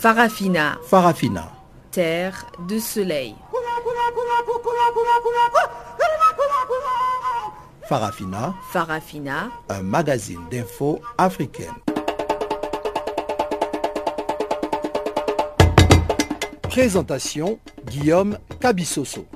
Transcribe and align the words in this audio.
Farafina. 0.00 0.78
Farafina. 0.84 1.50
Terre 1.90 2.46
de 2.68 2.78
soleil. 2.78 3.34
Farafina. 7.88 8.54
Farafina. 8.70 9.50
Un 9.68 9.82
magazine 9.82 10.38
d'infos 10.52 11.00
africaine. 11.18 11.74
Présentation 16.62 17.58
Guillaume 17.90 18.38
Cabissoso. 18.60 19.26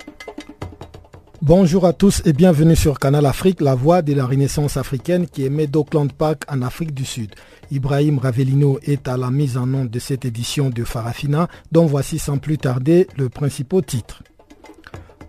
Bonjour 1.45 1.87
à 1.87 1.93
tous 1.93 2.23
et 2.25 2.33
bienvenue 2.33 2.77
sur 2.77 3.01
Canal 3.01 3.27
Afrique, 3.27 3.61
la 3.61 3.75
voix 3.75 4.01
de 4.01 4.15
la 4.15 4.27
Renaissance 4.27 4.77
africaine 4.77 5.27
qui 5.27 5.43
émet 5.43 5.67
d'Auckland 5.67 6.13
Park 6.13 6.45
en 6.49 6.63
Afrique 6.63 6.95
du 6.95 7.05
Sud. 7.05 7.35
Ibrahim 7.73 8.19
Ravelino 8.19 8.79
est 8.83 9.09
à 9.09 9.17
la 9.17 9.31
mise 9.31 9.57
en 9.57 9.65
nom 9.65 9.87
de 9.87 9.99
cette 9.99 10.27
édition 10.27 10.69
de 10.69 10.85
Farafina, 10.85 11.49
dont 11.73 11.87
voici 11.87 12.19
sans 12.19 12.37
plus 12.37 12.59
tarder 12.59 13.09
le 13.17 13.31
principal 13.31 13.83
titre. 13.83 14.23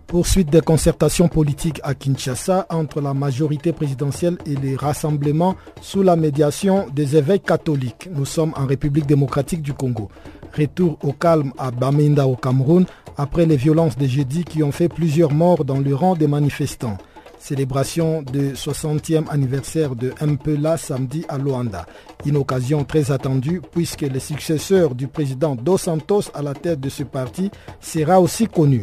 Poursuite 0.06 0.50
des 0.50 0.60
concertations 0.60 1.28
politiques 1.28 1.80
à 1.82 1.94
Kinshasa 1.94 2.66
entre 2.68 3.00
la 3.00 3.14
majorité 3.14 3.72
présidentielle 3.72 4.36
et 4.44 4.56
les 4.56 4.76
rassemblements 4.76 5.56
sous 5.80 6.02
la 6.02 6.16
médiation 6.16 6.86
des 6.94 7.16
évêques 7.16 7.46
catholiques. 7.46 8.10
Nous 8.14 8.26
sommes 8.26 8.52
en 8.56 8.66
République 8.66 9.06
démocratique 9.06 9.62
du 9.62 9.72
Congo. 9.72 10.10
Retour 10.54 10.98
au 11.02 11.14
calme 11.14 11.52
à 11.56 11.70
Bamenda 11.70 12.26
au 12.26 12.36
Cameroun 12.36 12.84
après 13.16 13.46
les 13.46 13.56
violences 13.56 13.96
de 13.96 14.06
jeudi 14.06 14.44
qui 14.44 14.62
ont 14.62 14.70
fait 14.70 14.90
plusieurs 14.90 15.32
morts 15.32 15.64
dans 15.64 15.78
le 15.78 15.94
rang 15.94 16.14
des 16.14 16.28
manifestants. 16.28 16.98
Célébration 17.44 18.22
du 18.22 18.52
60e 18.54 19.28
anniversaire 19.28 19.94
de 19.94 20.14
Mpela 20.18 20.78
samedi 20.78 21.26
à 21.28 21.36
Luanda. 21.36 21.84
Une 22.24 22.38
occasion 22.38 22.84
très 22.84 23.12
attendue 23.12 23.60
puisque 23.70 24.00
le 24.00 24.18
successeur 24.18 24.94
du 24.94 25.08
président 25.08 25.54
Dos 25.54 25.76
Santos 25.76 26.22
à 26.32 26.40
la 26.40 26.54
tête 26.54 26.80
de 26.80 26.88
ce 26.88 27.02
parti 27.02 27.50
sera 27.82 28.18
aussi 28.18 28.46
connu. 28.46 28.80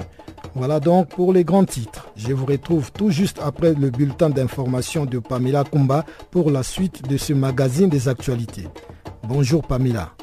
Voilà 0.54 0.80
donc 0.80 1.09
pour 1.09 1.34
les 1.34 1.44
grands 1.44 1.66
titres. 1.66 2.12
Je 2.16 2.34
vous 2.34 2.45
retrouve 2.45 2.92
tout 2.92 3.09
juste 3.09 3.39
après 3.44 3.73
le 3.73 3.89
bulletin 3.89 4.30
d'information 4.30 5.08
de 5.08 5.17
Pamela 5.17 5.64
Kumba 5.64 6.06
pour 6.30 6.52
la 6.52 6.62
suite 6.62 7.09
de 7.09 7.17
ce 7.17 7.34
magazine 7.34 7.89
des 7.89 8.08
actualités. 8.09 8.67
Bonjour 9.23 9.64
Pamela. 9.66 10.14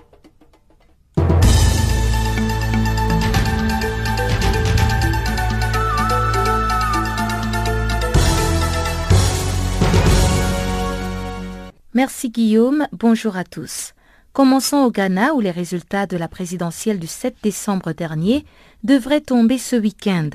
Merci 11.94 12.28
Guillaume, 12.28 12.86
bonjour 12.92 13.38
à 13.38 13.44
tous. 13.44 13.94
Commençons 14.34 14.76
au 14.84 14.90
Ghana 14.90 15.32
où 15.32 15.40
les 15.40 15.50
résultats 15.50 16.06
de 16.06 16.18
la 16.18 16.28
présidentielle 16.28 16.98
du 16.98 17.06
7 17.06 17.36
décembre 17.42 17.92
dernier 17.92 18.44
devraient 18.84 19.22
tomber 19.22 19.56
ce 19.56 19.74
week-end. 19.74 20.28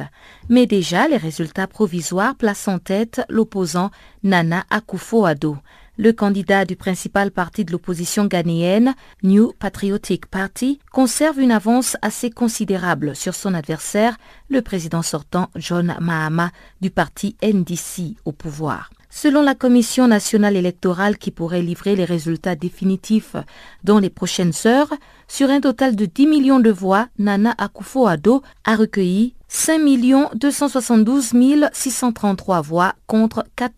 Mais 0.49 0.65
déjà, 0.65 1.07
les 1.07 1.17
résultats 1.17 1.67
provisoires 1.67 2.33
placent 2.33 2.67
en 2.67 2.79
tête 2.79 3.21
l'opposant 3.29 3.91
Nana 4.23 4.65
Akufo-Addo. 4.71 5.57
Le 5.95 6.11
candidat 6.11 6.65
du 6.65 6.75
principal 6.75 7.29
parti 7.29 7.63
de 7.65 7.71
l'opposition 7.71 8.25
ghanéenne, 8.25 8.95
New 9.21 9.53
Patriotic 9.59 10.25
Party, 10.25 10.79
conserve 10.91 11.39
une 11.39 11.51
avance 11.51 11.97
assez 12.01 12.31
considérable 12.31 13.15
sur 13.15 13.35
son 13.35 13.53
adversaire, 13.53 14.17
le 14.49 14.63
président 14.63 15.03
sortant 15.03 15.51
John 15.55 15.95
Mahama 16.01 16.49
du 16.81 16.89
parti 16.89 17.35
NDC 17.43 18.15
au 18.25 18.31
pouvoir. 18.31 18.89
Selon 19.15 19.43
la 19.43 19.53
Commission 19.53 20.07
nationale 20.07 20.55
électorale 20.55 21.19
qui 21.19 21.29
pourrait 21.29 21.61
livrer 21.61 21.95
les 21.95 22.03
résultats 22.03 22.55
définitifs 22.55 23.35
dans 23.83 23.99
les 23.99 24.09
prochaines 24.09 24.53
heures, 24.65 24.91
sur 25.27 25.51
un 25.51 25.61
total 25.61 25.95
de 25.95 26.07
10 26.07 26.25
millions 26.25 26.59
de 26.59 26.71
voix, 26.71 27.09
Nana 27.19 27.53
Akufo-Addo 27.59 28.41
a 28.65 28.75
recueilli 28.75 29.35
5 29.49 30.33
272 30.33 31.33
633 31.71 32.61
voix 32.61 32.93
contre 33.05 33.45
4 33.55 33.73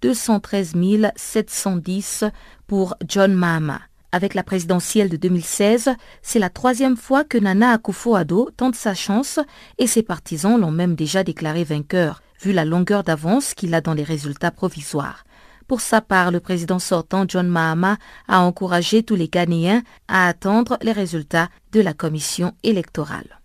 213 0.00 0.74
710 1.16 2.24
pour 2.68 2.94
John 3.08 3.34
Mahama. 3.34 3.80
Avec 4.12 4.34
la 4.34 4.44
présidentielle 4.44 5.08
de 5.08 5.16
2016, 5.16 5.90
c'est 6.22 6.38
la 6.38 6.48
troisième 6.48 6.96
fois 6.96 7.24
que 7.24 7.38
Nana 7.38 7.76
Akufo-Addo 7.76 8.50
tente 8.56 8.76
sa 8.76 8.94
chance 8.94 9.40
et 9.78 9.88
ses 9.88 10.04
partisans 10.04 10.60
l'ont 10.60 10.70
même 10.70 10.94
déjà 10.94 11.24
déclaré 11.24 11.64
vainqueur 11.64 12.22
vu 12.44 12.52
la 12.52 12.64
longueur 12.64 13.04
d'avance 13.04 13.54
qu'il 13.54 13.74
a 13.74 13.80
dans 13.80 13.94
les 13.94 14.02
résultats 14.02 14.50
provisoires. 14.50 15.24
Pour 15.66 15.80
sa 15.80 16.02
part, 16.02 16.30
le 16.30 16.40
président 16.40 16.78
sortant 16.78 17.24
John 17.26 17.48
Mahama 17.48 17.96
a 18.28 18.40
encouragé 18.40 19.02
tous 19.02 19.14
les 19.14 19.28
Ghanéens 19.28 19.82
à 20.08 20.28
attendre 20.28 20.76
les 20.82 20.92
résultats 20.92 21.48
de 21.72 21.80
la 21.80 21.94
commission 21.94 22.52
électorale. 22.62 23.40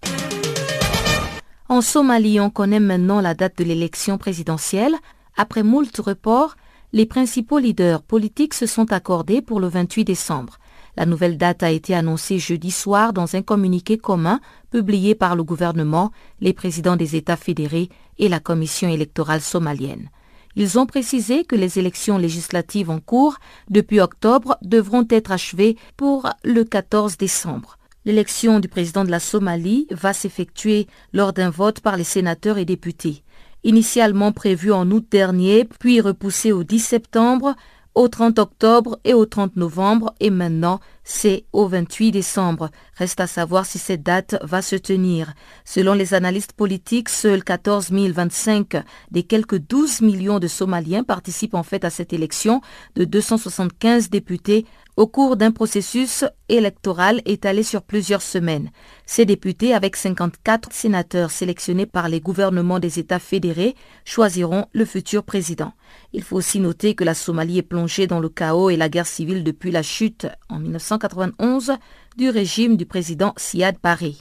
En 1.70 1.82
Somalie, 1.82 2.42
on 2.42 2.50
connaît 2.50 2.82
maintenant 2.82 3.22
la 3.22 3.36
date 3.36 3.58
de 3.60 3.64
l'élection 3.64 4.18
présidentielle. 4.18 4.96
Après 5.38 5.64
moult 5.64 5.96
reports, 5.98 6.58
les 6.92 7.06
principaux 7.06 7.60
leaders 7.60 8.02
politiques 8.02 8.56
se 8.56 8.66
sont 8.66 8.92
accordés 8.92 9.42
pour 9.42 9.62
le 9.62 9.68
28 9.68 10.04
décembre. 10.04 10.58
La 10.98 11.06
nouvelle 11.06 11.38
date 11.38 11.64
a 11.64 11.72
été 11.72 11.96
annoncée 11.96 12.40
jeudi 12.40 12.72
soir 12.72 13.14
dans 13.14 13.36
un 13.36 13.42
communiqué 13.42 13.98
commun 13.98 14.40
publié 14.72 15.16
par 15.16 15.36
le 15.36 15.44
gouvernement, 15.44 16.12
les 16.42 16.54
présidents 16.54 16.96
des 16.96 17.16
États 17.16 17.38
fédérés 17.38 17.90
et 18.18 18.30
la 18.30 18.40
commission 18.40 18.90
électorale 18.90 19.42
somalienne. 19.42 20.10
Ils 20.56 20.80
ont 20.80 20.86
précisé 20.86 21.46
que 21.46 21.56
les 21.56 21.80
élections 21.80 22.18
législatives 22.18 22.90
en 22.90 23.00
cours 23.00 23.38
depuis 23.70 24.00
octobre 24.00 24.58
devront 24.62 25.06
être 25.10 25.32
achevées 25.32 25.78
pour 25.96 26.30
le 26.44 26.64
14 26.64 27.18
décembre. 27.18 27.78
L'élection 28.06 28.60
du 28.60 28.68
président 28.68 29.04
de 29.06 29.12
la 29.12 29.20
Somalie 29.20 29.88
va 29.92 30.14
s'effectuer 30.14 30.88
lors 31.14 31.34
d'un 31.34 31.50
vote 31.50 31.82
par 31.82 31.98
les 31.98 32.04
sénateurs 32.04 32.58
et 32.58 32.66
députés. 32.66 33.24
Initialement 33.64 34.32
prévu 34.32 34.72
en 34.72 34.90
août 34.90 35.06
dernier, 35.12 35.66
puis 35.66 36.00
repoussé 36.00 36.52
au 36.52 36.64
10 36.64 36.80
septembre, 36.80 37.56
au 38.00 38.08
30 38.08 38.40
octobre 38.40 38.98
et 39.04 39.14
au 39.14 39.26
30 39.26 39.58
novembre 39.58 40.14
et 40.22 40.30
maintenant 40.30 40.80
c'est 41.12 41.46
au 41.54 41.68
28 41.68 42.12
décembre. 42.12 42.70
Reste 42.96 43.20
à 43.20 43.26
savoir 43.26 43.66
si 43.66 43.80
cette 43.80 44.04
date 44.04 44.36
va 44.44 44.62
se 44.62 44.76
tenir. 44.76 45.34
Selon 45.66 45.94
les 45.94 46.14
analystes 46.14 46.54
politiques, 46.54 47.10
seuls 47.10 47.44
14 47.44 47.92
025 47.92 48.76
des 49.10 49.24
quelques 49.24 49.58
12 49.58 50.02
millions 50.02 50.38
de 50.38 50.48
Somaliens 50.48 51.04
participent 51.04 51.56
en 51.56 51.64
fait 51.64 51.84
à 51.84 51.90
cette 51.90 52.14
élection 52.14 52.62
de 52.96 53.06
275 53.06 54.12
députés 54.12 54.66
au 55.00 55.08
cours 55.08 55.38
d'un 55.38 55.52
processus 55.52 56.26
électoral 56.50 57.22
étalé 57.24 57.64
sur 57.64 57.84
plusieurs 57.84 58.22
semaines. 58.22 58.70
Ces 59.06 59.26
députés, 59.26 59.74
avec 59.74 59.96
54 59.96 60.74
sénateurs 60.74 61.32
sélectionnés 61.32 61.86
par 61.86 62.10
les 62.10 62.20
gouvernements 62.20 62.80
des 62.80 63.00
États 63.00 63.20
fédérés, 63.20 63.76
choisiront 64.04 64.66
le 64.74 64.84
futur 64.84 65.24
président. 65.24 65.72
Il 66.12 66.22
faut 66.22 66.36
aussi 66.36 66.60
noter 66.60 66.96
que 66.96 67.06
la 67.06 67.14
Somalie 67.14 67.60
est 67.60 67.64
plongée 67.64 68.08
dans 68.08 68.20
le 68.20 68.28
chaos 68.28 68.70
et 68.70 68.76
la 68.76 68.90
guerre 68.90 69.08
civile 69.08 69.46
depuis 69.46 69.72
la 69.72 69.84
chute 69.84 70.28
en 70.50 70.60
1991 71.00 71.78
du 72.18 72.30
régime 72.30 72.76
du 72.76 72.86
président 72.86 73.34
Siad 73.38 73.78
Barre. 73.82 74.20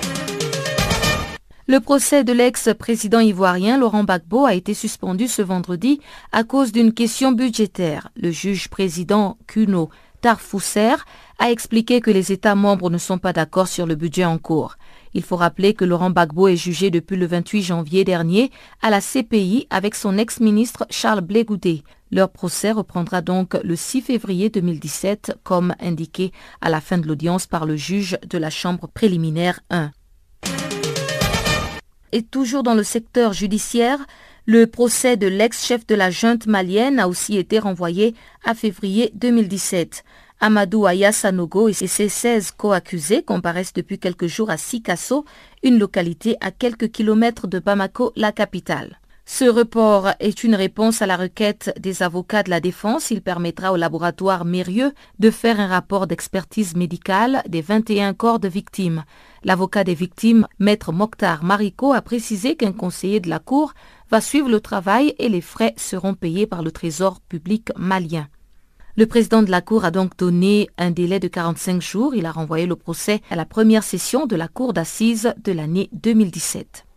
Le 1.66 1.80
procès 1.80 2.24
de 2.24 2.32
l'ex-président 2.32 3.20
ivoirien 3.20 3.76
Laurent 3.76 4.04
Gbagbo 4.04 4.46
a 4.46 4.54
été 4.54 4.72
suspendu 4.72 5.28
ce 5.28 5.42
vendredi 5.42 6.00
à 6.32 6.44
cause 6.44 6.72
d'une 6.72 6.94
question 6.94 7.32
budgétaire. 7.32 8.08
Le 8.16 8.30
juge 8.30 8.68
président 8.68 9.36
Kuno 9.46 9.90
Tarfousser 10.20 10.94
a 11.38 11.50
expliqué 11.50 12.00
que 12.00 12.10
les 12.10 12.32
États 12.32 12.54
membres 12.54 12.90
ne 12.90 12.98
sont 12.98 13.18
pas 13.18 13.32
d'accord 13.32 13.68
sur 13.68 13.86
le 13.86 13.96
budget 13.96 14.24
en 14.24 14.38
cours. 14.38 14.76
Il 15.14 15.22
faut 15.22 15.36
rappeler 15.36 15.74
que 15.74 15.84
Laurent 15.84 16.10
Gbagbo 16.10 16.48
est 16.48 16.56
jugé 16.56 16.90
depuis 16.90 17.16
le 17.16 17.26
28 17.26 17.62
janvier 17.62 18.04
dernier 18.04 18.50
à 18.82 18.90
la 18.90 19.00
CPI 19.00 19.66
avec 19.70 19.94
son 19.94 20.16
ex-ministre 20.16 20.86
Charles 20.90 21.20
Blé 21.20 21.44
Leur 22.10 22.30
procès 22.30 22.72
reprendra 22.72 23.20
donc 23.20 23.54
le 23.62 23.76
6 23.76 24.02
février 24.02 24.48
2017 24.50 25.38
comme 25.42 25.74
indiqué 25.80 26.32
à 26.60 26.70
la 26.70 26.80
fin 26.80 26.98
de 26.98 27.06
l'audience 27.06 27.46
par 27.46 27.66
le 27.66 27.76
juge 27.76 28.18
de 28.28 28.38
la 28.38 28.50
Chambre 28.50 28.88
préliminaire 28.88 29.60
1. 29.70 29.90
Et 32.12 32.22
toujours 32.22 32.62
dans 32.62 32.74
le 32.74 32.82
secteur 32.82 33.34
judiciaire, 33.34 33.98
le 34.46 34.66
procès 34.66 35.18
de 35.18 35.26
l'ex-chef 35.26 35.86
de 35.86 35.94
la 35.94 36.10
junte 36.10 36.46
malienne 36.46 36.98
a 36.98 37.06
aussi 37.06 37.36
été 37.36 37.58
renvoyé 37.58 38.14
à 38.44 38.54
février 38.54 39.10
2017. 39.14 40.04
Amadou 40.40 40.86
Aya 40.86 41.12
Sanogo 41.12 41.68
et 41.68 41.74
ses 41.74 42.08
16 42.08 42.52
co-accusés 42.52 43.22
comparaissent 43.22 43.74
depuis 43.74 43.98
quelques 43.98 44.28
jours 44.28 44.50
à 44.50 44.56
Sikasso, 44.56 45.26
une 45.62 45.78
localité 45.78 46.36
à 46.40 46.50
quelques 46.50 46.90
kilomètres 46.90 47.46
de 47.46 47.58
Bamako, 47.58 48.12
la 48.16 48.32
capitale. 48.32 49.00
Ce 49.30 49.44
report 49.44 50.08
est 50.20 50.42
une 50.42 50.54
réponse 50.54 51.02
à 51.02 51.06
la 51.06 51.18
requête 51.18 51.70
des 51.78 52.02
avocats 52.02 52.42
de 52.42 52.48
la 52.48 52.60
défense. 52.60 53.10
Il 53.10 53.20
permettra 53.20 53.74
au 53.74 53.76
laboratoire 53.76 54.46
Mérieux 54.46 54.94
de 55.18 55.30
faire 55.30 55.60
un 55.60 55.66
rapport 55.66 56.06
d'expertise 56.06 56.74
médicale 56.74 57.42
des 57.46 57.60
21 57.60 58.14
corps 58.14 58.38
de 58.38 58.48
victimes. 58.48 59.04
L'avocat 59.44 59.84
des 59.84 59.94
victimes, 59.94 60.46
maître 60.58 60.92
Mokhtar 60.92 61.44
Mariko, 61.44 61.92
a 61.92 62.00
précisé 62.00 62.56
qu'un 62.56 62.72
conseiller 62.72 63.20
de 63.20 63.28
la 63.28 63.38
Cour 63.38 63.74
va 64.10 64.22
suivre 64.22 64.48
le 64.48 64.60
travail 64.60 65.14
et 65.18 65.28
les 65.28 65.42
frais 65.42 65.74
seront 65.76 66.14
payés 66.14 66.46
par 66.46 66.62
le 66.62 66.72
Trésor 66.72 67.20
public 67.20 67.68
malien. 67.76 68.28
Le 68.96 69.04
président 69.04 69.42
de 69.42 69.50
la 69.50 69.60
Cour 69.60 69.84
a 69.84 69.90
donc 69.90 70.16
donné 70.16 70.70
un 70.78 70.90
délai 70.90 71.20
de 71.20 71.28
45 71.28 71.82
jours. 71.82 72.14
Il 72.14 72.24
a 72.24 72.32
renvoyé 72.32 72.64
le 72.64 72.76
procès 72.76 73.20
à 73.28 73.36
la 73.36 73.44
première 73.44 73.84
session 73.84 74.24
de 74.24 74.36
la 74.36 74.48
Cour 74.48 74.72
d'assises 74.72 75.34
de 75.44 75.52
l'année 75.52 75.90
2017. 75.92 76.87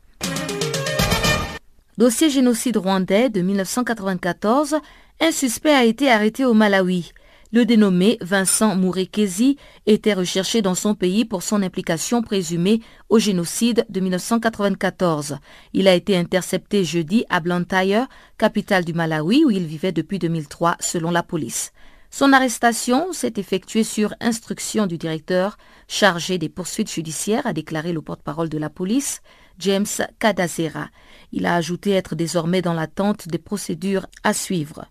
Dossier 2.01 2.31
génocide 2.31 2.77
rwandais 2.77 3.30
de 3.30 3.42
1994, 3.42 4.77
un 5.19 5.31
suspect 5.31 5.69
a 5.69 5.86
été 5.86 6.09
arrêté 6.09 6.45
au 6.45 6.56
Malawi. 6.56 7.12
Le 7.51 7.63
dénommé 7.63 8.18
Vincent 8.21 8.75
Mourekezi 8.75 9.57
était 9.86 10.15
recherché 10.15 10.63
dans 10.63 10.74
son 10.74 10.95
pays 10.95 11.25
pour 11.25 11.44
son 11.44 11.62
implication 11.62 12.24
présumée 12.24 12.81
au 13.09 13.19
génocide 13.19 13.86
de 13.89 14.00
1994. 14.00 15.38
Il 15.74 15.88
a 15.88 15.94
été 15.94 16.18
intercepté 16.18 16.83
jeudi 16.83 17.24
à 17.30 17.39
Blantyre, 17.39 18.07
capitale 18.39 18.83
du 18.83 18.94
Malawi, 18.94 19.45
où 19.45 19.51
il 19.51 19.68
vivait 19.68 19.92
depuis 19.92 20.18
2003 20.18 20.77
selon 20.80 21.12
la 21.12 21.21
police. 21.21 21.71
Son 22.13 22.34
arrestation 22.34 23.13
s'est 23.13 23.34
effectuée 23.38 23.86
sur 23.86 24.13
instruction 24.19 24.86
du 24.86 24.98
directeur 24.98 25.58
chargé 25.88 26.38
des 26.38 26.50
poursuites 26.50 26.92
judiciaires, 26.92 27.48
a 27.48 27.54
déclaré 27.54 27.94
le 27.94 28.02
porte-parole 28.02 28.50
de 28.50 28.58
la 28.58 28.69
police, 28.69 29.22
James 29.60 29.86
Kadazera. 30.19 30.90
Il 31.31 31.46
a 31.46 31.56
ajouté 31.56 31.92
être 31.92 32.16
désormais 32.16 32.62
dans 32.62 32.74
l'attente 32.74 33.30
des 33.30 33.38
procédures 33.38 34.08
à 34.25 34.34
suivre. 34.34 34.86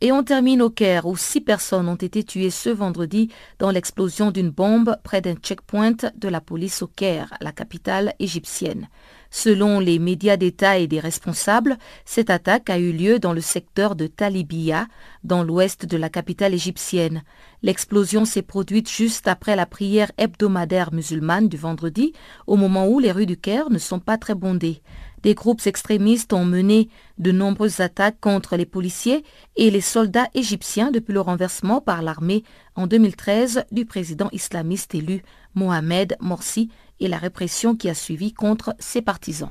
Et 0.00 0.12
on 0.12 0.22
termine 0.22 0.62
au 0.62 0.70
Caire 0.70 1.06
où 1.06 1.16
six 1.16 1.40
personnes 1.40 1.88
ont 1.88 1.94
été 1.94 2.22
tuées 2.22 2.50
ce 2.50 2.68
vendredi 2.68 3.30
dans 3.58 3.70
l'explosion 3.70 4.30
d'une 4.30 4.50
bombe 4.50 4.96
près 5.02 5.20
d'un 5.20 5.34
checkpoint 5.34 5.96
de 6.14 6.28
la 6.28 6.40
police 6.40 6.82
au 6.82 6.86
Caire, 6.86 7.34
la 7.40 7.52
capitale 7.52 8.14
égyptienne. 8.18 8.88
Selon 9.36 9.80
les 9.80 9.98
médias 9.98 10.36
d'État 10.36 10.78
et 10.78 10.86
des 10.86 11.00
responsables, 11.00 11.76
cette 12.04 12.30
attaque 12.30 12.70
a 12.70 12.78
eu 12.78 12.92
lieu 12.92 13.18
dans 13.18 13.32
le 13.32 13.40
secteur 13.40 13.96
de 13.96 14.06
Talibia, 14.06 14.86
dans 15.24 15.42
l'ouest 15.42 15.86
de 15.86 15.96
la 15.96 16.08
capitale 16.08 16.54
égyptienne. 16.54 17.24
L'explosion 17.60 18.26
s'est 18.26 18.42
produite 18.42 18.88
juste 18.88 19.26
après 19.26 19.56
la 19.56 19.66
prière 19.66 20.12
hebdomadaire 20.18 20.94
musulmane 20.94 21.48
du 21.48 21.56
vendredi, 21.56 22.12
au 22.46 22.54
moment 22.54 22.86
où 22.86 23.00
les 23.00 23.10
rues 23.10 23.26
du 23.26 23.36
Caire 23.36 23.70
ne 23.70 23.78
sont 23.78 23.98
pas 23.98 24.18
très 24.18 24.36
bondées. 24.36 24.82
Des 25.24 25.34
groupes 25.34 25.66
extrémistes 25.66 26.32
ont 26.32 26.44
mené 26.44 26.88
de 27.18 27.32
nombreuses 27.32 27.80
attaques 27.80 28.20
contre 28.20 28.56
les 28.56 28.66
policiers 28.66 29.24
et 29.56 29.70
les 29.70 29.80
soldats 29.80 30.28
égyptiens 30.34 30.92
depuis 30.92 31.14
le 31.14 31.20
renversement 31.20 31.80
par 31.80 32.02
l'armée 32.02 32.44
en 32.76 32.86
2013 32.86 33.64
du 33.72 33.84
président 33.84 34.28
islamiste 34.30 34.94
élu 34.94 35.22
Mohamed 35.54 36.16
Morsi 36.20 36.70
et 37.00 37.08
la 37.08 37.18
répression 37.18 37.76
qui 37.76 37.88
a 37.88 37.94
suivi 37.94 38.32
contre 38.32 38.74
ses 38.78 39.02
partisans. 39.02 39.50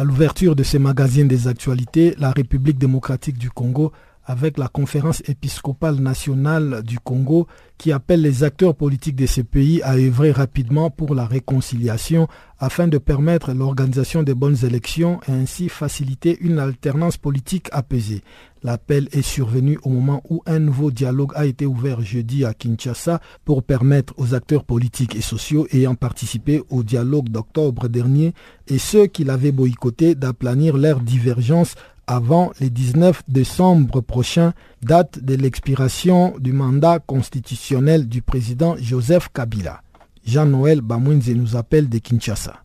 À 0.00 0.04
l'ouverture 0.04 0.56
de 0.56 0.62
ces 0.62 0.78
magazines 0.78 1.28
des 1.28 1.46
actualités, 1.46 2.14
la 2.16 2.30
République 2.30 2.78
démocratique 2.78 3.36
du 3.36 3.50
Congo 3.50 3.92
avec 4.24 4.56
la 4.56 4.68
conférence 4.68 5.22
épiscopale 5.28 5.96
nationale 5.96 6.82
du 6.82 6.98
Congo 6.98 7.46
qui 7.76 7.92
appelle 7.92 8.22
les 8.22 8.42
acteurs 8.42 8.74
politiques 8.74 9.16
de 9.16 9.26
ce 9.26 9.42
pays 9.42 9.82
à 9.82 9.96
œuvrer 9.96 10.30
rapidement 10.30 10.88
pour 10.88 11.14
la 11.14 11.26
réconciliation 11.26 12.28
afin 12.58 12.88
de 12.88 12.96
permettre 12.96 13.52
l'organisation 13.52 14.22
de 14.22 14.32
bonnes 14.32 14.64
élections 14.64 15.20
et 15.28 15.32
ainsi 15.32 15.68
faciliter 15.68 16.38
une 16.40 16.60
alternance 16.60 17.18
politique 17.18 17.68
apaisée. 17.70 18.22
L'appel 18.62 19.08
est 19.12 19.22
survenu 19.22 19.78
au 19.84 19.88
moment 19.88 20.22
où 20.28 20.42
un 20.46 20.58
nouveau 20.58 20.90
dialogue 20.90 21.32
a 21.34 21.46
été 21.46 21.64
ouvert 21.64 22.02
jeudi 22.02 22.44
à 22.44 22.52
Kinshasa 22.52 23.20
pour 23.44 23.62
permettre 23.62 24.12
aux 24.18 24.34
acteurs 24.34 24.64
politiques 24.64 25.16
et 25.16 25.22
sociaux 25.22 25.66
ayant 25.72 25.94
participé 25.94 26.62
au 26.68 26.82
dialogue 26.82 27.30
d'octobre 27.30 27.88
dernier 27.88 28.34
et 28.68 28.78
ceux 28.78 29.06
qui 29.06 29.24
l'avaient 29.24 29.52
boycotté 29.52 30.14
d'aplanir 30.14 30.76
leurs 30.76 31.00
divergences 31.00 31.74
avant 32.06 32.50
le 32.60 32.68
19 32.68 33.22
décembre 33.28 34.00
prochain, 34.00 34.52
date 34.82 35.22
de 35.22 35.36
l'expiration 35.36 36.34
du 36.38 36.52
mandat 36.52 36.98
constitutionnel 36.98 38.08
du 38.08 38.20
président 38.20 38.76
Joseph 38.78 39.28
Kabila. 39.32 39.82
Jean-Noël 40.26 40.80
Bamouinze 40.80 41.30
nous 41.30 41.56
appelle 41.56 41.88
de 41.88 41.98
Kinshasa. 41.98 42.62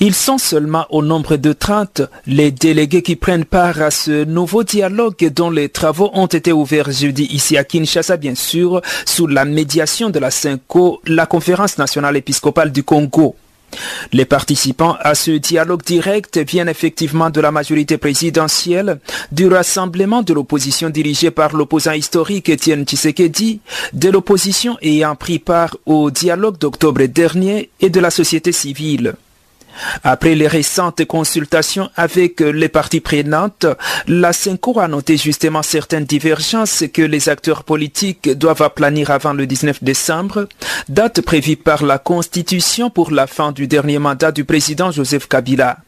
Ils 0.00 0.14
sont 0.14 0.38
seulement 0.38 0.86
au 0.90 1.02
nombre 1.02 1.36
de 1.36 1.52
30 1.52 2.02
les 2.28 2.52
délégués 2.52 3.02
qui 3.02 3.16
prennent 3.16 3.44
part 3.44 3.82
à 3.82 3.90
ce 3.90 4.24
nouveau 4.24 4.62
dialogue 4.62 5.28
dont 5.34 5.50
les 5.50 5.68
travaux 5.68 6.10
ont 6.14 6.26
été 6.26 6.52
ouverts 6.52 6.92
jeudi 6.92 7.24
ici 7.24 7.56
à 7.56 7.64
Kinshasa, 7.64 8.16
bien 8.16 8.36
sûr, 8.36 8.80
sous 9.04 9.26
la 9.26 9.44
médiation 9.44 10.08
de 10.08 10.20
la 10.20 10.30
CINCO, 10.30 11.00
la 11.04 11.26
conférence 11.26 11.78
nationale 11.78 12.16
épiscopale 12.16 12.70
du 12.70 12.84
Congo. 12.84 13.34
Les 14.12 14.24
participants 14.24 14.96
à 15.00 15.16
ce 15.16 15.32
dialogue 15.32 15.82
direct 15.82 16.38
viennent 16.38 16.68
effectivement 16.68 17.30
de 17.30 17.40
la 17.40 17.50
majorité 17.50 17.98
présidentielle, 17.98 19.00
du 19.32 19.48
rassemblement 19.48 20.22
de 20.22 20.32
l'opposition 20.32 20.90
dirigé 20.90 21.32
par 21.32 21.56
l'opposant 21.56 21.92
historique 21.92 22.48
Étienne 22.48 22.84
Tshisekedi, 22.84 23.58
de 23.94 24.10
l'opposition 24.10 24.78
ayant 24.80 25.16
pris 25.16 25.40
part 25.40 25.76
au 25.86 26.12
dialogue 26.12 26.58
d'octobre 26.58 27.04
dernier 27.06 27.70
et 27.80 27.90
de 27.90 27.98
la 27.98 28.10
société 28.10 28.52
civile. 28.52 29.16
Après 30.04 30.34
les 30.34 30.48
récentes 30.48 31.04
consultations 31.04 31.90
avec 31.96 32.40
les 32.40 32.68
parties 32.68 33.00
prenantes, 33.00 33.66
la 34.06 34.32
CENCO 34.32 34.80
a 34.80 34.88
noté 34.88 35.16
justement 35.16 35.62
certaines 35.62 36.04
divergences 36.04 36.84
que 36.92 37.02
les 37.02 37.28
acteurs 37.28 37.64
politiques 37.64 38.30
doivent 38.30 38.62
aplanir 38.62 39.10
avant 39.10 39.32
le 39.32 39.46
19 39.46 39.82
décembre, 39.82 40.48
date 40.88 41.20
prévue 41.20 41.56
par 41.56 41.84
la 41.84 41.98
Constitution 41.98 42.90
pour 42.90 43.10
la 43.10 43.26
fin 43.26 43.52
du 43.52 43.66
dernier 43.66 43.98
mandat 43.98 44.32
du 44.32 44.44
président 44.44 44.90
Joseph 44.90 45.28
Kabila. 45.28 45.78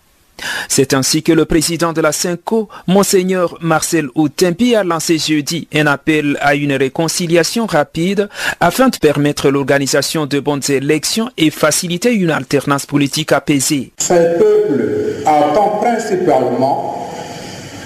C'est 0.69 0.95
ainsi 0.95 1.23
que 1.23 1.33
le 1.33 1.45
président 1.45 1.93
de 1.93 2.01
la 2.01 2.13
CINCO, 2.13 2.69
Monseigneur 2.87 3.57
Marcel 3.61 4.09
Outempi, 4.15 4.75
a 4.75 4.85
lancé 4.85 5.19
jeudi 5.19 5.69
un 5.75 5.87
appel 5.87 6.39
à 6.41 6.55
une 6.55 6.73
réconciliation 6.73 7.67
rapide 7.67 8.29
afin 8.61 8.89
de 8.89 8.97
permettre 8.97 9.51
l'organisation 9.51 10.27
de 10.27 10.41
bonnes 10.41 10.63
élections 10.69 11.31
et 11.37 11.51
faciliter 11.51 12.13
une 12.13 12.31
alternance 12.31 12.87
politique 12.87 13.33
apaisée. 13.33 13.93
Ce 13.99 14.15
peuple 14.39 15.23
attend 15.27 15.81
principalement 15.81 17.11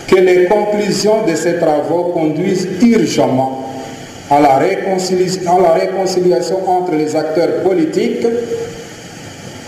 que 0.06 0.16
les 0.16 0.46
conclusions 0.46 1.26
de 1.26 1.34
ces 1.34 1.58
travaux 1.58 2.12
conduisent 2.12 2.68
réconciliation, 4.58 5.58
à 5.58 5.60
la 5.60 5.72
réconciliation 5.74 6.68
entre 6.68 6.92
les 6.94 7.14
acteurs 7.14 7.62
politiques 7.62 8.26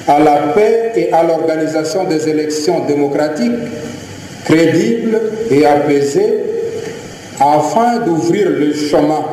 à 0.06 0.18
la 0.20 0.36
paix 0.54 0.92
et 0.96 1.12
à 1.12 1.22
l'organisation 1.22 2.04
des 2.04 2.28
élections 2.28 2.86
démocratiques, 2.86 3.52
crédibles 4.44 5.20
et 5.50 5.66
apaisées, 5.66 6.34
afin 7.40 7.98
d'ouvrir 7.98 8.48
le 8.50 8.72
chemin 8.72 9.24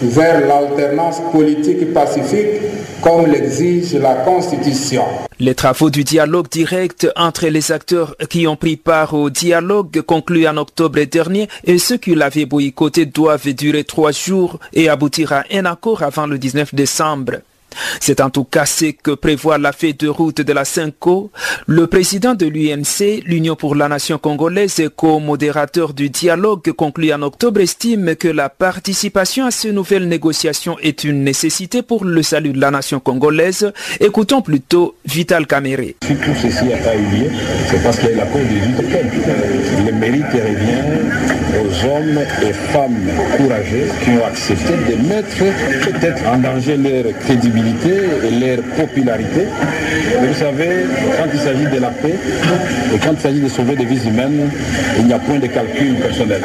vers 0.00 0.46
l'alternance 0.46 1.20
politique 1.32 1.92
pacifique 1.92 2.60
comme 3.02 3.26
l'exige 3.26 3.94
la 3.94 4.14
Constitution. 4.14 5.02
Les 5.38 5.54
travaux 5.54 5.90
du 5.90 6.02
dialogue 6.02 6.48
direct 6.48 7.06
entre 7.14 7.46
les 7.48 7.70
acteurs 7.70 8.16
qui 8.30 8.46
ont 8.46 8.56
pris 8.56 8.76
part 8.76 9.14
au 9.14 9.28
dialogue 9.28 10.00
conclu 10.00 10.48
en 10.48 10.56
octobre 10.56 11.02
dernier 11.04 11.48
et 11.64 11.78
ceux 11.78 11.98
qui 11.98 12.14
l'avaient 12.14 12.46
boycotté 12.46 13.04
doivent 13.04 13.52
durer 13.52 13.84
trois 13.84 14.12
jours 14.12 14.58
et 14.72 14.88
aboutir 14.88 15.32
à 15.32 15.44
un 15.52 15.66
accord 15.66 16.02
avant 16.02 16.26
le 16.26 16.38
19 16.38 16.74
décembre. 16.74 17.34
C'est 18.00 18.20
en 18.20 18.30
tout 18.30 18.44
cas 18.44 18.66
ce 18.66 18.86
que 18.86 19.12
prévoit 19.12 19.58
la 19.58 19.72
feuille 19.72 19.94
de 19.94 20.08
route 20.08 20.40
de 20.40 20.52
la 20.52 20.64
CINCO. 20.64 21.30
Le 21.66 21.86
président 21.86 22.34
de 22.34 22.46
l'UNC, 22.46 23.22
l'Union 23.24 23.56
pour 23.56 23.74
la 23.74 23.88
nation 23.88 24.18
congolaise 24.18 24.80
et 24.80 24.88
co-modérateur 24.94 25.94
du 25.94 26.10
dialogue 26.10 26.72
conclu 26.72 27.12
en 27.12 27.22
octobre, 27.22 27.60
estime 27.60 28.16
que 28.16 28.28
la 28.28 28.48
participation 28.48 29.46
à 29.46 29.50
ces 29.50 29.72
nouvelles 29.72 30.08
négociations 30.08 30.78
est 30.80 31.04
une 31.04 31.24
nécessité 31.24 31.82
pour 31.82 32.04
le 32.04 32.22
salut 32.22 32.52
de 32.52 32.60
la 32.60 32.70
nation 32.70 33.00
congolaise. 33.00 33.72
Écoutons 34.00 34.42
plutôt 34.42 34.96
Vital 35.04 35.46
Caméré. 35.46 35.96
Si 36.02 36.14
tout 36.16 36.34
ceci 36.40 36.64
n'a 36.64 36.76
pas 36.78 36.94
eu 36.94 37.06
lieu, 37.16 37.30
c'est 37.70 37.82
parce 37.82 37.98
qu'il 37.98 38.10
y 38.10 38.12
a 38.12 38.16
l'accord 38.16 38.40
de 38.40 39.86
Le 39.86 39.92
mérite 39.92 40.24
revient 40.32 41.35
aux 41.54 41.86
hommes 41.86 42.20
et 42.42 42.52
femmes 42.52 43.08
courageux 43.36 43.88
qui 44.02 44.10
ont 44.10 44.26
accepté 44.26 44.72
de 44.88 45.08
mettre 45.08 45.36
peut-être 45.84 46.26
en 46.26 46.38
danger 46.38 46.76
leur 46.76 47.04
crédibilité 47.20 47.94
et 48.24 48.30
leur 48.30 48.64
popularité. 48.76 49.46
Mais 50.20 50.28
vous 50.28 50.34
savez, 50.38 50.86
quand 51.16 51.28
il 51.32 51.38
s'agit 51.40 51.74
de 51.74 51.80
la 51.80 51.90
paix 51.90 52.14
et 52.94 52.98
quand 52.98 53.12
il 53.12 53.20
s'agit 53.20 53.40
de 53.40 53.48
sauver 53.48 53.76
des 53.76 53.84
vies 53.84 54.06
humaines, 54.06 54.50
il 54.98 55.06
n'y 55.06 55.12
a 55.12 55.18
point 55.18 55.38
de 55.38 55.46
calcul 55.46 55.94
personnel. 55.96 56.42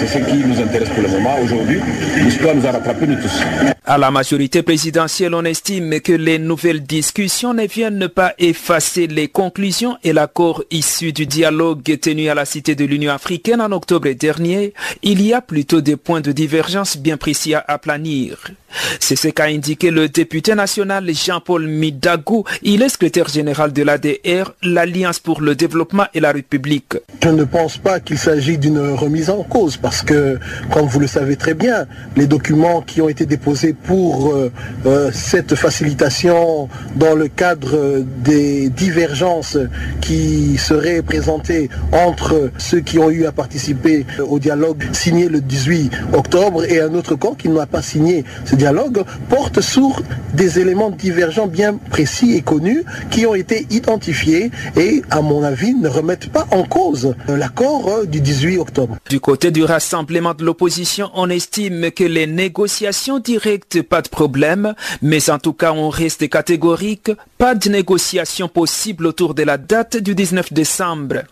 C'est 0.00 0.18
ce 0.18 0.24
qui 0.24 0.36
nous 0.36 0.60
intéresse 0.60 0.88
pour 0.90 1.02
le 1.02 1.08
moment. 1.08 1.36
Aujourd'hui, 1.42 1.80
l'histoire 2.22 2.54
nous 2.54 2.66
a 2.66 2.72
rattrapés 2.72 3.06
nous 3.06 3.16
tous. 3.16 3.42
À 3.84 3.98
la 3.98 4.10
majorité 4.10 4.62
présidentielle, 4.62 5.34
on 5.34 5.44
estime 5.44 6.00
que 6.00 6.12
les 6.12 6.38
nouvelles 6.38 6.82
discussions 6.82 7.52
ne 7.52 7.66
viennent 7.66 8.08
pas 8.08 8.32
effacer 8.38 9.08
les 9.08 9.28
conclusions 9.28 9.96
et 10.04 10.12
l'accord 10.12 10.62
issu 10.70 11.12
du 11.12 11.26
dialogue 11.26 11.98
tenu 12.00 12.28
à 12.28 12.34
la 12.34 12.44
Cité 12.44 12.74
de 12.74 12.84
l'Union 12.84 13.12
africaine 13.12 13.60
en 13.60 13.72
octobre 13.72 14.08
dernier. 14.10 14.41
Il 15.02 15.22
y 15.22 15.32
a 15.32 15.40
plutôt 15.40 15.80
des 15.80 15.96
points 15.96 16.20
de 16.20 16.32
divergence 16.32 16.96
bien 16.96 17.16
précis 17.16 17.54
à 17.54 17.64
aplanir. 17.66 18.38
C'est 19.00 19.16
ce 19.16 19.28
qu'a 19.28 19.44
indiqué 19.44 19.90
le 19.90 20.08
député 20.08 20.54
national 20.54 21.10
Jean-Paul 21.12 21.66
Midagou. 21.66 22.44
Il 22.62 22.82
est 22.82 22.88
secrétaire 22.88 23.28
général 23.28 23.72
de 23.72 23.82
l'ADR, 23.82 24.54
l'Alliance 24.62 25.18
pour 25.18 25.40
le 25.40 25.54
développement 25.54 26.06
et 26.14 26.20
la 26.20 26.32
République. 26.32 26.96
Je 27.22 27.28
ne 27.28 27.44
pense 27.44 27.78
pas 27.78 28.00
qu'il 28.00 28.18
s'agit 28.18 28.58
d'une 28.58 28.78
remise 28.78 29.30
en 29.30 29.42
cause 29.42 29.76
parce 29.76 30.02
que, 30.02 30.38
comme 30.70 30.86
vous 30.86 31.00
le 31.00 31.06
savez 31.06 31.36
très 31.36 31.54
bien, 31.54 31.86
les 32.16 32.26
documents 32.26 32.82
qui 32.82 33.00
ont 33.00 33.08
été 33.08 33.26
déposés 33.26 33.74
pour 33.74 34.32
euh, 34.32 34.50
euh, 34.86 35.10
cette 35.12 35.54
facilitation 35.54 36.68
dans 36.96 37.14
le 37.14 37.28
cadre 37.28 38.04
des 38.18 38.68
divergences 38.70 39.58
qui 40.00 40.56
seraient 40.58 41.02
présentées 41.02 41.68
entre 41.92 42.50
ceux 42.58 42.80
qui 42.80 42.98
ont 42.98 43.10
eu 43.10 43.26
à 43.26 43.32
participer 43.32 44.06
au 44.32 44.38
dialogue 44.38 44.82
signé 44.92 45.28
le 45.28 45.40
18 45.40 45.92
octobre 46.14 46.64
et 46.64 46.80
un 46.80 46.94
autre 46.94 47.14
camp 47.16 47.34
qui 47.34 47.48
n'a 47.48 47.66
pas 47.66 47.82
signé 47.82 48.24
ce 48.44 48.56
dialogue 48.56 49.04
porte 49.28 49.60
sur 49.60 50.02
des 50.34 50.58
éléments 50.58 50.90
divergents 50.90 51.46
bien 51.46 51.74
précis 51.90 52.34
et 52.34 52.40
connus 52.42 52.84
qui 53.10 53.26
ont 53.26 53.34
été 53.34 53.66
identifiés 53.70 54.50
et, 54.76 55.02
à 55.10 55.20
mon 55.20 55.42
avis, 55.42 55.74
ne 55.74 55.88
remettent 55.88 56.30
pas 56.30 56.46
en 56.50 56.64
cause 56.64 57.14
l'accord 57.28 58.06
du 58.06 58.20
18 58.20 58.58
octobre. 58.58 58.96
Du 59.08 59.20
côté 59.20 59.50
du 59.50 59.64
rassemblement 59.64 60.34
de 60.34 60.44
l'opposition, 60.44 61.10
on 61.14 61.28
estime 61.28 61.90
que 61.90 62.04
les 62.04 62.26
négociations 62.26 63.18
directes, 63.18 63.82
pas 63.82 64.00
de 64.00 64.08
problème, 64.08 64.74
mais 65.02 65.28
en 65.28 65.38
tout 65.38 65.52
cas, 65.52 65.72
on 65.72 65.90
reste 65.90 66.28
catégorique, 66.28 67.10
pas 67.36 67.54
de 67.54 67.68
négociations 67.68 68.48
possibles 68.48 69.06
autour 69.06 69.34
de 69.34 69.42
la 69.42 69.58
date 69.58 69.98
du 69.98 70.14
19 70.14 70.52
décembre. 70.52 71.22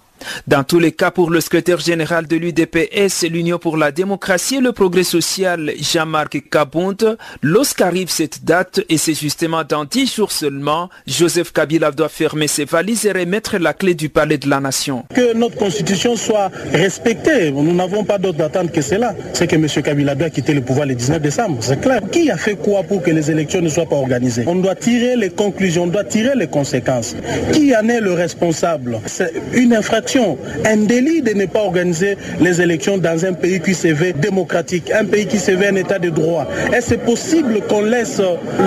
Dans 0.46 0.64
tous 0.64 0.78
les 0.78 0.92
cas, 0.92 1.10
pour 1.10 1.30
le 1.30 1.40
secrétaire 1.40 1.78
général 1.78 2.26
de 2.26 2.36
l'UDPS, 2.36 3.24
l'Union 3.30 3.58
pour 3.58 3.76
la 3.76 3.92
démocratie 3.92 4.56
et 4.56 4.60
le 4.60 4.72
progrès 4.72 5.04
social, 5.04 5.72
Jean-Marc 5.80 6.48
Kabonde, 6.50 7.16
lorsqu'arrive 7.42 8.10
cette 8.10 8.44
date, 8.44 8.80
et 8.88 8.98
c'est 8.98 9.14
justement 9.14 9.62
dans 9.64 9.84
dix 9.84 10.14
jours 10.14 10.32
seulement, 10.32 10.88
Joseph 11.06 11.52
Kabila 11.52 11.90
doit 11.90 12.08
fermer 12.08 12.48
ses 12.48 12.64
valises 12.64 13.06
et 13.06 13.12
remettre 13.12 13.58
la 13.58 13.72
clé 13.72 13.94
du 13.94 14.08
palais 14.08 14.38
de 14.38 14.48
la 14.48 14.60
nation. 14.60 15.04
Que 15.14 15.34
notre 15.34 15.56
constitution 15.56 16.16
soit 16.16 16.50
respectée, 16.72 17.50
nous 17.50 17.74
n'avons 17.74 18.04
pas 18.04 18.18
d'autre 18.18 18.42
attente 18.42 18.72
que 18.72 18.82
cela. 18.82 19.14
C'est 19.32 19.46
que 19.46 19.56
M. 19.56 19.66
Kabila 19.82 20.14
doit 20.14 20.30
quitter 20.30 20.54
le 20.54 20.60
pouvoir 20.60 20.86
le 20.86 20.94
19 20.94 21.20
décembre, 21.20 21.58
c'est 21.60 21.80
clair. 21.80 22.00
Qui 22.10 22.30
a 22.30 22.36
fait 22.36 22.56
quoi 22.56 22.82
pour 22.82 23.02
que 23.02 23.10
les 23.10 23.30
élections 23.30 23.60
ne 23.60 23.68
soient 23.68 23.88
pas 23.88 23.96
organisées? 23.96 24.44
On 24.46 24.56
doit 24.56 24.74
tirer 24.74 25.16
les 25.16 25.30
conclusions, 25.30 25.84
on 25.84 25.86
doit 25.86 26.04
tirer 26.04 26.34
les 26.36 26.48
conséquences. 26.48 27.14
Qui 27.52 27.74
en 27.74 27.88
est 27.88 28.00
le 28.00 28.12
responsable? 28.12 29.00
C'est 29.06 29.32
une 29.54 29.74
infraction 29.74 30.09
un 30.18 30.76
délit 30.76 31.22
de 31.22 31.32
ne 31.32 31.46
pas 31.46 31.60
organiser 31.60 32.16
les 32.40 32.60
élections 32.60 32.98
dans 32.98 33.24
un 33.24 33.32
pays 33.32 33.60
qui 33.60 33.74
se 33.74 33.88
veut 33.88 34.12
démocratique, 34.12 34.90
un 34.90 35.04
pays 35.04 35.26
qui 35.26 35.38
se 35.38 35.52
veut 35.52 35.66
un 35.66 35.76
état 35.76 35.98
de 35.98 36.10
droit. 36.10 36.46
Est-ce 36.72 36.94
possible 36.94 37.60
qu'on 37.68 37.82
laisse 37.82 38.20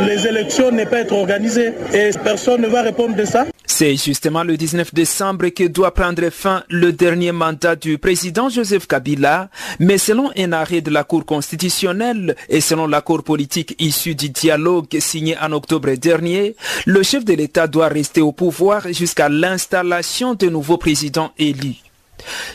les 0.08 0.28
élections 0.28 0.72
ne 0.72 0.84
pas 0.86 1.00
être 1.00 1.14
organisées 1.14 1.74
et 1.94 2.10
personne 2.24 2.62
ne 2.62 2.68
va 2.68 2.82
répondre 2.82 3.16
de 3.16 3.26
ça? 3.26 3.46
C'est 3.66 3.96
justement 3.96 4.44
le 4.44 4.58
19 4.58 4.94
décembre 4.94 5.48
que 5.50 5.64
doit 5.64 5.94
prendre 5.94 6.30
fin 6.30 6.64
le 6.70 6.92
dernier 6.92 7.32
mandat 7.32 7.76
du 7.76 7.98
président 7.98 8.50
Joseph 8.50 8.88
Kabila, 8.88 9.50
mais 9.80 9.98
selon 9.98 10.32
un 10.38 10.52
arrêt 10.52 10.82
de 10.82 10.92
la 10.92 11.04
Cour 11.04 11.26
constitutionnelle 11.26 12.36
et 12.50 12.62
selon 12.62 12.88
l'accord 12.88 13.24
politique 13.24 13.76
issu 13.80 14.16
du 14.16 14.30
dialogue 14.30 15.00
signé 15.00 15.38
en 15.40 15.52
octobre 15.54 15.92
dernier, 15.94 16.56
le 16.86 17.04
chef 17.04 17.24
de 17.24 17.34
l'État 17.34 17.68
doit 17.68 17.88
rester 17.88 18.22
au 18.22 18.34
pouvoir 18.34 18.92
jusqu'à 18.92 19.30
l'installation 19.30 20.34
de 20.34 20.50
nouveaux 20.50 20.78
présidents 20.78 21.32
élu. 21.38 21.76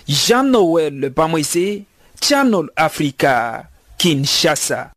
Jean-Noël 0.06 1.12
Bamoise, 1.14 1.58
Channel 2.22 2.66
Africa, 2.76 3.64
Kinshasa. 3.96 4.92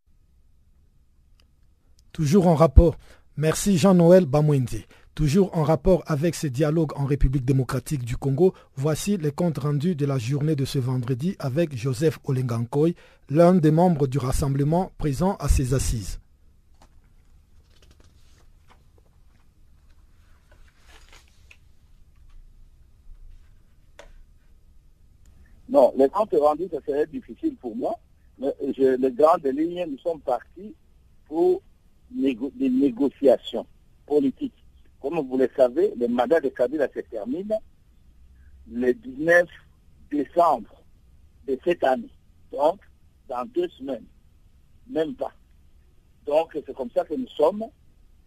Toujours 2.12 2.48
en 2.48 2.56
rapport. 2.56 2.96
Merci 3.38 3.78
Jean-Noël 3.78 4.26
Bamwende. 4.26 4.84
Toujours 5.14 5.56
en 5.58 5.64
rapport 5.64 6.04
avec 6.08 6.36
ce 6.36 6.48
dialogue 6.48 6.94
en 6.96 7.04
République 7.06 7.44
démocratique 7.44 8.06
du 8.06 8.16
Congo, 8.16 8.54
voici 8.76 9.18
les 9.18 9.32
comptes 9.32 9.58
rendus 9.58 9.94
de 9.94 10.06
la 10.06 10.18
journée 10.18 10.56
de 10.56 10.64
ce 10.64 10.80
vendredi 10.80 11.36
avec 11.38 11.76
Joseph 11.76 12.18
Olengankoy, 12.24 12.96
l'un 13.30 13.56
des 13.56 13.72
membres 13.72 14.08
du 14.08 14.18
rassemblement 14.18 14.94
présent 14.98 15.36
à 15.40 15.50
ces 15.50 15.74
assises. 15.74 16.22
Non, 25.68 25.94
les 25.98 26.10
comptes 26.10 26.36
rendus, 26.40 26.70
ça 26.72 26.80
serait 26.86 27.08
difficile 27.08 27.56
pour 27.56 27.76
moi. 27.76 27.96
Mais 28.40 28.54
je, 28.78 28.96
les 28.96 29.12
grandes 29.12 29.46
lignes, 29.46 29.86
nous 29.90 29.98
sommes 30.00 30.22
partis 30.22 30.74
pour 31.28 31.62
des 32.12 32.70
négociations 32.70 33.66
politiques. 34.06 34.61
Comme 35.02 35.20
vous 35.20 35.38
le 35.38 35.50
savez, 35.56 35.94
le 35.98 36.08
mandat 36.08 36.40
de 36.40 36.50
Kabila 36.50 36.88
se 36.94 37.00
termine 37.00 37.54
le 38.72 38.94
19 38.94 39.48
décembre 40.12 40.84
de 41.48 41.58
cette 41.64 41.84
année. 41.84 42.12
Donc, 42.52 42.80
dans 43.28 43.46
deux 43.46 43.68
semaines. 43.70 44.06
Même 44.90 45.16
pas. 45.16 45.32
Donc, 46.26 46.52
c'est 46.54 46.76
comme 46.76 46.92
ça 46.92 47.04
que 47.04 47.16
nous 47.16 47.28
sommes 47.30 47.66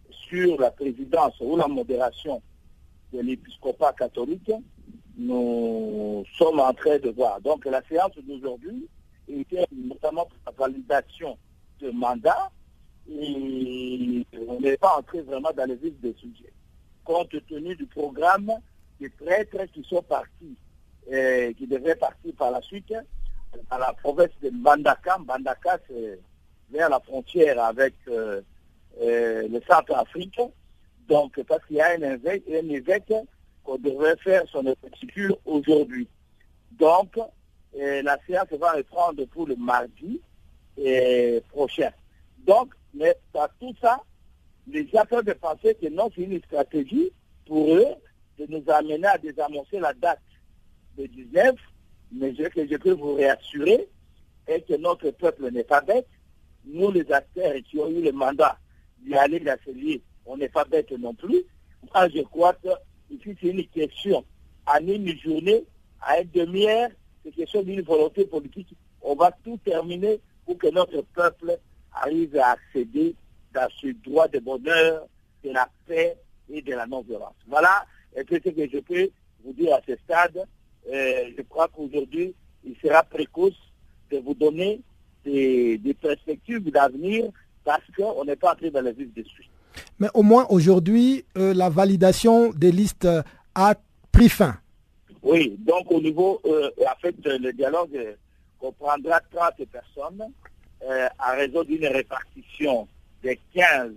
sur 0.09 0.59
la 0.59 0.71
présidence 0.71 1.33
ou 1.39 1.55
la 1.55 1.67
modération 1.67 2.41
de 3.13 3.21
l'épiscopat 3.21 3.93
catholique 3.93 4.51
nous 5.17 6.25
sommes 6.37 6.59
en 6.59 6.73
train 6.73 6.97
de 6.99 7.09
voir. 7.09 7.39
Donc 7.41 7.65
la 7.65 7.81
séance 7.83 8.11
d'aujourd'hui 8.23 8.87
était 9.27 9.65
notamment 9.71 10.25
pour 10.25 10.37
la 10.45 10.51
validation 10.51 11.37
de 11.79 11.91
mandat 11.91 12.51
et 13.09 14.25
on 14.47 14.59
n'est 14.59 14.77
pas 14.77 14.97
entré 14.97 15.21
vraiment 15.21 15.51
dans 15.55 15.65
les 15.65 15.75
vif 15.75 15.99
des 16.01 16.13
sujets. 16.13 16.53
Compte 17.05 17.35
tenu 17.47 17.75
du 17.75 17.85
programme 17.85 18.51
des 18.99 19.09
prêtres 19.09 19.63
qui 19.73 19.83
sont 19.83 20.01
partis, 20.01 20.57
et 21.09 21.53
qui 21.57 21.67
devraient 21.67 21.95
partir 21.95 22.33
par 22.35 22.51
la 22.51 22.61
suite 22.61 22.93
à 23.69 23.77
la 23.77 23.93
province 23.93 24.31
de 24.41 24.49
Mbandaka. 24.49 25.19
Mbandaka, 25.19 25.79
c'est 25.87 26.19
vers 26.71 26.89
la 26.89 26.99
frontière 26.99 27.63
avec 27.63 27.93
euh, 28.07 28.41
euh, 29.01 29.47
le 29.47 29.61
centre-Afrique. 29.69 30.39
Donc, 31.07 31.39
parce 31.43 31.63
qu'il 31.65 31.77
y 31.77 31.81
a 31.81 31.91
un 31.91 32.01
évêque, 32.01 32.43
un 32.49 32.69
évêque 32.69 33.13
qu'on 33.63 33.77
devrait 33.77 34.17
faire 34.17 34.43
son 34.51 34.65
investiture 34.65 35.37
aujourd'hui. 35.45 36.07
Donc, 36.71 37.17
euh, 37.77 38.01
la 38.01 38.17
séance 38.27 38.51
va 38.59 38.73
reprendre 38.73 39.23
pour 39.25 39.47
le 39.47 39.55
mardi 39.55 40.19
euh, 40.79 41.39
prochain. 41.51 41.91
Donc, 42.39 42.73
mais 42.93 43.15
par 43.31 43.49
tout 43.59 43.73
ça, 43.79 44.01
les 44.67 44.87
gens 44.87 45.05
peuvent 45.05 45.35
penser 45.35 45.75
que 45.75 45.87
non, 45.89 46.09
c'est 46.15 46.23
une 46.23 46.41
stratégie 46.43 47.11
pour 47.45 47.75
eux 47.75 47.85
de 48.39 48.45
nous 48.49 48.63
amener 48.67 49.07
à 49.07 49.17
désannoncer 49.17 49.79
la 49.79 49.93
date 49.93 50.21
de 50.97 51.05
19, 51.05 51.55
mais 52.11 52.33
ce 52.35 52.43
que 52.43 52.67
je 52.67 52.75
peux 52.77 52.93
vous 52.93 53.15
réassurer 53.15 53.87
est 54.47 54.61
que 54.67 54.75
notre 54.75 55.11
peuple 55.11 55.51
n'est 55.51 55.63
pas 55.63 55.81
bête. 55.81 56.07
Nous, 56.65 56.91
les 56.91 57.09
acteurs 57.11 57.53
qui 57.69 57.77
ont 57.79 57.89
eu 57.89 58.01
le 58.01 58.11
mandat 58.11 58.57
d'y 58.99 59.13
aller 59.15 59.39
dans 59.39 59.57
on 60.25 60.37
n'est 60.37 60.49
pas 60.49 60.65
bête 60.65 60.91
non 60.91 61.13
plus. 61.13 61.43
Moi, 61.93 62.09
je 62.09 62.21
crois 62.21 62.53
que 62.53 62.69
Ici, 63.09 63.35
c'est 63.39 63.49
une 63.49 63.65
question. 63.67 64.25
En 64.65 64.85
une 64.85 65.17
journée, 65.19 65.63
à 66.01 66.21
une 66.21 66.29
demi-heure, 66.31 66.89
c'est 67.23 67.31
question 67.31 67.61
d'une 67.63 67.81
volonté 67.81 68.25
politique. 68.25 68.75
On 69.01 69.15
va 69.15 69.31
tout 69.43 69.59
terminer 69.63 70.19
pour 70.45 70.57
que 70.57 70.67
notre 70.67 71.01
peuple 71.01 71.57
arrive 71.93 72.35
à 72.37 72.51
accéder 72.51 73.15
dans 73.55 73.67
ce 73.81 73.87
droit 74.03 74.27
de 74.27 74.39
bonheur, 74.39 75.07
de 75.43 75.51
la 75.51 75.67
paix 75.87 76.15
et 76.49 76.61
de 76.61 76.73
la 76.73 76.85
non-violence. 76.85 77.35
Voilà 77.47 77.85
ce 78.15 78.21
que 78.21 78.37
je 78.43 78.79
peux 78.79 79.09
vous 79.43 79.53
dire 79.53 79.73
à 79.73 79.79
ce 79.87 79.95
stade. 80.03 80.37
Euh, 80.91 81.31
je 81.35 81.41
crois 81.43 81.67
qu'aujourd'hui, 81.69 82.35
il 82.65 82.75
sera 82.83 83.01
précoce 83.03 83.57
de 84.11 84.17
vous 84.19 84.33
donner 84.33 84.81
des, 85.23 85.79
perspectives 85.99 86.69
d'avenir 86.69 87.25
parce 87.63 87.81
qu'on 87.97 88.25
n'est 88.25 88.35
pas 88.35 88.51
entré 88.53 88.69
dans 88.69 88.81
la 88.81 88.91
vie 88.91 89.07
de 89.07 89.23
suite. 89.23 89.49
Mais 89.99 90.07
au 90.13 90.21
moins 90.21 90.45
aujourd'hui, 90.49 91.25
euh, 91.37 91.53
la 91.53 91.69
validation 91.69 92.51
des 92.51 92.71
listes 92.71 93.07
a 93.55 93.75
pris 94.11 94.29
fin. 94.29 94.57
Oui, 95.23 95.55
donc 95.59 95.91
au 95.91 95.99
niveau, 95.99 96.39
euh, 96.45 96.69
en 96.81 96.99
fait, 97.01 97.15
le 97.25 97.51
dialogue 97.53 98.15
comprendra 98.59 99.19
30 99.31 99.65
personnes 99.71 100.23
à 101.17 101.31
raison 101.31 101.63
d'une 101.63 101.87
répartition 101.87 102.87
de 103.25 103.35
15 103.53 103.91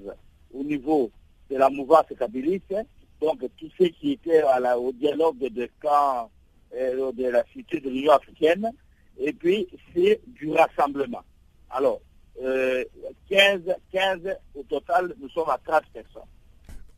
au 0.55 0.65
niveau 0.65 1.11
de 1.51 1.57
la 1.57 1.69
mouvance 1.69 2.07
stabiliste. 2.15 2.75
Donc 3.21 3.41
tous 3.59 3.71
ceux 3.79 3.89
qui 3.89 4.13
étaient 4.13 4.43
au 4.77 4.93
dialogue 4.93 5.39
de 5.39 5.69
camp 5.83 6.31
euh, 6.75 7.13
de 7.13 7.29
la 7.29 7.45
cité 7.53 7.81
de 7.81 7.91
l'Union 7.91 8.13
africaine, 8.13 8.71
et 9.19 9.33
puis 9.33 9.67
c'est 9.95 10.21
du 10.29 10.51
rassemblement. 10.53 11.23
Alors, 11.71 12.01
15, 12.37 12.45
euh, 12.47 12.85
15 13.93 14.21
au 14.55 14.63
total, 14.63 15.15
nous 15.21 15.29
sommes 15.31 15.51
à 15.51 15.59
30 15.67 15.83
personnes. 15.93 16.23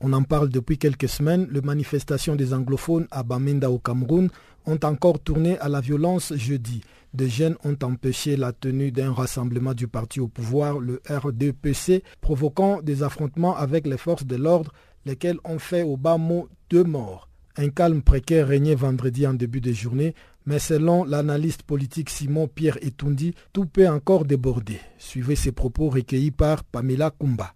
On 0.00 0.12
en 0.12 0.22
parle 0.22 0.50
depuis 0.50 0.78
quelques 0.78 1.08
semaines. 1.08 1.48
Les 1.50 1.60
manifestations 1.60 2.36
des 2.36 2.52
anglophones 2.52 3.06
à 3.10 3.22
Bamenda 3.22 3.70
au 3.70 3.78
Cameroun 3.78 4.28
ont 4.66 4.78
encore 4.82 5.18
tourné 5.20 5.58
à 5.58 5.68
la 5.68 5.80
violence 5.80 6.34
jeudi. 6.36 6.82
Des 7.12 7.28
jeunes 7.28 7.56
ont 7.64 7.76
empêché 7.82 8.36
la 8.36 8.52
tenue 8.52 8.92
d'un 8.92 9.12
rassemblement 9.12 9.74
du 9.74 9.88
parti 9.88 10.20
au 10.20 10.28
pouvoir, 10.28 10.78
le 10.78 11.00
RDPC, 11.08 12.04
provoquant 12.20 12.80
des 12.82 13.02
affrontements 13.02 13.56
avec 13.56 13.86
les 13.86 13.96
forces 13.96 14.24
de 14.26 14.36
l'ordre, 14.36 14.72
lesquels 15.04 15.38
ont 15.44 15.58
fait 15.58 15.82
au 15.82 15.96
bas 15.96 16.18
mot 16.18 16.48
deux 16.68 16.84
morts. 16.84 17.28
Un 17.56 17.70
calme 17.70 18.02
précaire 18.02 18.46
régnait 18.46 18.76
vendredi 18.76 19.26
en 19.26 19.34
début 19.34 19.60
de 19.60 19.72
journée, 19.72 20.14
mais 20.46 20.60
selon 20.60 21.04
l'analyste 21.04 21.64
politique 21.64 22.10
Simon 22.10 22.46
Pierre 22.46 22.78
Etundi, 22.80 23.34
tout 23.52 23.66
peut 23.66 23.88
encore 23.88 24.24
déborder. 24.24 24.78
Suivez 24.96 25.34
ces 25.34 25.50
propos 25.52 25.88
recueillis 25.88 26.30
par 26.30 26.62
Pamela 26.62 27.10
Kumba. 27.10 27.54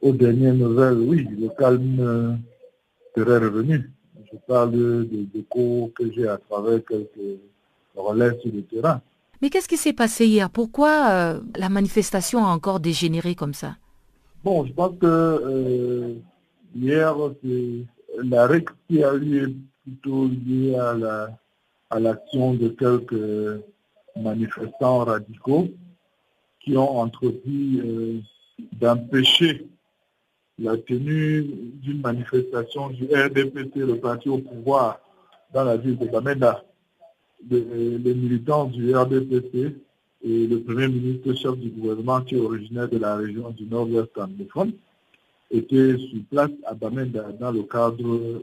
Aux 0.00 0.12
dernières 0.12 0.54
nouvelles, 0.54 1.00
oui, 1.00 1.26
le 1.38 1.48
calme 1.58 1.98
euh, 1.98 2.32
serait 3.16 3.38
revenu. 3.38 3.90
Je 4.32 4.38
parle 4.46 4.70
des 5.08 5.44
que 5.50 6.12
j'ai 6.12 6.28
à 6.28 6.38
travers 6.38 6.84
quelques 6.84 7.40
relais 7.96 8.38
sur 8.40 8.52
le 8.52 8.62
terrain. 8.62 9.00
Mais 9.42 9.50
qu'est-ce 9.50 9.68
qui 9.68 9.76
s'est 9.76 9.92
passé 9.92 10.26
hier? 10.26 10.48
Pourquoi 10.50 11.10
euh, 11.10 11.40
la 11.56 11.68
manifestation 11.68 12.44
a 12.44 12.48
encore 12.48 12.80
dégénéré 12.80 13.34
comme 13.34 13.54
ça? 13.54 13.76
Bon, 14.42 14.64
je 14.64 14.72
pense 14.72 14.96
que 14.98 15.06
euh, 15.06 16.14
hier, 16.74 17.14
la 18.24 18.46
règle 18.46 18.72
qui 18.88 19.04
a 19.04 19.14
eu 19.14 19.56
plutôt 19.84 20.28
liée 20.28 20.76
à 20.76 20.94
la 20.94 21.30
à 21.90 22.00
l'action 22.00 22.54
de 22.54 22.68
quelques 22.68 23.62
manifestants 24.16 25.04
radicaux 25.04 25.68
qui 26.60 26.76
ont 26.76 26.98
entrepris 26.98 27.80
euh, 27.80 28.20
d'empêcher 28.72 29.68
la 30.58 30.76
tenue 30.76 31.42
d'une 31.82 32.00
manifestation 32.00 32.88
du 32.88 33.04
RDPC, 33.04 33.70
le 33.76 33.98
parti 34.00 34.28
au 34.28 34.38
pouvoir, 34.38 34.98
dans 35.52 35.64
la 35.64 35.76
ville 35.76 35.98
de 35.98 36.06
Bamenda 36.06 36.64
les 37.50 38.14
militants 38.14 38.66
du 38.66 38.94
RDPC 38.94 39.76
et 40.22 40.46
le 40.46 40.60
Premier 40.60 40.88
ministre 40.88 41.34
chef 41.34 41.56
du 41.56 41.68
gouvernement 41.70 42.20
qui 42.22 42.34
est 42.34 42.40
originaire 42.40 42.88
de 42.88 42.98
la 42.98 43.16
région 43.16 43.50
du 43.50 43.64
nord-ouest 43.64 44.10
anglophone 44.18 44.72
étaient 45.50 45.96
sur 45.98 46.22
place 46.30 46.50
à 46.66 46.74
Bamenda 46.74 47.30
dans 47.38 47.52
le 47.52 47.62
cadre 47.62 48.42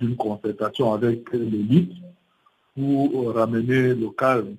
d'une 0.00 0.16
concertation 0.16 0.92
avec 0.92 1.32
l'élite 1.32 1.92
pour 2.74 3.34
ramener 3.34 3.94
le 3.94 4.10
calme 4.10 4.56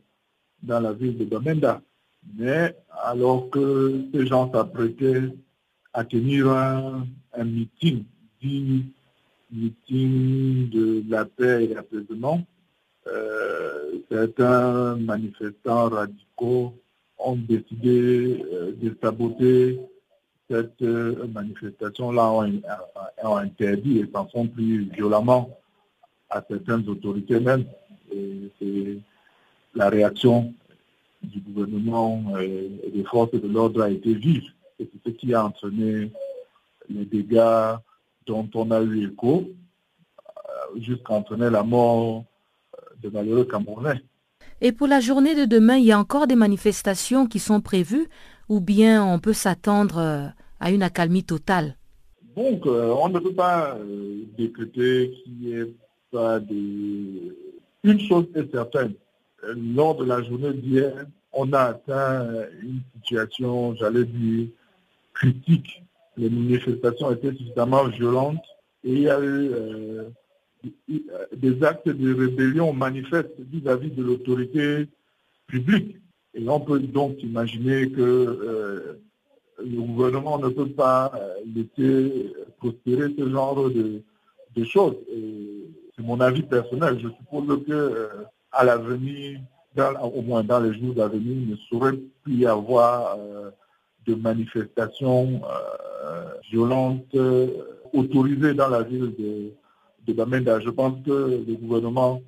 dans 0.64 0.80
la 0.80 0.94
ville 0.94 1.18
de 1.18 1.26
Bamenda. 1.26 1.82
Mais 2.38 2.76
alors 3.04 3.50
que 3.50 4.06
ces 4.14 4.26
gens 4.26 4.52
s'apprêtaient 4.52 5.22
à 5.94 6.04
tenir 6.04 6.50
un, 6.50 7.06
meeting, 7.44 8.04
dit 8.42 8.86
meeting 9.52 10.70
de 10.70 11.04
la 11.08 11.26
paix 11.26 11.66
et 11.66 11.74
l'apaisement, 11.74 12.46
certains 14.10 14.96
manifestants 14.98 15.90
radicaux 15.90 16.74
ont 17.20 17.36
décidé 17.36 18.44
euh, 18.52 18.74
de 18.74 18.96
saboter 19.02 19.80
cette 20.50 20.82
euh, 20.82 21.28
manifestation-là, 21.28 22.32
ont, 23.24 23.36
interdit 23.38 24.00
et 24.00 24.10
s'en 24.14 24.28
sont 24.30 24.48
pris 24.48 24.78
violemment 24.80 25.50
à 26.30 26.44
certaines 26.48 26.88
autorités 26.88 27.40
même. 27.40 27.66
Et 28.12 29.00
la 29.74 29.90
réaction 29.90 30.54
du 31.24 31.40
gouvernement 31.40 32.38
et 32.40 32.92
des 32.94 33.04
forces 33.04 33.32
de 33.32 33.48
l'ordre 33.48 33.82
a 33.82 33.90
été 33.90 34.14
vive. 34.14 34.44
C'est 34.78 34.88
ce 35.04 35.10
qui 35.10 35.34
a 35.34 35.46
entraîné 35.46 36.12
les 36.90 37.06
dégâts 37.06 37.76
dont 38.28 38.48
on 38.54 38.72
a 38.72 38.82
eu 38.82 39.08
écho, 39.08 39.50
jusqu'à 40.78 41.14
entraîner 41.14 41.50
la 41.50 41.64
mort 41.64 42.24
malheureux 43.10 43.46
Camerounais. 43.46 44.02
Et 44.62 44.72
pour 44.72 44.88
la 44.88 45.00
journée 45.00 45.36
de 45.36 45.46
demain, 45.46 45.78
il 45.78 45.86
y 45.86 45.92
a 45.92 46.00
encore 46.00 46.28
des 46.28 46.36
manifestations 46.36 47.28
qui 47.28 47.40
sont 47.40 47.62
prévues 47.62 48.08
ou 48.48 48.62
bien 48.62 49.06
on 49.06 49.20
peut 49.20 49.34
s'attendre 49.34 49.98
euh, 49.98 50.28
à 50.60 50.72
une 50.72 50.84
accalmie 50.84 51.24
totale? 51.24 51.78
Donc, 52.36 52.66
euh, 52.66 52.94
on 52.98 53.10
ne 53.10 53.20
peut 53.20 53.34
pas 53.34 53.76
euh, 53.76 54.24
décréter 54.38 55.12
qu'il 55.12 55.34
n'y 55.40 55.54
ait 55.54 55.74
pas 56.12 56.40
de... 56.40 57.36
Une 57.84 58.00
chose 58.00 58.26
est 58.36 58.50
certaine, 58.52 58.94
lors 59.76 59.96
de 59.96 60.06
la 60.06 60.24
journée 60.24 60.54
d'hier, 60.54 61.06
on 61.32 61.52
a 61.54 61.60
atteint 61.60 62.28
une 62.64 62.82
situation, 62.96 63.76
j'allais 63.76 64.06
dire, 64.06 64.48
critique. 65.14 65.84
Les 66.18 66.30
manifestations 66.30 67.12
étaient 67.12 67.34
suffisamment 67.34 67.88
violentes 67.90 68.44
et 68.84 68.94
il 68.94 69.02
y 69.02 69.10
a 69.10 69.22
eu 69.22 69.52
des 71.36 71.64
actes 71.64 71.90
de 71.90 72.14
rébellion 72.14 72.74
manifestes 72.74 73.40
vis-à-vis 73.40 73.92
de 73.92 74.04
l'autorité 74.04 74.88
publique. 75.48 75.98
Et 76.34 76.48
on 76.50 76.60
peut 76.60 76.80
donc 76.80 77.24
imaginer 77.24 77.90
que 77.90 78.02
euh, 78.02 79.00
le 79.60 79.82
gouvernement 79.82 80.38
ne 80.38 80.50
peut 80.50 80.70
pas 80.70 81.12
euh, 81.16 81.36
laisser 81.46 82.34
prospérer 82.58 83.14
ce 83.18 83.30
genre 83.30 83.70
de, 83.70 84.04
choses. 84.64 84.96
C'est 85.96 86.04
mon 86.04 86.20
avis 86.20 86.44
personnel. 86.44 87.00
Je 87.02 87.10
suppose 87.10 87.64
que 87.66 87.72
euh, 87.72 88.08
à 88.52 88.64
l'avenir, 88.64 89.40
au 90.14 90.22
moins 90.22 90.44
dans 90.44 90.60
les 90.60 90.78
jours 90.78 90.94
d'avenir, 90.94 91.34
il 91.34 91.50
ne 91.52 91.56
saurait 91.70 91.98
plus 92.24 92.36
y 92.36 92.46
avoir 92.46 93.18
de 94.08 94.16
manifestations 94.16 95.42
violentes 96.50 97.18
autorisées 97.92 98.54
dans 98.54 98.70
la 98.70 98.84
ville 98.84 99.14
de, 99.20 99.52
de 100.06 100.14
Bamenda. 100.14 100.60
Je 100.60 100.70
pense 100.70 101.04
que 101.06 101.44
le 101.48 101.56
gouvernement 101.56 102.22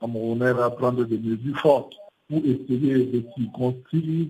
camerounais 0.00 0.52
va 0.52 0.70
prendre 0.70 1.04
des 1.04 1.18
mesures 1.18 1.58
fortes 1.58 1.94
pour 2.28 2.38
essayer 2.38 3.06
de 3.06 3.24
circonscrire 3.36 4.28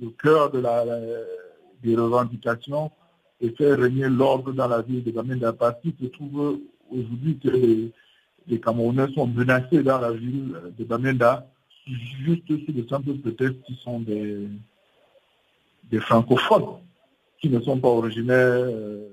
le 0.00 0.08
cœur 0.10 0.50
de 0.50 0.60
la, 0.60 0.84
des 1.82 1.96
revendications 1.96 2.90
et 3.40 3.50
faire 3.50 3.78
régner 3.78 4.08
l'ordre 4.08 4.52
dans 4.52 4.68
la 4.68 4.82
ville 4.82 5.02
de 5.02 5.10
Bamenda. 5.10 5.52
Parce 5.52 5.80
qu'il 5.80 5.94
se 6.00 6.06
trouve 6.06 6.60
aujourd'hui 6.90 7.38
que 7.38 7.48
les, 7.48 7.92
Camerounais 8.60 9.06
sont 9.14 9.28
menacés 9.28 9.82
dans 9.82 10.00
la 10.00 10.10
ville 10.10 10.56
de 10.76 10.84
Bamenda 10.84 11.46
juste 11.86 12.46
sur 12.46 12.74
le 12.74 12.86
simple 12.88 13.14
peut-être 13.14 13.62
qui 13.62 13.74
sont 13.76 14.00
des, 14.00 14.48
des 15.90 16.00
francophones 16.00 16.80
qui 17.40 17.48
ne 17.48 17.60
sont 17.60 17.78
pas 17.78 17.88
originaires 17.88 18.36
euh, 18.36 19.08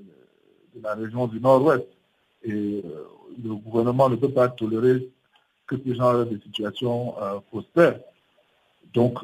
de 0.75 0.83
la 0.83 0.95
région 0.95 1.27
du 1.27 1.39
nord-ouest. 1.39 1.87
Et 2.47 2.81
euh, 2.85 3.03
le 3.43 3.55
gouvernement 3.55 4.09
ne 4.09 4.15
peut 4.15 4.31
pas 4.31 4.47
tolérer 4.47 5.09
que 5.67 5.75
ce 5.85 5.93
genre 5.93 6.25
de 6.25 6.39
situation 6.39 7.13
euh, 7.21 7.39
prospère. 7.51 7.99
Donc, 8.93 9.19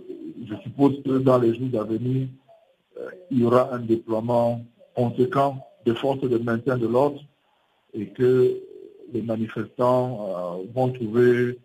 je 0.46 0.56
suppose 0.64 1.02
que 1.04 1.20
dans 1.20 1.40
les 1.40 1.56
jours 1.56 1.80
à 1.80 1.86
venir, 1.86 2.28
euh, 3.00 3.10
il 3.32 3.40
y 3.40 3.46
aura 3.46 3.74
un 3.74 3.80
déploiement 3.80 4.62
conséquent 4.94 5.66
des 5.86 5.96
forces 5.96 6.20
de 6.22 6.38
maintien 6.38 6.78
de 6.78 6.86
l'ordre 6.86 7.22
et 7.94 8.08
que 8.08 8.62
les 9.14 9.22
manifestants 9.22 10.60
vont 10.74 10.92
trouver 10.92 11.60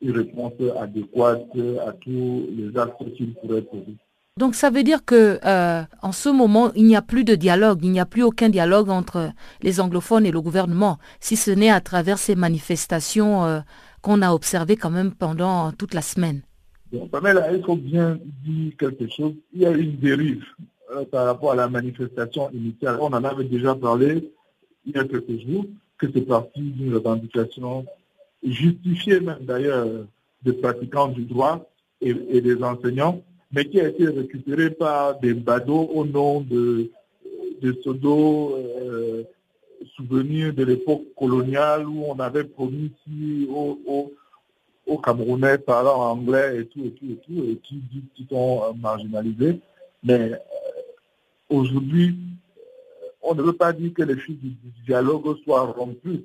une 0.00 0.10
réponse 0.10 0.52
adéquate 0.78 1.46
à 1.86 1.92
tous 1.92 2.46
les 2.50 2.76
actes 2.76 3.14
qu'ils 3.14 3.34
pourraient 3.34 3.62
poser. 3.62 3.96
Donc 4.36 4.56
ça 4.56 4.68
veut 4.68 4.82
dire 4.82 5.04
que 5.04 5.38
euh, 5.44 5.82
en 6.02 6.10
ce 6.10 6.28
moment, 6.28 6.72
il 6.74 6.86
n'y 6.86 6.96
a 6.96 7.02
plus 7.02 7.22
de 7.22 7.36
dialogue, 7.36 7.84
il 7.84 7.92
n'y 7.92 8.00
a 8.00 8.04
plus 8.04 8.24
aucun 8.24 8.48
dialogue 8.48 8.90
entre 8.90 9.30
les 9.62 9.78
anglophones 9.80 10.26
et 10.26 10.32
le 10.32 10.40
gouvernement, 10.40 10.98
si 11.20 11.36
ce 11.36 11.52
n'est 11.52 11.70
à 11.70 11.80
travers 11.80 12.18
ces 12.18 12.34
manifestations 12.34 13.44
euh, 13.44 13.60
qu'on 14.02 14.22
a 14.22 14.32
observées 14.32 14.74
quand 14.74 14.90
même 14.90 15.12
pendant 15.12 15.70
toute 15.70 15.94
la 15.94 16.02
semaine. 16.02 16.42
Pamela, 17.12 17.52
il 17.52 17.62
faut 17.62 17.76
bien 17.76 18.18
dire 18.44 18.72
quelque 18.76 19.08
chose. 19.08 19.34
Il 19.52 19.60
y 19.60 19.66
a 19.66 19.70
une 19.70 19.98
dérive 19.98 20.44
par 21.12 21.26
rapport 21.26 21.52
à 21.52 21.54
la 21.54 21.68
manifestation 21.68 22.50
initiale. 22.50 22.98
On 23.00 23.12
en 23.12 23.22
avait 23.22 23.44
déjà 23.44 23.76
parlé 23.76 24.32
il 24.84 24.96
y 24.96 24.98
a 24.98 25.04
quelques 25.04 25.46
jours, 25.46 25.64
que 25.96 26.08
c'est 26.12 26.22
parti 26.22 26.60
d'une 26.60 26.92
revendication 26.92 27.86
justifiée 28.42 29.20
même 29.20 29.38
d'ailleurs 29.42 29.86
des 30.42 30.54
pratiquants 30.54 31.06
du 31.06 31.22
droit 31.22 31.70
et, 32.00 32.40
des 32.40 32.62
enseignants, 32.64 33.22
mais 33.54 33.66
qui 33.66 33.80
a 33.80 33.88
été 33.88 34.06
récupérée 34.08 34.70
par 34.70 35.18
des 35.20 35.32
badauds 35.32 35.88
au 35.94 36.04
nom 36.04 36.40
de, 36.40 36.90
de 37.62 37.72
pseudo 37.72 38.56
euh, 38.56 39.22
souvenirs 39.96 40.52
de 40.52 40.64
l'époque 40.64 41.04
coloniale 41.16 41.86
où 41.86 42.04
on 42.06 42.18
avait 42.18 42.44
promis 42.44 42.90
aux, 43.48 44.12
Camerounais 45.02 45.58
parlant 45.58 46.12
anglais 46.12 46.60
et 46.60 46.66
tout, 46.66 46.84
et 46.84 46.90
tout, 46.92 47.06
et 47.10 47.16
tout, 47.16 47.44
et 47.44 47.56
qui 47.62 47.82
qu'ils 48.14 48.26
sont 48.28 48.74
marginalisés. 48.80 49.60
Mais 50.02 50.32
euh, 50.32 50.36
aujourd'hui, 51.50 52.16
on 53.20 53.34
ne 53.34 53.42
veut 53.42 53.52
pas 53.52 53.72
dire 53.72 53.92
que 53.92 54.02
les 54.02 54.16
fils 54.16 54.38
du, 54.38 54.54
dialogue 54.86 55.36
soient 55.44 55.62
rompus. 55.72 56.20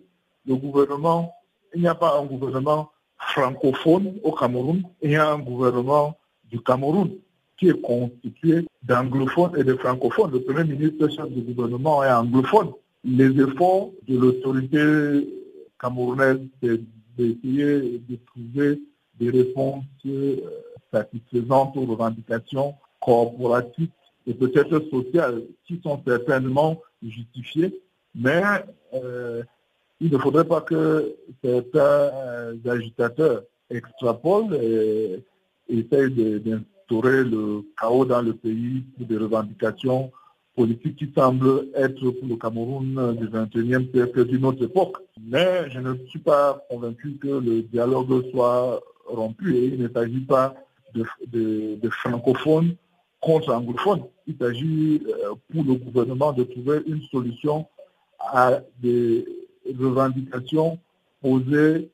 Le 0.45 0.55
gouvernement, 0.55 1.33
il 1.73 1.81
n'y 1.81 1.87
a 1.87 1.95
pas 1.95 2.19
un 2.19 2.25
gouvernement 2.25 2.89
francophone 3.17 4.15
au 4.23 4.31
Cameroun, 4.31 4.83
il 5.01 5.11
y 5.11 5.15
a 5.15 5.29
un 5.29 5.39
gouvernement 5.39 6.17
du 6.49 6.59
Cameroun 6.62 7.12
qui 7.57 7.67
est 7.67 7.81
constitué 7.81 8.65
d'anglophones 8.83 9.57
et 9.57 9.63
de 9.63 9.75
francophones. 9.75 10.31
Le 10.31 10.41
Premier 10.41 10.63
ministre 10.63 11.09
chef 11.09 11.29
du 11.29 11.41
gouvernement 11.41 12.03
est 12.03 12.12
anglophone. 12.12 12.71
Les 13.03 13.38
efforts 13.41 13.91
de 14.07 14.17
l'autorité 14.17 15.27
camerounaise, 15.79 16.39
c'est 16.63 16.79
d'essayer 17.17 17.99
de 18.07 18.17
trouver 18.27 18.79
des 19.19 19.29
réponses 19.29 19.83
euh, 20.05 20.38
satisfaisantes 20.93 21.75
aux 21.75 21.85
revendications 21.85 22.75
corporatives 23.01 23.89
et 24.25 24.33
peut-être 24.33 24.79
sociales 24.89 25.43
qui 25.65 25.79
sont 25.83 26.01
certainement 26.05 26.81
justifiées, 27.05 27.81
mais 28.15 28.41
euh, 28.93 29.43
il 29.99 30.12
ne 30.12 30.17
faudrait 30.17 30.45
pas 30.45 30.62
que 30.62 31.15
certains 31.43 32.12
agitateurs 32.65 33.43
extrapolent 33.69 34.53
et 34.53 35.23
essayent 35.69 36.41
d'instaurer 36.41 37.23
le 37.23 37.63
chaos 37.79 38.05
dans 38.05 38.21
le 38.21 38.34
pays 38.34 38.84
pour 38.97 39.05
des 39.05 39.17
revendications 39.17 40.12
politiques 40.55 40.97
qui 40.97 41.12
semblent 41.15 41.67
être 41.75 42.10
pour 42.12 42.27
le 42.27 42.36
Cameroun 42.36 43.15
du 43.15 43.27
21e 43.27 43.91
siècle 43.91 44.25
d'une 44.25 44.45
autre 44.45 44.63
époque. 44.63 44.97
Mais 45.21 45.69
je 45.69 45.79
ne 45.79 45.95
suis 46.08 46.19
pas 46.19 46.65
convaincu 46.69 47.17
que 47.21 47.27
le 47.27 47.62
dialogue 47.63 48.29
soit 48.32 48.82
rompu 49.05 49.55
il 49.55 49.82
ne 49.82 49.88
s'agit 49.88 50.21
pas 50.21 50.55
de, 50.93 51.05
de 51.75 51.89
francophones 51.89 52.75
contre 53.21 53.53
anglophones. 53.53 54.03
Il 54.27 54.36
s'agit 54.38 55.01
euh, 55.08 55.36
pour 55.51 55.63
le 55.63 55.75
gouvernement 55.75 56.34
de 56.34 56.43
trouver 56.43 56.82
une 56.88 57.01
solution 57.03 57.67
à 58.19 58.62
des 58.82 59.25
revendications 59.77 60.79
posées 61.21 61.91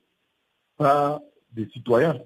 par 0.78 1.22
des 1.54 1.68
citoyens. 1.70 2.20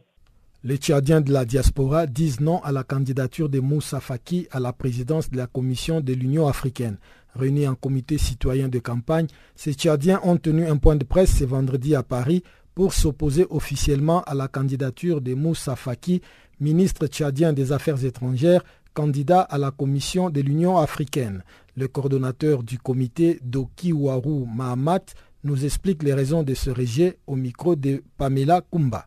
Les 0.61 0.75
Tchadiens 0.75 1.21
de 1.21 1.31
la 1.31 1.45
diaspora 1.45 2.05
disent 2.05 2.41
non 2.41 2.61
à 2.63 2.73
la 2.73 2.83
candidature 2.83 3.47
de 3.47 3.61
Moussa 3.61 4.01
Faki 4.01 4.49
à 4.51 4.59
la 4.59 4.73
présidence 4.73 5.29
de 5.29 5.37
la 5.37 5.47
Commission 5.47 6.01
de 6.01 6.11
l'Union 6.11 6.49
africaine. 6.49 6.97
Réunis 7.33 7.65
en 7.65 7.75
comité 7.75 8.17
citoyen 8.17 8.67
de 8.67 8.77
campagne, 8.79 9.27
ces 9.55 9.71
Tchadiens 9.71 10.19
ont 10.21 10.35
tenu 10.35 10.67
un 10.67 10.75
point 10.75 10.97
de 10.97 11.05
presse 11.05 11.37
ce 11.37 11.45
vendredi 11.45 11.95
à 11.95 12.03
Paris 12.03 12.43
pour 12.75 12.93
s'opposer 12.93 13.47
officiellement 13.49 14.21
à 14.23 14.33
la 14.35 14.49
candidature 14.49 15.21
de 15.21 15.33
Moussa 15.33 15.77
Faki, 15.77 16.21
ministre 16.59 17.07
tchadien 17.07 17.53
des 17.53 17.71
Affaires 17.71 18.03
étrangères, 18.03 18.65
candidat 18.93 19.39
à 19.39 19.57
la 19.57 19.71
Commission 19.71 20.29
de 20.29 20.41
l'Union 20.41 20.77
africaine. 20.77 21.41
Le 21.77 21.87
coordonnateur 21.87 22.63
du 22.63 22.77
comité, 22.79 23.39
Dokiwaru 23.45 24.45
Mahamat, 24.53 25.05
nous 25.45 25.63
explique 25.63 26.03
les 26.03 26.13
raisons 26.13 26.43
de 26.43 26.53
ce 26.53 26.69
rejet 26.69 27.17
au 27.27 27.37
micro 27.37 27.77
de 27.77 28.03
Pamela 28.17 28.61
Kumba. 28.69 29.05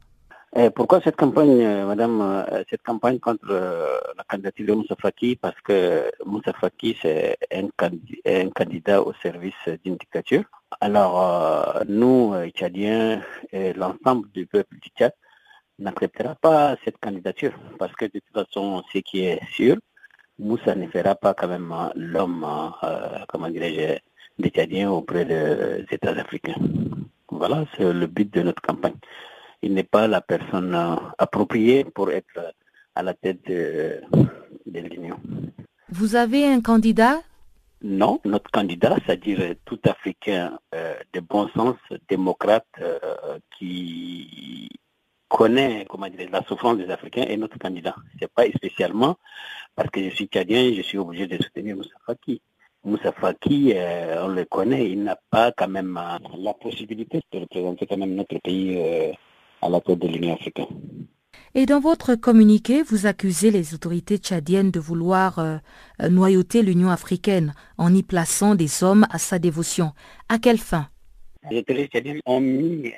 Pourquoi 0.74 1.00
cette 1.00 1.16
campagne, 1.16 1.62
euh, 1.62 1.86
madame, 1.86 2.20
euh, 2.20 2.62
cette 2.68 2.82
campagne 2.82 3.18
contre 3.18 3.46
euh, 3.50 3.98
la 4.18 4.24
candidature 4.24 4.66
de 4.66 4.72
Moussa 4.74 4.94
Faki? 5.00 5.36
Parce 5.36 5.58
que 5.62 6.10
Moussa 6.26 6.52
Faki, 6.52 6.96
c'est 7.00 7.38
un, 7.50 7.68
candidat 8.50 9.02
au 9.02 9.14
service 9.14 9.54
d'une 9.82 9.96
dictature. 9.96 10.44
Alors, 10.80 11.82
nous, 11.88 12.34
Tchadiens, 12.50 13.22
et 13.50 13.72
l'ensemble 13.72 14.30
du 14.32 14.46
peuple 14.46 14.76
du 14.78 14.90
Tchad, 14.90 15.12
n'acceptera 15.78 16.34
pas 16.34 16.76
cette 16.84 16.98
candidature 16.98 17.52
parce 17.78 17.94
que 17.94 18.04
de 18.04 18.20
toute 18.20 18.34
façon, 18.34 18.82
ce 18.92 18.98
qui 18.98 19.24
est 19.24 19.40
sûr, 19.52 19.76
Moussa 20.38 20.74
ne 20.74 20.86
fera 20.88 21.14
pas 21.14 21.32
quand 21.34 21.48
même 21.48 21.74
l'homme, 21.94 22.46
comment 23.28 23.48
dirais-je, 23.48 24.42
des 24.42 24.50
Tchadiens 24.50 24.90
auprès 24.90 25.24
des 25.24 25.86
États 25.90 26.10
africains. 26.10 26.56
Voilà, 27.30 27.64
c'est 27.76 27.90
le 27.90 28.06
but 28.06 28.32
de 28.32 28.42
notre 28.42 28.60
campagne. 28.62 28.96
Il 29.62 29.74
n'est 29.74 29.84
pas 29.84 30.08
la 30.08 30.20
personne 30.20 30.74
euh, 30.74 30.96
appropriée 31.18 31.84
pour 31.84 32.10
être 32.10 32.54
à 32.94 33.02
la 33.02 33.14
tête 33.14 33.46
de, 33.46 34.00
l'Union. 34.66 35.18
Vous 35.88 36.16
avez 36.16 36.46
un 36.46 36.60
candidat? 36.60 37.20
Non, 37.82 38.20
notre 38.24 38.50
candidat, 38.50 38.96
c'est-à-dire 39.04 39.54
tout 39.64 39.78
Africain 39.84 40.58
euh, 40.74 40.94
de 41.12 41.20
bon 41.20 41.48
sens, 41.48 41.76
démocrate, 42.08 42.66
euh, 42.80 42.98
qui 43.58 44.68
connaît 45.28 45.86
comment 45.88 46.08
dire, 46.08 46.28
la 46.30 46.42
souffrance 46.44 46.76
des 46.76 46.90
Africains 46.90 47.22
est 47.22 47.36
notre 47.36 47.58
candidat. 47.58 47.94
Ce 48.14 48.24
n'est 48.24 48.28
pas 48.28 48.44
spécialement 48.54 49.16
parce 49.74 49.90
que 49.90 50.02
je 50.02 50.10
suis 50.10 50.26
tchadien, 50.26 50.72
je 50.74 50.82
suis 50.82 50.98
obligé 50.98 51.26
de 51.26 51.42
soutenir 51.42 51.76
Moussa 51.76 51.96
Faki. 52.06 52.40
Moussa 52.84 53.12
Faki, 53.12 53.72
euh, 53.74 54.24
on 54.24 54.28
le 54.28 54.44
connaît, 54.44 54.90
il 54.90 55.02
n'a 55.04 55.16
pas 55.30 55.52
quand 55.52 55.68
même 55.68 55.98
la 56.36 56.54
possibilité 56.54 57.20
de 57.32 57.38
représenter 57.38 57.86
quand 57.86 57.96
même 57.96 58.14
notre 58.14 58.38
pays 58.38 58.76
à 59.62 59.68
la 59.68 59.80
de 59.80 60.08
l'Union 60.08 60.34
africaine. 60.34 60.66
Et 61.54 61.66
dans 61.66 61.80
votre 61.80 62.14
communiqué, 62.14 62.82
vous 62.82 63.06
accusez 63.06 63.50
les 63.50 63.74
autorités 63.74 64.16
tchadiennes 64.18 64.70
de 64.70 64.80
vouloir 64.80 65.60
noyauter 66.00 66.62
l'Union 66.62 66.88
africaine 66.88 67.54
en 67.76 67.94
y 67.94 68.02
plaçant 68.02 68.54
des 68.54 68.82
hommes 68.82 69.06
à 69.10 69.18
sa 69.18 69.38
dévotion. 69.38 69.92
À 70.28 70.38
quelle 70.38 70.58
fin? 70.58 70.88
Les 71.50 71.58
autorités 71.58 71.88
tchadiennes 71.88 72.20
ont 72.26 72.40
mis 72.40 72.92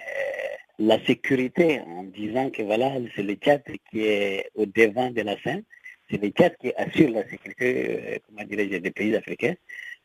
la 0.79 1.05
sécurité 1.05 1.81
en 1.81 2.05
disant 2.05 2.51
que 2.51 2.63
voilà, 2.63 2.93
c'est 3.15 3.23
le 3.23 3.35
Tchad 3.35 3.63
qui 3.91 4.01
est 4.03 4.51
au 4.55 4.67
devant 4.67 5.11
de 5.11 5.23
la 5.23 5.41
scène 5.43 5.65
c'est 6.11 6.23
le 6.23 6.29
Tchad 6.29 6.57
qui 6.61 6.73
assure 6.77 7.11
la 7.11 7.29
sécurité 7.29 8.21
comment 8.27 8.45
des 8.45 8.91
pays 8.91 9.17
africains. 9.17 9.55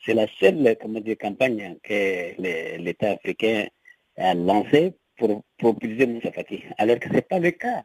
C'est 0.06 0.14
la 0.14 0.28
seule 0.40 0.78
comment 0.82 1.02
dire, 1.02 1.18
campagne 1.18 1.76
que 1.84 2.78
l'État 2.82 3.12
africain 3.12 3.68
a 4.18 4.34
lancée 4.34 4.94
pour 5.20 5.44
propulser 5.58 6.08
Moussa 6.08 6.32
Faki. 6.32 6.64
Alors 6.80 6.98
que 7.00 7.10
ce 7.10 7.14
n'est 7.14 7.22
pas 7.22 7.40
le 7.40 7.52
cas. 7.52 7.84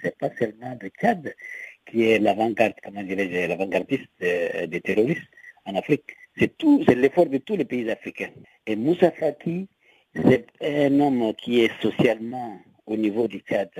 Ce 0.00 0.06
n'est 0.06 0.14
pas 0.18 0.30
seulement 0.38 0.76
le 0.80 0.88
Tchad 0.88 1.34
qui 1.86 2.10
est 2.10 2.18
l'avant-garde, 2.18 2.74
comment 2.82 3.02
dirais-je, 3.02 3.48
l'avant-gardiste 3.48 4.08
des 4.20 4.80
terroristes 4.80 5.30
en 5.66 5.74
Afrique. 5.76 6.16
C'est 6.38 6.56
tout, 6.56 6.82
c'est 6.86 6.94
l'effort 6.94 7.26
de 7.26 7.38
tous 7.38 7.56
les 7.56 7.64
pays 7.64 7.88
africains. 7.90 8.32
Et 8.66 8.76
Moussa 8.76 9.10
Faki, 9.10 9.68
c'est 10.14 10.46
un 10.62 11.00
homme 11.00 11.34
qui 11.34 11.60
est 11.60 11.72
socialement 11.80 12.58
au 12.86 12.96
niveau 12.96 13.28
du 13.28 13.38
Tchad 13.40 13.70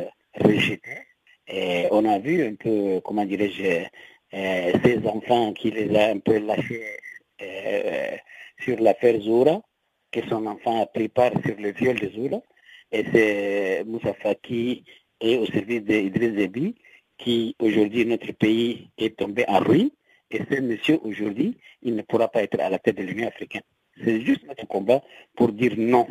rejeté 0.41 1.07
et 1.49 1.87
on 1.91 2.05
a 2.05 2.19
vu 2.19 2.45
un 2.45 2.55
peu, 2.55 3.01
comment 3.05 3.25
dirais-je, 3.25 3.85
euh, 4.35 4.73
ces 4.85 5.07
enfants 5.07 5.53
qui 5.53 5.71
les 5.71 5.95
a 5.97 6.11
un 6.11 6.19
peu 6.19 6.39
lâchés 6.39 6.83
euh, 7.41 8.17
sur 8.59 8.81
l'affaire 8.81 9.21
Zoura, 9.21 9.63
que 10.11 10.27
son 10.29 10.47
enfant 10.47 10.83
a 10.83 10.87
pris 10.87 11.09
part 11.09 11.33
sur 11.45 11.57
le 11.59 11.71
viol 11.71 11.97
de 11.99 12.09
Zoura. 12.09 12.43
Et 12.93 13.05
c'est 13.13 13.85
Moussa 13.85 14.15
Faki 14.15 14.85
et 15.21 15.37
au 15.39 15.47
service 15.47 15.83
d'Idriss 15.83 16.35
Déby 16.35 16.75
qui 17.19 17.57
aujourd'hui 17.59 18.05
notre 18.05 18.33
pays 18.33 18.91
est 18.99 19.17
tombé 19.17 19.45
en 19.49 19.59
ruine. 19.61 19.91
Et 20.31 20.41
ce 20.51 20.61
monsieur 20.61 20.99
aujourd'hui, 21.03 21.57
il 21.83 21.95
ne 21.95 22.03
pourra 22.03 22.29
pas 22.29 22.43
être 22.43 22.59
à 22.61 22.69
la 22.69 22.79
tête 22.79 22.97
de 22.97 23.03
l'Union 23.03 23.29
africaine. 23.29 23.63
C'est 24.03 24.21
juste 24.23 24.45
notre 24.47 24.67
combat 24.67 25.01
pour 25.37 25.53
dire 25.53 25.75
non. 25.77 26.07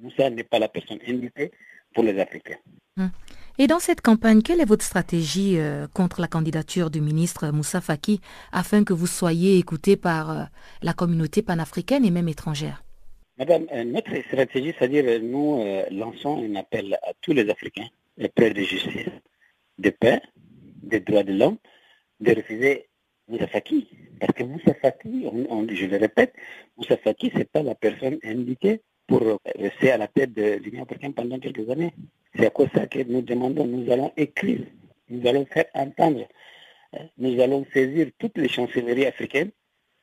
Moussa 0.00 0.30
n'est 0.30 0.44
pas 0.44 0.58
la 0.58 0.68
personne 0.68 0.98
indiquée 1.06 1.52
pour 1.94 2.04
les 2.04 2.18
Africains. 2.18 2.58
Hum. 2.98 3.10
Et 3.56 3.68
dans 3.68 3.78
cette 3.78 4.00
campagne, 4.00 4.42
quelle 4.42 4.60
est 4.60 4.64
votre 4.64 4.84
stratégie 4.84 5.58
euh, 5.58 5.86
contre 5.94 6.20
la 6.20 6.26
candidature 6.26 6.90
du 6.90 7.00
ministre 7.00 7.50
Moussa 7.50 7.80
Faki 7.80 8.20
afin 8.50 8.82
que 8.82 8.92
vous 8.92 9.06
soyez 9.06 9.58
écouté 9.58 9.96
par 9.96 10.30
euh, 10.30 10.42
la 10.82 10.92
communauté 10.92 11.40
panafricaine 11.40 12.04
et 12.04 12.10
même 12.10 12.28
étrangère? 12.28 12.83
Madame, 13.38 13.66
euh, 13.72 13.84
notre 13.84 14.14
stratégie, 14.26 14.72
c'est-à-dire 14.78 15.20
nous 15.22 15.62
lançons 15.90 16.42
un 16.44 16.54
appel 16.56 16.94
à 17.02 17.12
tous 17.20 17.32
les 17.32 17.48
Africains, 17.50 17.88
les 18.16 18.28
prêts 18.28 18.50
de 18.50 18.62
justice, 18.62 19.08
de 19.78 19.90
paix, 19.90 20.20
des 20.82 21.00
droits 21.00 21.24
de 21.24 21.32
l'homme, 21.32 21.58
de 22.20 22.34
refuser 22.34 22.88
Moussa 23.28 23.46
Faki. 23.48 23.88
Parce 24.20 24.32
que 24.34 24.44
Moussa 24.44 24.74
Faki, 24.74 25.24
je 25.24 25.86
le 25.86 25.96
répète, 25.96 26.34
Moussa 26.76 26.96
Faki, 26.96 27.30
ce 27.30 27.38
n'est 27.38 27.44
pas 27.44 27.62
la 27.62 27.74
personne 27.74 28.18
indiquée 28.22 28.82
pour 29.06 29.40
rester 29.56 29.90
à 29.90 29.98
la 29.98 30.08
tête 30.08 30.32
de 30.32 30.60
l'Union 30.62 30.84
africaine 30.84 31.12
pendant 31.12 31.38
quelques 31.38 31.68
années. 31.68 31.92
C'est 32.36 32.46
à 32.46 32.50
cause 32.50 32.68
ça 32.74 32.86
que 32.86 33.00
nous 33.00 33.22
demandons, 33.22 33.66
nous 33.66 33.90
allons 33.90 34.12
écrire, 34.16 34.60
nous 35.08 35.26
allons 35.26 35.44
faire 35.46 35.66
entendre 35.74 36.26
nous 37.18 37.40
allons 37.40 37.64
saisir 37.72 38.08
toutes 38.18 38.38
les 38.38 38.48
chancelleries 38.48 39.06
africaines 39.06 39.50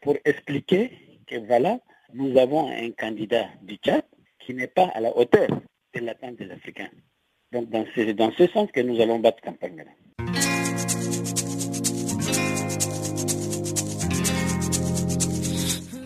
pour 0.01 0.17
expliquer 0.25 0.91
que 1.27 1.37
voilà, 1.45 1.79
nous 2.13 2.37
avons 2.37 2.69
un 2.69 2.91
candidat 2.91 3.47
du 3.61 3.75
Tchad 3.75 4.03
qui 4.39 4.53
n'est 4.53 4.67
pas 4.67 4.89
à 4.93 4.99
la 4.99 5.15
hauteur 5.15 5.47
de 5.93 5.99
l'attente 5.99 6.37
des 6.37 6.49
Africains. 6.51 6.89
Donc 7.51 7.67
c'est 7.95 8.13
dans 8.13 8.31
ce 8.31 8.47
sens 8.47 8.69
que 8.71 8.81
nous 8.81 8.99
allons 9.01 9.19
battre 9.19 9.41
campagne. 9.41 9.85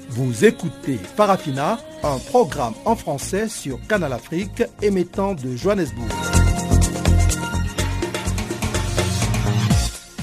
Vous 0.09 0.45
écoutez 0.45 0.95
Farafina, 0.95 1.77
un 2.03 2.17
programme 2.19 2.73
en 2.85 2.95
français 2.95 3.49
sur 3.49 3.85
Canal 3.87 4.13
Afrique 4.13 4.63
émettant 4.81 5.33
de 5.33 5.55
Johannesburg. 5.55 6.07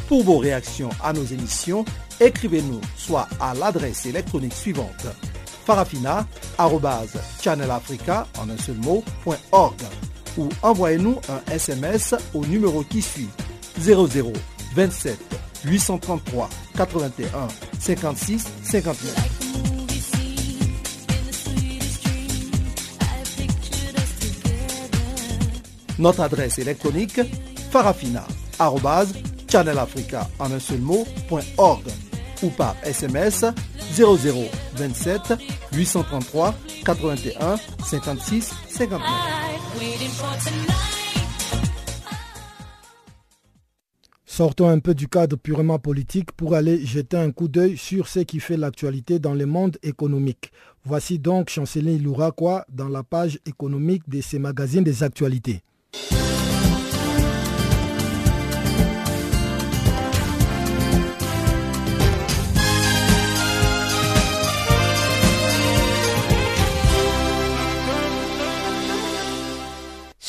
Pour 0.09 0.25
vos 0.25 0.39
réactions 0.39 0.91
à 1.03 1.13
nos 1.13 1.25
émissions, 1.25 1.85
écrivez-nous 2.21 2.81
soit 2.97 3.29
à 3.41 3.55
l'adresse 3.55 4.07
électronique 4.07 4.55
suivante 4.55 5.07
farafina.channelafrica 5.65 8.27
ou 10.39 10.49
envoyez-nous 10.63 11.21
un 11.29 11.43
SMS 11.51 12.15
au 12.35 12.47
numéro 12.47 12.85
qui 12.85 13.03
suit. 13.03 13.29
00 13.81 14.33
27 14.75 15.19
833 15.65 16.49
81 16.77 17.49
56 17.79 18.47
59. 18.63 19.15
Notre 25.99 26.23
adresse 26.23 26.59
électronique 26.59 27.21
farafina.channelafrica 27.71 30.31
en 30.39 30.53
un 30.53 30.59
seul 30.59 30.81
mot, 30.81 31.07
.org 31.59 31.83
ou 32.43 32.51
par 32.51 32.77
SMS 32.85 33.45
0027 33.95 35.35
833 35.73 36.55
81 36.85 37.57
56 37.85 38.53
59. 38.69 39.01
Sortons 44.25 44.69
un 44.69 44.79
peu 44.79 44.95
du 44.95 45.09
cadre 45.09 45.37
purement 45.37 45.79
politique 45.79 46.33
pour 46.33 46.55
aller 46.55 46.87
jeter 46.87 47.19
un 47.19 47.33
coup 47.33 47.49
d'œil 47.49 47.77
sur 47.77 48.09
ce 48.09 48.21
qui 48.21 48.41
fait 48.41 48.57
l'actualité 48.57 49.19
dans 49.19 49.35
le 49.35 49.45
monde 49.45 49.77
économique. 49.83 50.53
Voici 50.85 51.19
donc 51.19 51.51
Chanceline 51.51 52.03
Louraquois 52.03 52.65
dans 52.71 52.89
la 52.89 53.03
page 53.03 53.39
économique 53.45 54.09
de 54.09 54.23
ces 54.23 54.39
magazines 54.39 54.85
des 54.85 55.03
actualités. 55.03 55.63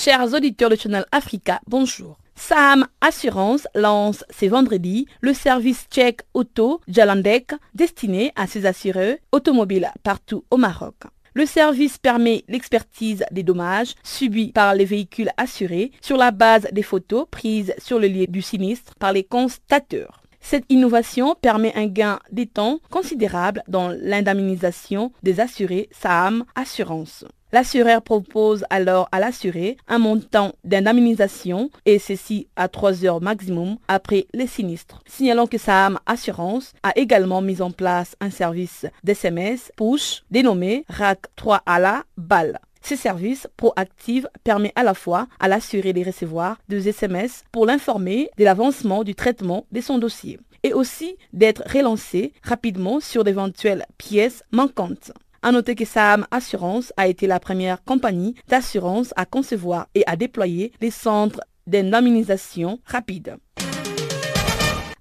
Chers 0.04 0.34
auditeurs 0.34 0.70
de 0.70 0.76
Channel 0.76 1.06
Africa, 1.14 1.62
bonjour. 1.66 2.18
Sam 2.36 2.86
Assurance 3.00 3.70
lance 3.74 4.26
ce 4.38 4.48
vendredi 4.48 5.08
le 5.22 5.34
service 5.34 5.86
tchèque 5.90 6.24
auto 6.34 6.82
Jalandek 6.90 7.54
destiné 7.74 8.34
à 8.36 8.46
ses 8.46 8.66
assureurs 8.66 9.16
automobiles 9.32 9.90
partout 10.04 10.44
au 10.52 10.58
Maroc. 10.58 10.96
Le 11.36 11.46
service 11.46 11.98
permet 12.00 12.44
l'expertise 12.50 13.24
des 13.32 13.44
dommages 13.44 13.96
subis 14.04 14.52
par 14.52 14.76
les 14.76 14.84
véhicules 14.84 15.32
assurés 15.38 15.94
sur 16.02 16.18
la 16.18 16.32
base 16.32 16.68
des 16.74 16.84
photos 16.84 17.26
prises 17.32 17.74
sur 17.78 17.98
le 17.98 18.10
lieu 18.10 18.28
du 18.28 18.42
sinistre 18.42 18.96
par 18.96 19.14
les 19.14 19.24
constateurs. 19.24 20.22
Cette 20.42 20.66
innovation 20.68 21.34
permet 21.42 21.74
un 21.78 21.88
gain 21.88 22.20
de 22.34 22.44
temps 22.44 22.80
considérable 22.90 23.64
dans 23.70 23.88
l'indemnisation 23.88 25.14
des 25.24 25.40
assurés 25.40 25.88
SAM 25.94 26.44
Assurance. 26.56 27.24
L'assureur 27.54 28.02
propose 28.02 28.66
alors 28.72 29.08
à 29.12 29.20
l'assuré 29.20 29.78
un 29.88 30.00
montant 30.00 30.54
d'indemnisation 30.64 31.70
et 31.86 32.00
ceci 32.00 32.48
à 32.56 32.68
3 32.68 33.06
heures 33.06 33.22
maximum 33.22 33.78
après 33.88 34.26
les 34.34 34.48
sinistres. 34.48 35.04
Signalons 35.06 35.46
que 35.46 35.60
SAM 35.60 36.00
Assurance 36.08 36.74
a 36.82 36.94
également 36.96 37.44
mis 37.44 37.62
en 37.62 37.70
place 37.70 38.16
un 38.20 38.32
service 38.32 38.88
d'SMS 39.04 39.72
push 39.78 40.24
dénommé 40.32 40.84
RAC 40.90 41.28
3 41.36 41.62
à 41.68 41.80
la 41.80 42.04
balle. 42.18 42.58
Ce 42.82 42.96
service 42.96 43.48
proactif 43.56 44.26
permet 44.44 44.74
à 44.76 44.82
la 44.82 44.96
fois 44.96 45.28
à 45.40 45.48
l'assuré 45.48 45.94
de 45.94 46.04
recevoir 46.04 46.58
des 46.70 46.90
SMS 46.90 47.44
pour 47.52 47.68
l'informer 47.68 48.32
de 48.36 48.46
l'avancement 48.46 49.04
du 49.04 49.14
traitement 49.14 49.68
de 49.72 49.80
son 49.80 50.00
dossier 50.00 50.40
et 50.64 50.74
aussi 50.74 51.18
d'être 51.34 51.62
relancé 51.72 52.34
rapidement 52.42 53.00
sur 53.00 53.24
d'éventuelles 53.24 53.86
pièces 54.00 54.44
manquantes. 54.52 55.12
À 55.46 55.52
noter 55.52 55.76
que 55.76 55.84
Sam 55.84 56.26
Assurance 56.32 56.94
a 56.96 57.10
été 57.10 57.28
la 57.28 57.38
première 57.38 57.84
compagnie 57.84 58.34
d'assurance 58.48 59.14
à 59.18 59.26
concevoir 59.26 59.88
et 59.94 60.04
à 60.08 60.16
déployer 60.16 60.72
les 60.80 60.90
centres 60.90 61.42
d'indemnisation 61.68 62.80
rapide. 62.86 63.36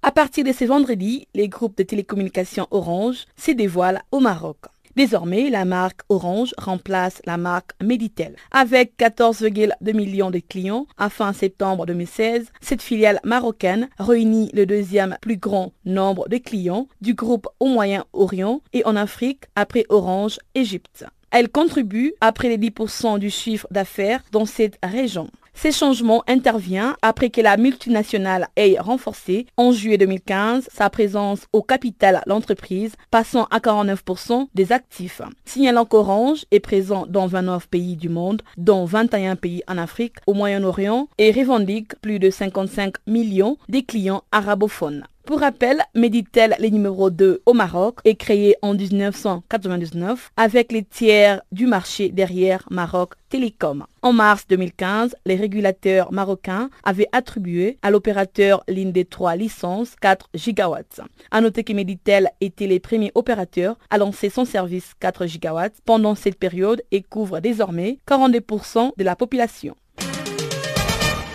À 0.03 0.11
partir 0.11 0.45
de 0.45 0.51
ce 0.51 0.65
vendredi, 0.65 1.29
les 1.33 1.49
groupes 1.49 1.77
de 1.79 1.85
télécommunications 1.85 2.67
Orange 2.73 3.27
se 3.37 3.53
dévoilent 3.53 4.03
au 4.11 4.19
Maroc. 4.19 4.59
Désormais, 4.95 5.49
la 5.49 5.65
marque 5.65 6.01
Orange 6.11 6.55
remplace 6.59 7.23
la 7.25 7.39
marque 7.39 7.71
Meditel. 7.83 8.37
Avec 8.51 8.93
14,2 8.99 9.95
millions 9.95 10.31
de 10.31 10.39
clients 10.39 10.87
à 10.99 11.09
fin 11.09 11.33
septembre 11.33 11.87
2016, 11.87 12.53
cette 12.61 12.83
filiale 12.83 13.21
marocaine 13.25 13.89
réunit 13.99 14.51
le 14.53 14.67
deuxième 14.67 15.17
plus 15.23 15.39
grand 15.39 15.73
nombre 15.87 16.29
de 16.29 16.37
clients 16.37 16.89
du 17.01 17.15
groupe 17.15 17.49
au 17.59 17.67
Moyen-Orient 17.67 18.61
et 18.75 18.85
en 18.85 18.97
Afrique 18.97 19.45
après 19.57 19.87
Orange 19.89 20.39
Égypte. 20.55 21.07
Elle 21.31 21.49
contribue 21.49 22.13
à 22.21 22.31
près 22.33 22.55
de 22.55 22.63
10% 22.63 23.19
du 23.19 23.31
chiffre 23.31 23.67
d'affaires 23.71 24.23
dans 24.33 24.45
cette 24.45 24.79
région. 24.83 25.31
Ces 25.55 25.73
changements 25.73 26.23
interviennent 26.27 26.95
après 27.03 27.31
que 27.31 27.41
la 27.41 27.57
multinationale 27.57 28.49
ait 28.57 28.77
renforcé 28.79 29.47
en 29.57 29.73
juillet 29.73 29.99
2015 29.99 30.69
sa 30.73 30.91
présence 30.91 31.47
au 31.53 31.63
capital 31.63 32.23
l'entreprise, 32.27 32.95
passant 33.11 33.45
à 33.45 33.59
49% 33.59 34.49
des 34.55 34.73
actifs. 34.73 35.23
Signalant 35.45 35.85
qu'Orange 35.85 36.45
est 36.51 36.61
présent 36.61 37.07
dans 37.07 37.27
29 37.27 37.69
pays 37.69 37.97
du 37.97 38.09
monde, 38.09 38.43
dont 38.57 38.85
21 38.85 39.37
pays 39.37 39.63
en 39.69 39.79
Afrique, 39.79 40.17
au 40.27 40.35
Moyen-Orient, 40.35 41.09
et 41.19 41.31
revendique 41.31 41.95
plus 42.01 42.19
de 42.19 42.31
55 42.31 42.95
millions 43.07 43.57
de 43.69 43.81
clients 43.81 44.25
arabophones. 44.33 45.05
Pour 45.25 45.39
rappel, 45.39 45.85
Meditel, 45.95 46.57
le 46.59 46.67
numéro 46.69 47.09
2 47.09 47.43
au 47.47 47.53
Maroc, 47.53 48.01
est 48.05 48.17
créé 48.17 48.57
en 48.61 48.75
1999 48.75 50.33
avec 50.37 50.73
les 50.73 50.83
tiers 50.83 51.43
du 51.53 51.67
marché 51.67 52.09
derrière 52.09 52.65
Maroc 52.73 53.15
Télécom. 53.29 53.87
En 54.03 54.13
mars 54.13 54.47
2015, 54.49 55.15
les 55.25 55.37
régulateurs 55.37 56.13
marocains 56.13 56.71
avaient 56.83 57.07
attribué 57.13 57.79
à 57.83 57.93
l'opérateur 57.93 58.65
l'une 58.67 58.91
des 58.91 59.05
trois 59.05 59.37
licences 59.37 59.95
4 60.01 60.29
gigawatts. 60.35 61.01
À 61.31 61.41
noter 61.41 61.63
que 61.63 61.73
Meditel 61.73 62.29
était 62.41 62.67
le 62.67 62.81
premier 62.81 63.13
opérateur 63.15 63.79
à 63.91 63.99
lancer 63.99 64.29
son 64.29 64.45
service 64.45 64.93
4 64.99 65.27
gigawatts 65.27 65.77
pendant 65.85 66.17
cette 66.17 66.39
période 66.39 66.83
et 66.91 67.01
couvre 67.01 67.39
désormais 67.39 68.01
42% 68.09 68.91
de 68.97 69.05
la 69.05 69.15
population. 69.15 69.77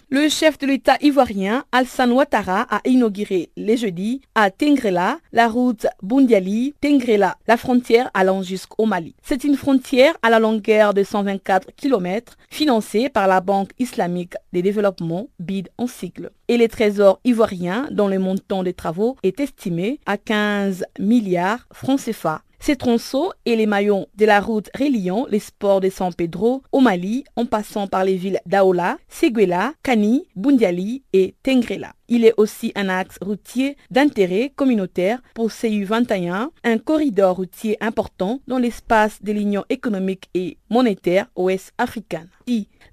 Le 0.09 0.29
chef 0.29 0.57
de 0.57 0.65
l'État 0.65 0.95
ivoirien, 1.01 1.65
Alsan 1.73 2.09
Ouattara, 2.11 2.61
a 2.69 2.79
inauguré 2.85 3.49
les 3.57 3.75
jeudis 3.75 4.21
à 4.35 4.49
Tengrela 4.51 5.19
la 5.33 5.49
route 5.49 5.85
Bundiali-Tengrela, 6.01 7.35
la 7.45 7.57
frontière 7.57 8.09
allant 8.13 8.41
jusqu'au 8.41 8.85
Mali. 8.85 9.15
C'est 9.21 9.43
une 9.43 9.57
frontière 9.57 10.15
à 10.21 10.29
la 10.29 10.39
longueur 10.39 10.93
de 10.93 11.03
124 11.03 11.71
km, 11.75 12.37
financée 12.49 13.09
par 13.09 13.27
la 13.27 13.41
Banque 13.41 13.71
islamique 13.79 14.35
des 14.53 14.61
développements, 14.61 15.27
BID 15.39 15.67
en 15.77 15.87
cycle. 15.87 16.31
Et 16.47 16.55
les 16.55 16.69
trésors 16.69 17.19
ivoiriens, 17.25 17.89
dont 17.91 18.07
le 18.07 18.17
montant 18.17 18.63
des 18.63 18.73
travaux 18.73 19.17
est 19.23 19.41
estimé 19.41 19.99
à 20.05 20.15
15 20.15 20.85
milliards 20.99 21.67
francs 21.73 21.99
CFA. 21.99 22.43
Ces 22.59 22.75
tronçons 22.75 23.31
et 23.45 23.55
les 23.55 23.65
maillons 23.65 24.07
de 24.15 24.25
la 24.25 24.41
route 24.41 24.69
reliant 24.77 25.25
les 25.29 25.39
sports 25.39 25.79
de 25.79 25.89
San 25.89 26.13
Pedro 26.13 26.63
au 26.71 26.79
Mali 26.79 27.23
en 27.35 27.45
passant 27.45 27.87
par 27.87 28.03
les 28.03 28.15
villes 28.15 28.39
d'Aola, 28.45 28.97
Seguela, 29.07 29.73
Kani, 29.83 30.27
Bundiali 30.35 31.03
et 31.13 31.35
Tengrela. 31.43 31.93
Il 32.09 32.25
est 32.25 32.33
aussi 32.37 32.71
un 32.75 32.89
axe 32.89 33.17
routier 33.21 33.77
d'intérêt 33.91 34.51
communautaire 34.55 35.21
pour 35.33 35.49
CU21, 35.49 36.49
un 36.63 36.77
corridor 36.77 37.35
routier 37.35 37.77
important 37.81 38.39
dans 38.47 38.57
l'espace 38.57 39.21
de 39.21 39.31
l'Union 39.31 39.65
économique 39.69 40.29
et 40.33 40.57
monétaire 40.69 41.27
ouest 41.35 41.73
africaine. 41.77 42.29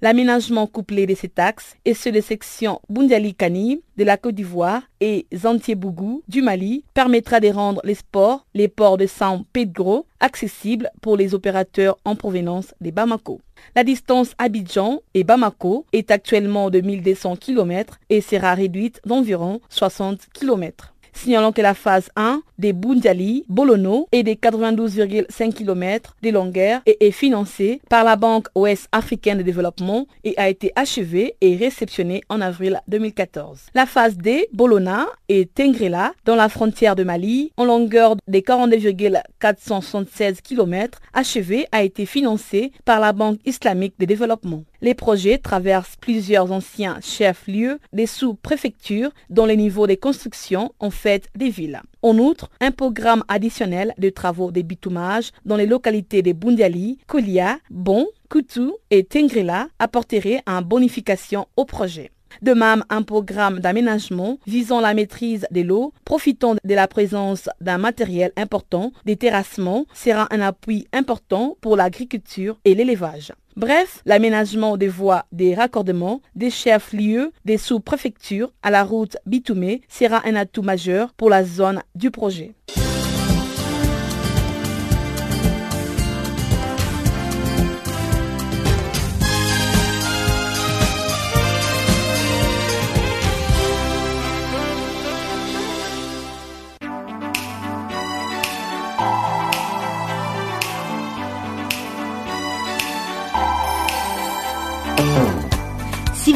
L'aménagement 0.01 0.67
couplé 0.67 1.05
de 1.05 1.15
cet 1.15 1.39
axe 1.39 1.75
et 1.85 1.93
ceux 1.93 2.11
des 2.11 2.21
sections 2.21 2.81
Bundiali-Kani 2.89 3.81
de 3.97 4.03
la 4.03 4.17
Côte 4.17 4.35
d'Ivoire 4.35 4.81
et 4.99 5.25
Zantiebougou 5.33 6.23
du 6.27 6.41
Mali 6.41 6.83
permettra 6.93 7.39
de 7.39 7.49
rendre 7.49 7.81
les 7.83 7.95
sports, 7.95 8.45
les 8.53 8.67
ports 8.67 8.97
de 8.97 9.07
San 9.07 9.43
Pedro, 9.53 10.05
accessibles 10.19 10.89
pour 11.01 11.17
les 11.17 11.33
opérateurs 11.33 11.97
en 12.03 12.15
provenance 12.15 12.73
des 12.81 12.91
Bamako. 12.91 13.41
La 13.75 13.83
distance 13.83 14.33
Abidjan 14.37 15.01
et 15.13 15.23
Bamako 15.23 15.85
est 15.93 16.11
actuellement 16.11 16.69
de 16.69 16.81
1200 16.81 17.37
km 17.37 17.99
et 18.09 18.21
sera 18.21 18.53
réduite 18.53 19.01
d'environ 19.05 19.61
60 19.69 20.27
km. 20.33 20.94
Signalons 21.17 21.51
que 21.51 21.61
la 21.61 21.73
phase 21.73 22.09
1 22.15 22.41
des 22.57 22.73
Bundiali, 22.73 23.45
Bolono 23.49 24.07
et 24.11 24.23
des 24.23 24.35
92,5 24.35 25.53
km 25.53 26.15
de 26.21 26.29
longueur 26.29 26.81
est 26.85 27.11
financée 27.11 27.81
par 27.89 28.03
la 28.03 28.15
Banque 28.15 28.47
Ouest 28.55 28.87
africaine 28.91 29.39
de 29.39 29.43
développement 29.43 30.07
et 30.23 30.33
a 30.37 30.49
été 30.49 30.71
achevée 30.75 31.35
et 31.41 31.55
réceptionnée 31.55 32.21
en 32.29 32.41
avril 32.41 32.81
2014. 32.87 33.67
La 33.73 33.85
phase 33.85 34.17
D, 34.17 34.47
Bolona 34.53 35.07
et 35.29 35.45
Tengrela, 35.45 36.13
dans 36.25 36.35
la 36.35 36.49
frontière 36.49 36.95
de 36.95 37.03
Mali, 37.03 37.51
en 37.57 37.65
longueur 37.65 38.15
des 38.27 38.41
42,476 38.41 40.41
km, 40.41 40.99
achevée, 41.13 41.67
a 41.71 41.83
été 41.83 42.05
financée 42.05 42.71
par 42.85 42.99
la 42.99 43.13
Banque 43.13 43.39
islamique 43.45 43.95
de 43.99 44.05
développement. 44.05 44.63
Les 44.81 44.93
projets 44.93 45.37
traversent 45.37 45.95
plusieurs 45.99 46.51
anciens 46.51 46.99
chefs-lieux 47.01 47.79
des 47.93 48.05
sous-préfectures 48.05 49.11
dont 49.29 49.45
les 49.45 49.57
niveaux 49.57 49.87
de 49.87 49.95
construction 49.95 50.71
ont 50.79 50.91
fait 50.91 51.27
des 51.35 51.49
villes. 51.49 51.81
En 52.01 52.17
outre, 52.17 52.49
un 52.61 52.71
programme 52.71 53.23
additionnel 53.27 53.93
de 53.97 54.09
travaux 54.09 54.51
de 54.51 54.61
bitumage 54.61 55.31
dans 55.45 55.55
les 55.55 55.65
localités 55.65 56.21
de 56.21 56.33
Bundiali, 56.33 56.99
Kolia, 57.07 57.57
Bon, 57.69 58.07
Kutu 58.29 58.71
et 58.91 59.03
Tengrela 59.03 59.67
apporterait 59.79 60.43
une 60.47 60.61
bonification 60.61 61.47
au 61.55 61.65
projet. 61.65 62.11
De 62.41 62.53
même, 62.53 62.83
un 62.89 63.01
programme 63.01 63.59
d'aménagement 63.59 64.39
visant 64.45 64.81
la 64.81 64.93
maîtrise 64.93 65.47
de 65.51 65.61
l'eau, 65.61 65.93
profitant 66.03 66.55
de 66.63 66.75
la 66.75 66.87
présence 66.87 67.49
d'un 67.61 67.77
matériel 67.77 68.31
important, 68.35 68.91
des 69.05 69.15
terrassements, 69.15 69.85
sera 69.93 70.27
un 70.31 70.41
appui 70.41 70.87
important 70.93 71.57
pour 71.61 71.77
l'agriculture 71.77 72.57
et 72.65 72.75
l'élevage. 72.75 73.31
Bref, 73.57 74.01
l'aménagement 74.05 74.75
des 74.75 74.89
voies 74.89 75.25
des 75.31 75.55
raccordements 75.55 76.21
des 76.35 76.49
chefs-lieux 76.49 77.31
des 77.45 77.57
sous-préfectures 77.57 78.51
à 78.61 78.69
la 78.69 78.83
route 78.83 79.15
Bitumé 79.25 79.81
sera 79.87 80.21
un 80.27 80.35
atout 80.35 80.61
majeur 80.61 81.13
pour 81.13 81.29
la 81.29 81.45
zone 81.45 81.81
du 81.95 82.11
projet. 82.11 82.53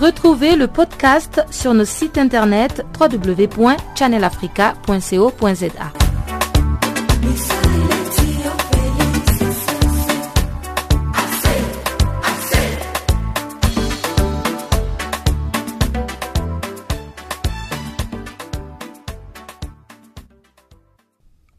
Retrouvez 0.00 0.56
le 0.56 0.66
podcast 0.66 1.44
sur 1.50 1.74
nos 1.74 1.84
sites 1.84 2.16
internet 2.16 2.86
www.channelafrica.co.za. 2.98 5.92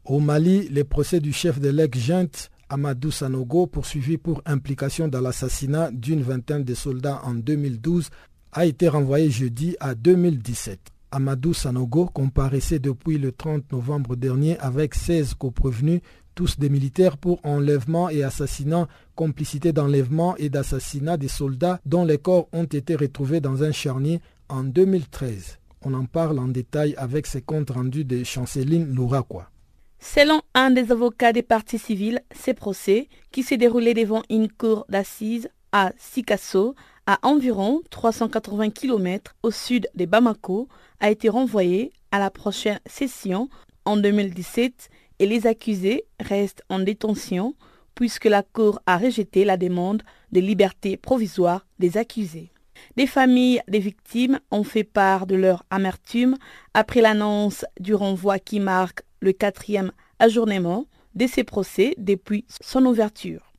Au 0.04 0.18
Mali, 0.18 0.66
les 0.68 0.82
procès 0.82 1.20
du 1.20 1.32
chef 1.32 1.60
de 1.60 1.68
l'ex-junte 1.68 2.50
Amadou 2.72 3.10
Sanogo, 3.10 3.66
poursuivi 3.66 4.16
pour 4.16 4.40
implication 4.46 5.06
dans 5.06 5.20
l'assassinat 5.20 5.90
d'une 5.92 6.22
vingtaine 6.22 6.64
de 6.64 6.74
soldats 6.74 7.20
en 7.22 7.34
2012, 7.34 8.08
a 8.52 8.66
été 8.66 8.88
renvoyé 8.88 9.30
jeudi 9.30 9.76
à 9.80 9.94
2017. 9.94 10.78
Amadou 11.10 11.54
Sanogo 11.54 12.06
comparaissait 12.06 12.78
depuis 12.78 13.18
le 13.18 13.32
30 13.32 13.72
novembre 13.72 14.14
dernier 14.16 14.58
avec 14.58 14.94
16 14.94 15.34
coprévenus, 15.34 16.00
tous 16.34 16.58
des 16.58 16.68
militaires 16.68 17.18
pour 17.18 17.44
enlèvement 17.44 18.08
et 18.08 18.22
assassinat, 18.22 18.88
complicité 19.14 19.72
d'enlèvement 19.72 20.36
et 20.36 20.48
d'assassinat 20.48 21.16
des 21.16 21.28
soldats 21.28 21.80
dont 21.84 22.04
les 22.04 22.18
corps 22.18 22.48
ont 22.52 22.64
été 22.64 22.94
retrouvés 22.94 23.40
dans 23.40 23.62
un 23.62 23.72
charnier 23.72 24.20
en 24.48 24.64
2013. 24.64 25.58
On 25.82 25.94
en 25.94 26.04
parle 26.04 26.38
en 26.38 26.48
détail 26.48 26.94
avec 26.96 27.26
ses 27.26 27.42
comptes 27.42 27.70
rendus 27.70 28.04
de 28.04 28.22
Chanceline 28.22 28.94
Louraquois. 28.94 29.50
Selon 29.98 30.40
un 30.54 30.70
des 30.70 30.92
avocats 30.92 31.32
des 31.32 31.42
partis 31.42 31.78
civils, 31.78 32.20
ces 32.34 32.54
procès, 32.54 33.08
qui 33.30 33.42
s'est 33.42 33.56
déroulé 33.56 33.94
devant 33.94 34.22
une 34.30 34.50
cour 34.50 34.84
d'assises 34.88 35.48
à 35.72 35.92
Sikasso, 35.96 36.74
à 37.06 37.18
environ 37.22 37.82
380 37.90 38.70
km 38.70 39.34
au 39.42 39.50
sud 39.50 39.88
de 39.94 40.04
Bamako, 40.04 40.68
a 41.00 41.10
été 41.10 41.28
renvoyé 41.28 41.92
à 42.10 42.18
la 42.18 42.30
prochaine 42.30 42.80
session 42.86 43.48
en 43.84 43.96
2017 43.96 44.88
et 45.18 45.26
les 45.26 45.46
accusés 45.46 46.04
restent 46.20 46.62
en 46.68 46.78
détention 46.78 47.54
puisque 47.94 48.24
la 48.24 48.42
Cour 48.42 48.80
a 48.86 48.96
rejeté 48.96 49.44
la 49.44 49.56
demande 49.56 50.02
de 50.30 50.40
liberté 50.40 50.96
provisoire 50.96 51.66
des 51.78 51.96
accusés. 51.96 52.50
Des 52.96 53.06
familles 53.06 53.60
des 53.68 53.78
victimes 53.78 54.40
ont 54.50 54.64
fait 54.64 54.84
part 54.84 55.26
de 55.26 55.34
leur 55.34 55.64
amertume 55.70 56.36
après 56.74 57.00
l'annonce 57.00 57.64
du 57.78 57.94
renvoi 57.94 58.38
qui 58.38 58.60
marque 58.60 59.02
le 59.20 59.32
quatrième 59.32 59.92
ajournement 60.18 60.86
de 61.14 61.26
ces 61.26 61.44
procès 61.44 61.94
depuis 61.98 62.44
son 62.60 62.84
ouverture. 62.86 63.52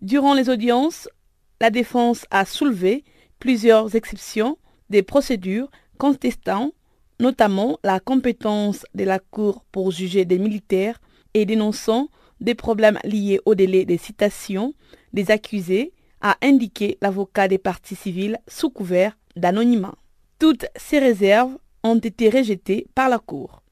Durant 0.00 0.32
les 0.34 0.48
audiences, 0.48 1.08
la 1.60 1.70
défense 1.70 2.26
a 2.30 2.44
soulevé 2.44 3.04
plusieurs 3.38 3.94
exceptions 3.94 4.58
des 4.88 5.02
procédures 5.02 5.70
contestant 5.98 6.72
notamment 7.20 7.78
la 7.84 8.00
compétence 8.00 8.86
de 8.94 9.04
la 9.04 9.18
Cour 9.18 9.64
pour 9.70 9.90
juger 9.90 10.24
des 10.24 10.38
militaires 10.38 11.00
et 11.34 11.44
dénonçant 11.44 12.08
des 12.40 12.54
problèmes 12.54 12.98
liés 13.04 13.40
au 13.44 13.54
délai 13.54 13.84
des 13.84 13.98
citations 13.98 14.72
des 15.12 15.30
accusés, 15.30 15.92
a 16.22 16.36
indiqué 16.42 16.98
l'avocat 17.02 17.48
des 17.48 17.58
partis 17.58 17.94
civils 17.94 18.38
sous 18.48 18.70
couvert 18.70 19.16
d'anonymat. 19.36 19.94
Toutes 20.38 20.66
ces 20.76 20.98
réserves 20.98 21.56
ont 21.82 21.98
été 21.98 22.30
rejetées 22.30 22.86
par 22.94 23.08
la 23.08 23.18
Cour. 23.18 23.62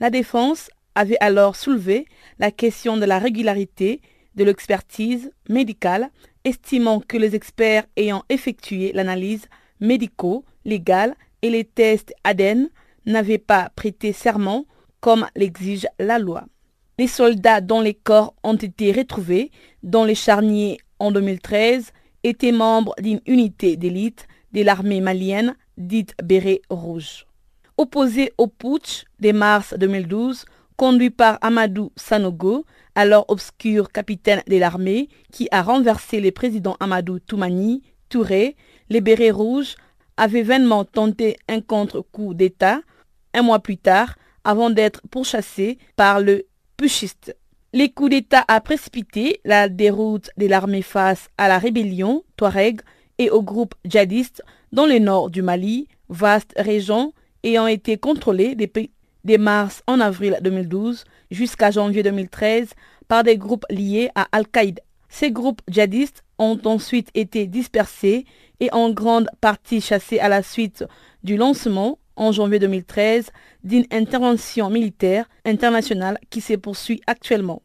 La 0.00 0.10
défense 0.10 0.70
avait 0.94 1.18
alors 1.20 1.56
soulevé 1.56 2.06
la 2.38 2.50
question 2.50 2.96
de 2.96 3.04
la 3.04 3.18
régularité 3.18 4.00
de 4.34 4.44
l'expertise 4.44 5.30
médicale 5.48 6.10
estimant 6.44 7.00
que 7.00 7.16
les 7.16 7.34
experts 7.34 7.86
ayant 7.96 8.24
effectué 8.28 8.92
l'analyse 8.92 9.46
médico-légale 9.80 11.14
et 11.42 11.50
les 11.50 11.64
tests 11.64 12.12
ADN 12.24 12.68
n'avaient 13.06 13.38
pas 13.38 13.70
prêté 13.74 14.12
serment 14.12 14.66
comme 15.00 15.26
l'exige 15.36 15.86
la 15.98 16.18
loi. 16.18 16.44
Les 16.98 17.08
soldats 17.08 17.60
dont 17.60 17.80
les 17.80 17.94
corps 17.94 18.34
ont 18.42 18.54
été 18.54 18.92
retrouvés 18.92 19.50
dans 19.82 20.04
les 20.04 20.14
charniers 20.14 20.78
en 20.98 21.10
2013 21.10 21.92
étaient 22.22 22.52
membres 22.52 22.94
d'une 23.00 23.20
unité 23.26 23.76
d'élite 23.76 24.26
de 24.52 24.62
l'armée 24.62 25.00
malienne 25.00 25.56
dite 25.76 26.14
Béret 26.22 26.62
Rouge. 26.70 27.26
Opposé 27.76 28.32
au 28.38 28.46
putsch 28.46 29.04
de 29.18 29.32
mars 29.32 29.74
2012, 29.76 30.44
conduit 30.76 31.10
par 31.10 31.38
Amadou 31.40 31.92
Sanogo, 31.96 32.64
alors 32.94 33.24
obscur 33.28 33.90
capitaine 33.90 34.42
de 34.46 34.56
l'armée, 34.56 35.08
qui 35.32 35.48
a 35.50 35.62
renversé 35.62 36.20
le 36.20 36.30
président 36.30 36.76
Amadou 36.80 37.18
Toumani 37.18 37.82
Touré, 38.08 38.56
les 38.90 39.00
bérets 39.00 39.30
rouges 39.30 39.76
avaient 40.16 40.42
vainement 40.42 40.84
tenté 40.84 41.36
un 41.48 41.60
contre-coup 41.60 42.34
d'État 42.34 42.80
un 43.34 43.42
mois 43.42 43.58
plus 43.58 43.76
tard, 43.76 44.16
avant 44.44 44.70
d'être 44.70 45.02
pourchassés 45.10 45.78
par 45.96 46.20
le 46.20 46.46
puchiste. 46.76 47.36
Les 47.72 47.90
coups 47.90 48.10
d'État 48.10 48.44
a 48.46 48.60
précipité 48.60 49.40
la 49.44 49.68
déroute 49.68 50.30
de 50.36 50.46
l'armée 50.46 50.82
face 50.82 51.28
à 51.36 51.48
la 51.48 51.58
rébellion 51.58 52.22
Touareg 52.36 52.80
et 53.18 53.30
au 53.30 53.42
groupe 53.42 53.74
djihadiste 53.84 54.42
dans 54.72 54.86
le 54.86 54.98
nord 54.98 55.30
du 55.30 55.42
Mali, 55.42 55.88
vaste 56.08 56.54
région 56.56 57.12
ayant 57.42 57.66
été 57.66 57.98
contrôlée 57.98 58.54
depuis 58.54 58.90
de 59.24 59.36
mars 59.36 59.82
en 59.86 60.00
avril 60.00 60.38
2012 60.42 61.04
jusqu'à 61.30 61.70
janvier 61.70 62.02
2013 62.02 62.70
par 63.08 63.22
des 63.22 63.36
groupes 63.36 63.64
liés 63.70 64.10
à 64.14 64.26
Al-Qaïda. 64.32 64.82
Ces 65.08 65.30
groupes 65.30 65.62
djihadistes 65.68 66.24
ont 66.38 66.58
ensuite 66.64 67.10
été 67.14 67.46
dispersés 67.46 68.24
et 68.60 68.72
en 68.72 68.90
grande 68.90 69.28
partie 69.40 69.80
chassés 69.80 70.18
à 70.18 70.28
la 70.28 70.42
suite 70.42 70.84
du 71.22 71.36
lancement 71.36 71.98
en 72.16 72.32
janvier 72.32 72.58
2013 72.58 73.30
d'une 73.62 73.86
intervention 73.90 74.70
militaire 74.70 75.28
internationale 75.44 76.18
qui 76.30 76.40
se 76.40 76.54
poursuit 76.54 77.00
actuellement. 77.06 77.62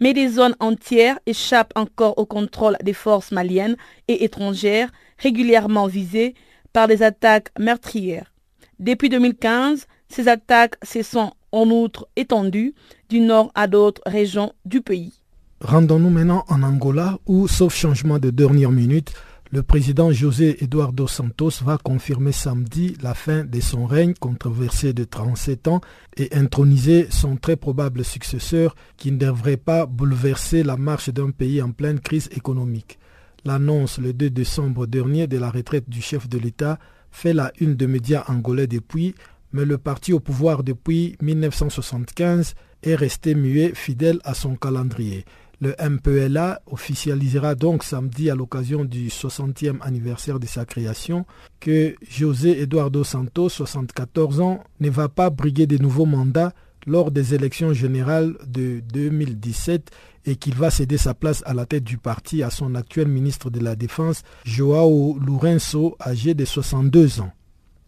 Mais 0.00 0.14
des 0.14 0.28
zones 0.28 0.56
entières 0.60 1.18
échappent 1.26 1.72
encore 1.76 2.18
au 2.18 2.24
contrôle 2.24 2.76
des 2.82 2.94
forces 2.94 3.32
maliennes 3.32 3.76
et 4.08 4.24
étrangères 4.24 4.90
régulièrement 5.18 5.86
visées 5.86 6.34
par 6.72 6.88
des 6.88 7.02
attaques 7.02 7.50
meurtrières. 7.58 8.32
Depuis 8.78 9.10
2015, 9.10 9.86
ces 10.10 10.28
attaques 10.28 10.76
se 10.82 11.02
sont 11.02 11.32
en 11.52 11.70
outre 11.70 12.08
étendues 12.16 12.74
du 13.08 13.20
nord 13.20 13.50
à 13.54 13.66
d'autres 13.66 14.02
régions 14.06 14.52
du 14.64 14.80
pays. 14.82 15.14
Rendons-nous 15.62 16.10
maintenant 16.10 16.44
en 16.48 16.62
Angola 16.62 17.18
où, 17.26 17.46
sauf 17.48 17.74
changement 17.74 18.18
de 18.18 18.30
dernière 18.30 18.70
minute, 18.70 19.12
le 19.52 19.62
président 19.64 20.12
José 20.12 20.62
Eduardo 20.62 21.08
Santos 21.08 21.62
va 21.64 21.76
confirmer 21.76 22.30
samedi 22.30 22.96
la 23.02 23.14
fin 23.14 23.44
de 23.44 23.60
son 23.60 23.84
règne 23.84 24.14
controversé 24.14 24.92
de 24.92 25.02
37 25.02 25.66
ans 25.66 25.80
et 26.16 26.28
introniser 26.36 27.08
son 27.10 27.36
très 27.36 27.56
probable 27.56 28.04
successeur 28.04 28.76
qui 28.96 29.10
ne 29.10 29.18
devrait 29.18 29.56
pas 29.56 29.86
bouleverser 29.86 30.62
la 30.62 30.76
marche 30.76 31.10
d'un 31.10 31.30
pays 31.30 31.60
en 31.60 31.72
pleine 31.72 31.98
crise 31.98 32.28
économique. 32.30 33.00
L'annonce 33.44 33.98
le 33.98 34.12
2 34.12 34.30
décembre 34.30 34.86
dernier 34.86 35.26
de 35.26 35.36
la 35.38 35.50
retraite 35.50 35.90
du 35.90 36.00
chef 36.00 36.28
de 36.28 36.38
l'État 36.38 36.78
fait 37.10 37.32
la 37.32 37.52
une 37.58 37.74
de 37.74 37.86
médias 37.86 38.24
angolais 38.28 38.68
depuis, 38.68 39.16
mais 39.52 39.64
le 39.64 39.78
parti 39.78 40.12
au 40.12 40.20
pouvoir 40.20 40.62
depuis 40.62 41.16
1975 41.22 42.54
est 42.82 42.94
resté 42.94 43.34
muet 43.34 43.72
fidèle 43.74 44.20
à 44.24 44.34
son 44.34 44.56
calendrier. 44.56 45.24
Le 45.62 45.74
MPLA 45.78 46.62
officialisera 46.66 47.54
donc 47.54 47.84
samedi 47.84 48.30
à 48.30 48.34
l'occasion 48.34 48.86
du 48.86 49.08
60e 49.08 49.76
anniversaire 49.82 50.40
de 50.40 50.46
sa 50.46 50.64
création 50.64 51.26
que 51.60 51.96
José 52.08 52.62
Eduardo 52.62 53.04
Santos, 53.04 53.50
74 53.50 54.40
ans, 54.40 54.64
ne 54.80 54.88
va 54.88 55.10
pas 55.10 55.28
briguer 55.28 55.66
de 55.66 55.76
nouveaux 55.76 56.06
mandats 56.06 56.54
lors 56.86 57.10
des 57.10 57.34
élections 57.34 57.74
générales 57.74 58.38
de 58.46 58.80
2017 58.92 59.90
et 60.24 60.36
qu'il 60.36 60.54
va 60.54 60.70
céder 60.70 60.96
sa 60.96 61.12
place 61.12 61.42
à 61.44 61.52
la 61.52 61.66
tête 61.66 61.84
du 61.84 61.98
parti 61.98 62.42
à 62.42 62.48
son 62.48 62.74
actuel 62.74 63.08
ministre 63.08 63.50
de 63.50 63.60
la 63.60 63.76
Défense, 63.76 64.22
Joao 64.44 65.18
Lourenço, 65.18 65.94
âgé 66.00 66.32
de 66.32 66.46
62 66.46 67.20
ans. 67.20 67.32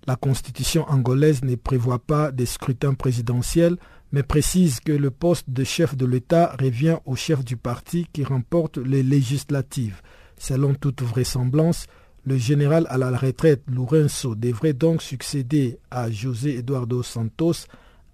La 0.07 0.16
constitution 0.16 0.84
angolaise 0.88 1.44
ne 1.44 1.55
prévoit 1.55 2.00
pas 2.00 2.32
de 2.32 2.44
scrutin 2.44 2.94
présidentiel, 2.94 3.76
mais 4.11 4.24
précise 4.24 4.80
que 4.80 4.92
le 4.92 5.11
poste 5.12 5.48
de 5.48 5.62
chef 5.62 5.96
de 5.96 6.07
l'État 6.07 6.57
revient 6.61 6.98
au 7.07 7.14
chef 7.14 7.44
du 7.44 7.57
parti 7.57 8.07
qui 8.12 8.24
remporte 8.24 8.78
les 8.78 9.05
législatives. 9.05 10.03
Selon 10.36 10.74
toute 10.74 11.03
vraisemblance, 11.03 11.86
le 12.24 12.36
général 12.36 12.86
à 12.88 12.98
la 12.98 13.16
retraite 13.16 13.62
Lourenço 13.68 14.34
devrait 14.34 14.72
donc 14.72 15.03
succéder 15.03 15.78
à 15.90 16.11
José 16.11 16.59
Eduardo 16.59 17.03
Santos, 17.03 17.66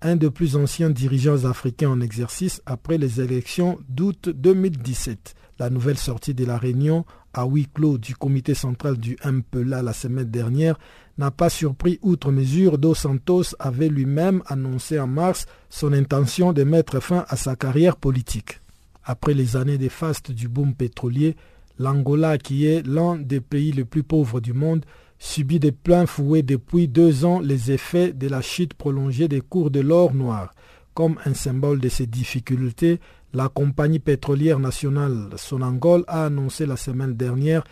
un 0.03 0.17
des 0.17 0.31
plus 0.31 0.57
anciens 0.57 0.91
dirigeants 0.91 1.45
africains 1.45 1.91
en 1.91 2.01
exercice 2.01 2.63
après 2.67 2.99
les 2.99 3.21
élections 3.21 3.79
d'août 3.89 4.29
2017. 4.29 5.35
La 5.59 5.71
nouvelle 5.71 5.99
sortie 5.99 6.35
de 6.35 6.45
la 6.45 6.57
réunion 6.59 7.05
à 7.39 7.47
huis 7.47 7.69
clos 7.73 7.99
du 7.99 8.17
comité 8.17 8.53
central 8.53 8.97
du 8.97 9.17
MPLA 9.25 9.81
la 9.83 9.93
semaine 9.93 10.29
dernière 10.29 10.77
n'a 11.19 11.31
pas 11.31 11.49
surpris 11.49 12.01
outre 12.03 12.33
mesure, 12.33 12.79
Dos 12.79 12.95
Santos 12.95 13.55
avait 13.61 13.89
lui-même 13.89 14.43
annoncé 14.47 14.99
en 14.99 15.07
mars 15.07 15.47
son 15.71 15.93
intention 15.93 16.53
de 16.53 16.65
mettre 16.65 16.99
fin 16.99 17.25
à 17.29 17.37
sa 17.37 17.55
carrière 17.55 17.97
politique. 17.97 18.61
Après 19.05 19.35
les 19.35 19.57
années 19.57 19.79
de 19.79 19.89
faste 19.89 20.33
du 20.33 20.49
boom 20.49 20.75
pétrolier, 20.75 21.37
l'Angola, 21.79 22.39
qui 22.39 22.67
est 22.67 22.85
l'un 22.85 23.17
des 23.17 23.41
pays 23.41 23.71
les 23.71 23.85
plus 23.85 24.03
pauvres 24.03 24.41
du 24.41 24.53
monde, 24.53 24.85
subit 25.21 25.61
de 25.61 25.71
plein 25.71 26.07
fouet 26.07 26.43
depuis 26.43 26.89
deux 26.89 27.25
ans 27.25 27.39
les 27.39 27.71
effets 27.71 28.13
de 28.13 28.27
la 28.29 28.43
chute 28.43 28.75
prolongée 28.75 29.29
des 29.29 29.43
cours 29.43 29.71
de 29.71 29.81
l'or 29.81 30.13
noir. 30.13 30.53
Comme 30.93 31.21
un 31.25 31.35
symbole 31.35 31.79
de 31.79 31.89
ces 31.89 32.07
difficultés, 32.09 32.99
la 33.33 33.49
compagnie 33.49 33.99
pétrolière 33.99 34.59
nationale 34.59 35.29
Sonangol 35.37 36.05
a 36.07 36.27
annoncé 36.27 36.67
la 36.67 36.77
semaine 36.77 37.15
dernière 37.15 37.65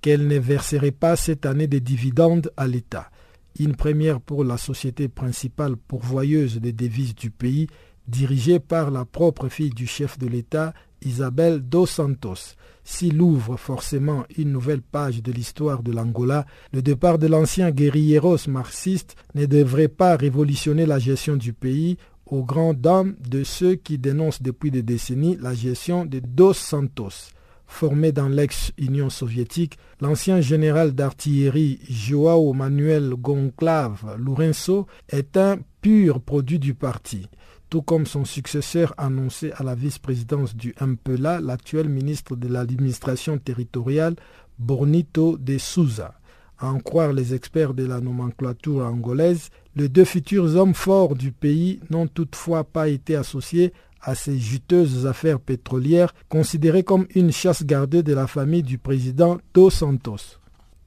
qu'elle 0.00 0.26
ne 0.26 0.38
verserait 0.38 0.92
pas 0.92 1.16
cette 1.16 1.46
année 1.46 1.66
de 1.66 1.78
dividendes 1.78 2.52
à 2.56 2.66
l'État. 2.66 3.10
Une 3.58 3.74
première 3.74 4.20
pour 4.20 4.44
la 4.44 4.56
société 4.56 5.08
principale 5.08 5.76
pourvoyeuse 5.76 6.58
des 6.58 6.72
devises 6.72 7.14
du 7.14 7.30
pays, 7.30 7.66
dirigée 8.06 8.60
par 8.60 8.90
la 8.90 9.04
propre 9.04 9.48
fille 9.48 9.70
du 9.70 9.86
chef 9.86 10.18
de 10.18 10.26
l'État, 10.26 10.72
Isabelle 11.02 11.60
dos 11.60 11.86
Santos. 11.86 12.54
S'il 12.84 13.20
ouvre 13.20 13.56
forcément 13.56 14.24
une 14.36 14.52
nouvelle 14.52 14.82
page 14.82 15.22
de 15.22 15.32
l'histoire 15.32 15.82
de 15.82 15.92
l'Angola, 15.92 16.46
le 16.72 16.82
départ 16.82 17.18
de 17.18 17.26
l'ancien 17.26 17.70
guérilleros 17.70 18.48
marxiste 18.48 19.16
ne 19.34 19.46
devrait 19.46 19.88
pas 19.88 20.16
révolutionner 20.16 20.86
la 20.86 20.98
gestion 20.98 21.36
du 21.36 21.52
pays 21.52 21.98
aux 22.30 22.44
grandes 22.44 22.80
dames 22.80 23.16
de 23.28 23.44
ceux 23.44 23.74
qui 23.74 23.98
dénoncent 23.98 24.42
depuis 24.42 24.70
des 24.70 24.82
décennies 24.82 25.36
la 25.40 25.52
gestion 25.52 26.04
de 26.04 26.20
Dos 26.20 26.54
Santos. 26.54 27.32
Formé 27.66 28.10
dans 28.10 28.28
l'ex-Union 28.28 29.10
soviétique, 29.10 29.78
l'ancien 30.00 30.40
général 30.40 30.92
d'artillerie 30.92 31.78
Joao 31.88 32.52
Manuel 32.52 33.10
Gonclave 33.10 34.16
Lourenço 34.18 34.86
est 35.08 35.36
un 35.36 35.58
pur 35.80 36.20
produit 36.20 36.58
du 36.58 36.74
parti, 36.74 37.28
tout 37.68 37.82
comme 37.82 38.06
son 38.06 38.24
successeur 38.24 38.92
annoncé 38.98 39.52
à 39.52 39.62
la 39.62 39.76
vice-présidence 39.76 40.56
du 40.56 40.74
MPLA, 40.80 41.40
l'actuel 41.40 41.88
ministre 41.88 42.34
de 42.34 42.48
l'administration 42.48 43.38
territoriale 43.38 44.16
Bornito 44.58 45.38
de 45.38 45.56
Souza. 45.58 46.14
À 46.58 46.68
en 46.68 46.80
croire 46.80 47.12
les 47.12 47.34
experts 47.34 47.72
de 47.72 47.86
la 47.86 48.00
nomenclature 48.00 48.84
angolaise, 48.84 49.48
les 49.76 49.88
deux 49.88 50.04
futurs 50.04 50.56
hommes 50.56 50.74
forts 50.74 51.14
du 51.14 51.32
pays 51.32 51.80
n'ont 51.90 52.06
toutefois 52.06 52.64
pas 52.64 52.88
été 52.88 53.16
associés 53.16 53.72
à 54.02 54.14
ces 54.14 54.38
juteuses 54.38 55.06
affaires 55.06 55.40
pétrolières 55.40 56.14
considérées 56.28 56.82
comme 56.82 57.06
une 57.14 57.32
chasse 57.32 57.64
gardée 57.64 58.02
de 58.02 58.14
la 58.14 58.26
famille 58.26 58.62
du 58.62 58.78
président 58.78 59.38
Dos 59.54 59.70
Santos. 59.70 60.38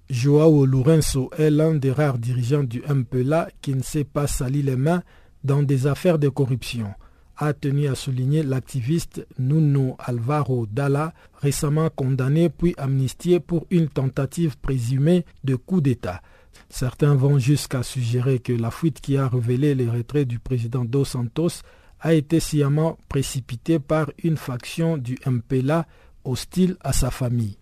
Joao 0.09 0.65
Lourenço 0.65 1.29
est 1.37 1.49
l'un 1.49 1.75
des 1.75 1.91
rares 1.91 2.17
dirigeants 2.17 2.63
du 2.63 2.83
MPLA 2.87 3.49
qui 3.61 3.73
ne 3.73 3.81
s'est 3.81 4.03
pas 4.03 4.27
sali 4.27 4.61
les 4.61 4.75
mains 4.75 5.03
dans 5.43 5.63
des 5.63 5.87
affaires 5.87 6.19
de 6.19 6.29
corruption, 6.29 6.93
a 7.37 7.53
tenu 7.53 7.87
à 7.87 7.95
souligner 7.95 8.43
l'activiste 8.43 9.25
Nuno 9.39 9.95
Alvaro 9.99 10.65
Dalla, 10.65 11.13
récemment 11.41 11.89
condamné 11.89 12.49
puis 12.49 12.73
amnistié 12.77 13.39
pour 13.39 13.65
une 13.69 13.89
tentative 13.89 14.57
présumée 14.57 15.25
de 15.43 15.55
coup 15.55 15.81
d'État. 15.81 16.21
Certains 16.69 17.15
vont 17.15 17.39
jusqu'à 17.39 17.83
suggérer 17.83 18.39
que 18.39 18.53
la 18.53 18.71
fuite 18.71 19.01
qui 19.01 19.17
a 19.17 19.27
révélé 19.27 19.75
les 19.75 19.89
retraits 19.89 20.27
du 20.27 20.39
président 20.39 20.85
Dos 20.85 21.05
Santos 21.05 21.61
a 21.99 22.13
été 22.13 22.39
sciemment 22.39 22.97
précipitée 23.09 23.79
par 23.79 24.11
une 24.23 24.37
faction 24.37 24.97
du 24.97 25.17
MPLA 25.25 25.85
hostile 26.25 26.75
à 26.81 26.93
sa 26.93 27.11
famille. 27.11 27.57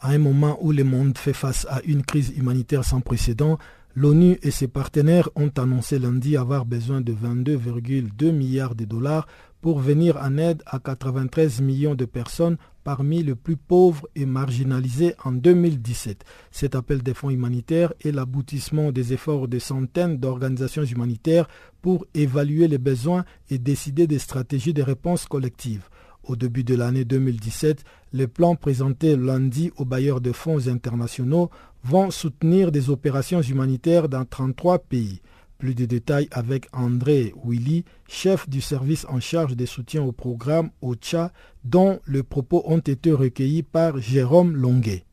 À 0.00 0.10
un 0.10 0.18
moment 0.18 0.58
où 0.60 0.70
le 0.72 0.84
monde 0.84 1.16
fait 1.18 1.32
face 1.32 1.66
à 1.70 1.80
une 1.84 2.04
crise 2.04 2.32
humanitaire 2.36 2.84
sans 2.84 3.00
précédent, 3.00 3.58
l'ONU 3.96 4.38
et 4.42 4.50
ses 4.50 4.68
partenaires 4.68 5.28
ont 5.34 5.50
annoncé 5.56 5.98
lundi 5.98 6.36
avoir 6.36 6.66
besoin 6.66 7.00
de 7.00 7.12
22,2 7.12 8.30
milliards 8.30 8.74
de 8.74 8.84
dollars 8.84 9.26
pour 9.64 9.78
venir 9.78 10.18
en 10.18 10.36
aide 10.36 10.62
à 10.66 10.78
93 10.78 11.62
millions 11.62 11.94
de 11.94 12.04
personnes 12.04 12.58
parmi 12.84 13.22
les 13.22 13.34
plus 13.34 13.56
pauvres 13.56 14.06
et 14.14 14.26
marginalisés 14.26 15.14
en 15.24 15.32
2017. 15.32 16.22
Cet 16.50 16.74
appel 16.74 17.02
des 17.02 17.14
fonds 17.14 17.30
humanitaires 17.30 17.94
est 18.04 18.12
l'aboutissement 18.12 18.92
des 18.92 19.14
efforts 19.14 19.48
de 19.48 19.58
centaines 19.58 20.18
d'organisations 20.18 20.84
humanitaires 20.84 21.48
pour 21.80 22.04
évaluer 22.12 22.68
les 22.68 22.76
besoins 22.76 23.24
et 23.48 23.56
décider 23.56 24.06
des 24.06 24.18
stratégies 24.18 24.74
de 24.74 24.82
réponse 24.82 25.24
collective. 25.24 25.88
Au 26.24 26.36
début 26.36 26.62
de 26.62 26.74
l'année 26.74 27.06
2017, 27.06 27.84
les 28.12 28.26
plans 28.26 28.56
présentés 28.56 29.16
lundi 29.16 29.72
aux 29.78 29.86
bailleurs 29.86 30.20
de 30.20 30.32
fonds 30.32 30.68
internationaux 30.68 31.48
vont 31.84 32.10
soutenir 32.10 32.70
des 32.70 32.90
opérations 32.90 33.40
humanitaires 33.40 34.10
dans 34.10 34.26
33 34.26 34.80
pays. 34.80 35.22
Plus 35.58 35.74
de 35.74 35.84
détails 35.84 36.28
avec 36.32 36.66
André 36.72 37.32
Willy, 37.44 37.84
chef 38.08 38.48
du 38.48 38.60
service 38.60 39.06
en 39.08 39.20
charge 39.20 39.56
des 39.56 39.66
soutiens 39.66 40.02
au 40.02 40.12
programme 40.12 40.70
OCHA, 40.82 41.32
dont 41.64 42.00
les 42.06 42.22
propos 42.22 42.62
ont 42.66 42.78
été 42.78 43.12
recueillis 43.12 43.62
par 43.62 43.98
Jérôme 43.98 44.56
Longuet. 44.56 45.04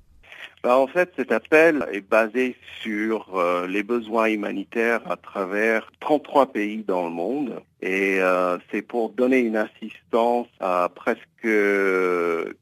Bah, 0.64 0.78
en 0.78 0.86
fait, 0.86 1.12
cet 1.16 1.32
appel 1.32 1.88
est 1.92 2.08
basé 2.08 2.56
sur 2.84 3.36
euh, 3.36 3.66
les 3.66 3.82
besoins 3.82 4.28
humanitaires 4.28 5.02
à 5.10 5.16
travers 5.16 5.92
33 6.00 6.52
pays 6.52 6.84
dans 6.88 7.06
le 7.06 7.10
monde. 7.10 7.62
Et 7.82 8.22
euh, 8.22 8.60
c'est 8.70 8.84
pour 8.84 9.10
donner 9.10 9.40
une 9.40 9.56
assistance 9.56 10.48
à 10.60 10.88
presque 10.94 11.22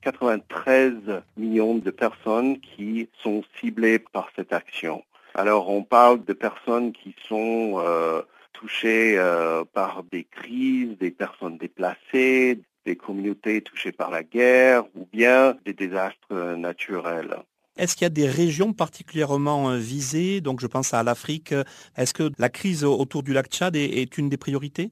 93 0.01 0.93
millions 1.35 1.75
de 1.75 1.91
personnes 1.91 2.59
qui 2.61 3.09
sont 3.21 3.43
ciblées 3.59 3.99
par 3.99 4.29
cette 4.33 4.53
action. 4.53 5.03
Alors 5.39 5.69
on 5.69 5.83
parle 5.83 6.25
de 6.25 6.33
personnes 6.33 6.91
qui 6.91 7.15
sont 7.29 7.75
euh, 7.77 8.21
touchées 8.51 9.17
euh, 9.17 9.63
par 9.63 10.03
des 10.11 10.25
crises, 10.25 10.97
des 10.97 11.11
personnes 11.11 11.57
déplacées, 11.57 12.59
des 12.85 12.97
communautés 12.97 13.61
touchées 13.61 13.93
par 13.93 14.11
la 14.11 14.21
guerre 14.21 14.83
ou 14.97 15.07
bien 15.13 15.55
des 15.63 15.71
désastres 15.71 16.33
naturels. 16.57 17.37
Est-ce 17.77 17.95
qu'il 17.95 18.03
y 18.03 18.07
a 18.07 18.09
des 18.09 18.27
régions 18.27 18.73
particulièrement 18.73 19.69
euh, 19.69 19.77
visées? 19.77 20.41
Donc 20.41 20.59
je 20.59 20.67
pense 20.67 20.93
à 20.93 21.03
l'Afrique. 21.03 21.53
Est-ce 21.95 22.13
que 22.13 22.31
la 22.37 22.49
crise 22.49 22.83
autour 22.83 23.23
du 23.23 23.31
lac 23.31 23.47
Tchad 23.47 23.77
est, 23.77 24.17
une 24.17 24.27
des 24.27 24.35
priorités? 24.35 24.89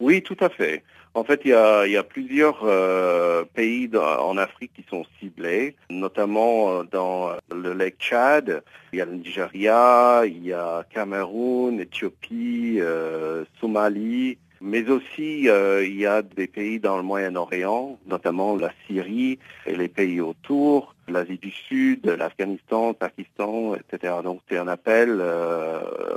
Oui, 0.00 0.22
tout 0.22 0.36
à 0.40 0.48
fait. 0.48 0.82
En 1.12 1.24
fait, 1.24 1.42
il 1.44 1.50
y 1.50 1.96
a, 1.96 2.02
plusieurs 2.04 2.60
euh, 2.62 3.44
pays 3.44 3.90
en 3.96 4.36
Afrique 4.38 4.72
qui 4.74 4.84
sont 4.88 5.04
ciblés, 5.18 5.74
notamment 5.90 6.70
euh, 6.70 6.82
dans 6.90 7.32
le 7.52 7.74
lac 7.74 7.96
Tchad. 7.98 8.62
Il 8.92 8.98
y 8.98 9.02
a 9.02 9.04
le 9.04 9.14
Nigeria, 9.16 10.22
il 10.24 10.46
y 10.46 10.52
a 10.52 10.84
Cameroun, 10.88 11.80
Éthiopie, 11.80 12.78
euh, 12.78 13.44
Somalie, 13.60 14.38
mais 14.60 14.88
aussi 14.90 15.42
il 15.44 15.96
y 15.96 16.06
a 16.06 16.22
des 16.22 16.46
pays 16.46 16.80
dans 16.80 16.96
le 16.96 17.02
Moyen-Orient, 17.02 17.98
notamment 18.06 18.56
la 18.56 18.70
Syrie 18.86 19.38
et 19.66 19.76
les 19.76 19.88
pays 19.88 20.20
autour, 20.20 20.94
l'Asie 21.08 21.38
du 21.38 21.50
Sud, 21.50 22.06
l'Afghanistan, 22.06 22.94
Pakistan, 22.94 23.74
etc. 23.74 24.14
Donc 24.22 24.40
c'est 24.48 24.58
un 24.58 24.68
appel 24.68 25.22